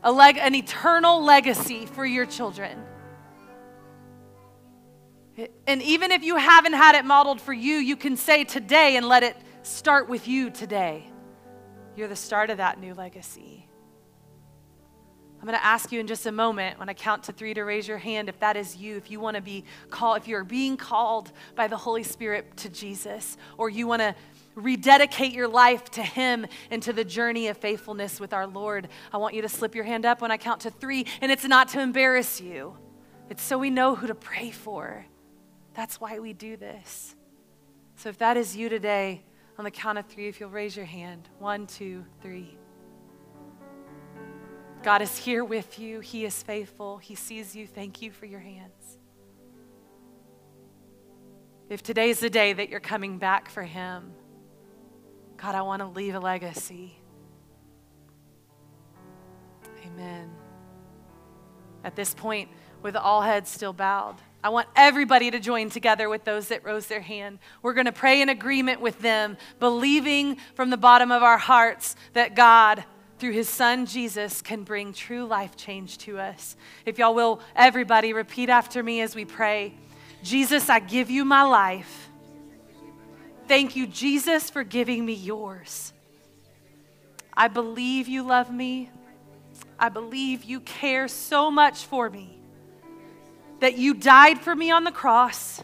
A 0.02 0.10
leg, 0.10 0.38
an 0.38 0.54
eternal 0.54 1.22
legacy 1.22 1.86
for 1.86 2.04
your 2.04 2.26
children. 2.26 2.82
And 5.66 5.82
even 5.82 6.10
if 6.10 6.24
you 6.24 6.36
haven't 6.36 6.72
had 6.72 6.96
it 6.96 7.04
modeled 7.04 7.40
for 7.40 7.52
you, 7.52 7.76
you 7.76 7.96
can 7.96 8.16
say 8.16 8.42
today 8.42 8.96
and 8.96 9.06
let 9.06 9.22
it 9.22 9.36
start 9.62 10.08
with 10.08 10.26
you 10.26 10.50
today. 10.50 11.04
You're 11.94 12.08
the 12.08 12.16
start 12.16 12.50
of 12.50 12.56
that 12.58 12.80
new 12.80 12.94
legacy. 12.94 13.65
I'm 15.46 15.52
going 15.52 15.60
to 15.60 15.64
ask 15.64 15.92
you 15.92 16.00
in 16.00 16.08
just 16.08 16.26
a 16.26 16.32
moment 16.32 16.76
when 16.76 16.88
I 16.88 16.92
count 16.92 17.22
to 17.22 17.32
three 17.32 17.54
to 17.54 17.62
raise 17.62 17.86
your 17.86 17.98
hand 17.98 18.28
if 18.28 18.36
that 18.40 18.56
is 18.56 18.74
you, 18.74 18.96
if 18.96 19.12
you 19.12 19.20
want 19.20 19.36
to 19.36 19.40
be 19.40 19.62
called, 19.90 20.16
if 20.16 20.26
you're 20.26 20.42
being 20.42 20.76
called 20.76 21.30
by 21.54 21.68
the 21.68 21.76
Holy 21.76 22.02
Spirit 22.02 22.56
to 22.56 22.68
Jesus, 22.68 23.36
or 23.56 23.70
you 23.70 23.86
want 23.86 24.02
to 24.02 24.12
rededicate 24.56 25.30
your 25.30 25.46
life 25.46 25.88
to 25.92 26.02
Him 26.02 26.48
and 26.72 26.82
to 26.82 26.92
the 26.92 27.04
journey 27.04 27.46
of 27.46 27.56
faithfulness 27.58 28.18
with 28.18 28.32
our 28.32 28.44
Lord. 28.44 28.88
I 29.12 29.18
want 29.18 29.36
you 29.36 29.42
to 29.42 29.48
slip 29.48 29.76
your 29.76 29.84
hand 29.84 30.04
up 30.04 30.20
when 30.20 30.32
I 30.32 30.36
count 30.36 30.62
to 30.62 30.70
three, 30.72 31.06
and 31.20 31.30
it's 31.30 31.44
not 31.44 31.68
to 31.68 31.80
embarrass 31.80 32.40
you, 32.40 32.76
it's 33.30 33.40
so 33.40 33.56
we 33.56 33.70
know 33.70 33.94
who 33.94 34.08
to 34.08 34.16
pray 34.16 34.50
for. 34.50 35.06
That's 35.74 36.00
why 36.00 36.18
we 36.18 36.32
do 36.32 36.56
this. 36.56 37.14
So 37.94 38.08
if 38.08 38.18
that 38.18 38.36
is 38.36 38.56
you 38.56 38.68
today, 38.68 39.22
on 39.58 39.64
the 39.64 39.70
count 39.70 39.96
of 39.96 40.06
three, 40.06 40.26
if 40.26 40.40
you'll 40.40 40.50
raise 40.50 40.76
your 40.76 40.86
hand 40.86 41.28
one, 41.38 41.68
two, 41.68 42.04
three. 42.20 42.58
God 44.86 45.02
is 45.02 45.16
here 45.18 45.44
with 45.44 45.80
you. 45.80 45.98
He 45.98 46.24
is 46.24 46.44
faithful. 46.44 46.98
He 46.98 47.16
sees 47.16 47.56
you. 47.56 47.66
Thank 47.66 48.02
you 48.02 48.12
for 48.12 48.24
your 48.24 48.38
hands. 48.38 48.98
If 51.68 51.82
today's 51.82 52.20
the 52.20 52.30
day 52.30 52.52
that 52.52 52.68
you're 52.68 52.78
coming 52.78 53.18
back 53.18 53.50
for 53.50 53.64
Him, 53.64 54.12
God, 55.38 55.56
I 55.56 55.62
want 55.62 55.82
to 55.82 55.86
leave 55.86 56.14
a 56.14 56.20
legacy. 56.20 57.00
Amen. 59.84 60.30
At 61.82 61.96
this 61.96 62.14
point, 62.14 62.48
with 62.80 62.94
all 62.94 63.22
heads 63.22 63.50
still 63.50 63.72
bowed, 63.72 64.14
I 64.44 64.50
want 64.50 64.68
everybody 64.76 65.32
to 65.32 65.40
join 65.40 65.68
together 65.68 66.08
with 66.08 66.22
those 66.22 66.46
that 66.46 66.64
rose 66.64 66.86
their 66.86 67.00
hand. 67.00 67.40
We're 67.60 67.74
going 67.74 67.86
to 67.86 67.92
pray 67.92 68.22
in 68.22 68.28
agreement 68.28 68.80
with 68.80 69.00
them, 69.00 69.36
believing 69.58 70.36
from 70.54 70.70
the 70.70 70.76
bottom 70.76 71.10
of 71.10 71.24
our 71.24 71.38
hearts 71.38 71.96
that 72.12 72.36
God, 72.36 72.84
through 73.18 73.32
his 73.32 73.48
son 73.48 73.86
Jesus, 73.86 74.42
can 74.42 74.62
bring 74.62 74.92
true 74.92 75.24
life 75.24 75.56
change 75.56 75.98
to 75.98 76.18
us. 76.18 76.56
If 76.84 76.98
y'all 76.98 77.14
will, 77.14 77.40
everybody 77.54 78.12
repeat 78.12 78.48
after 78.48 78.82
me 78.82 79.00
as 79.00 79.14
we 79.14 79.24
pray 79.24 79.74
Jesus, 80.22 80.68
I 80.68 80.80
give 80.80 81.08
you 81.08 81.24
my 81.24 81.42
life. 81.42 82.08
Thank 83.46 83.76
you, 83.76 83.86
Jesus, 83.86 84.50
for 84.50 84.64
giving 84.64 85.04
me 85.04 85.12
yours. 85.12 85.92
I 87.32 87.46
believe 87.46 88.08
you 88.08 88.24
love 88.24 88.50
me. 88.50 88.90
I 89.78 89.88
believe 89.88 90.42
you 90.42 90.60
care 90.60 91.06
so 91.06 91.50
much 91.50 91.84
for 91.84 92.10
me 92.10 92.40
that 93.60 93.78
you 93.78 93.94
died 93.94 94.40
for 94.40 94.54
me 94.54 94.70
on 94.70 94.84
the 94.84 94.90
cross 94.90 95.62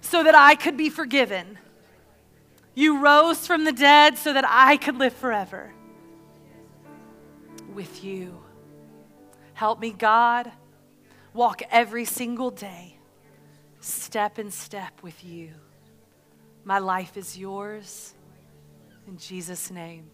so 0.00 0.22
that 0.22 0.34
I 0.34 0.56
could 0.56 0.76
be 0.76 0.90
forgiven. 0.90 1.58
You 2.74 2.98
rose 2.98 3.46
from 3.46 3.64
the 3.64 3.72
dead 3.72 4.18
so 4.18 4.32
that 4.32 4.44
I 4.46 4.76
could 4.76 4.98
live 4.98 5.14
forever 5.14 5.73
with 7.74 8.04
you. 8.04 8.42
Help 9.54 9.80
me, 9.80 9.90
God, 9.90 10.50
walk 11.32 11.62
every 11.70 12.04
single 12.04 12.50
day, 12.50 12.98
step 13.80 14.38
in 14.38 14.50
step 14.50 15.02
with 15.02 15.24
you. 15.24 15.50
My 16.64 16.78
life 16.78 17.16
is 17.16 17.36
yours. 17.36 18.14
In 19.06 19.18
Jesus' 19.18 19.70
name, 19.70 20.10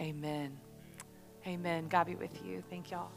amen. 0.00 0.58
Amen. 1.46 1.88
God 1.88 2.06
be 2.06 2.14
with 2.14 2.44
you. 2.44 2.62
Thank 2.68 2.90
y'all. 2.90 3.10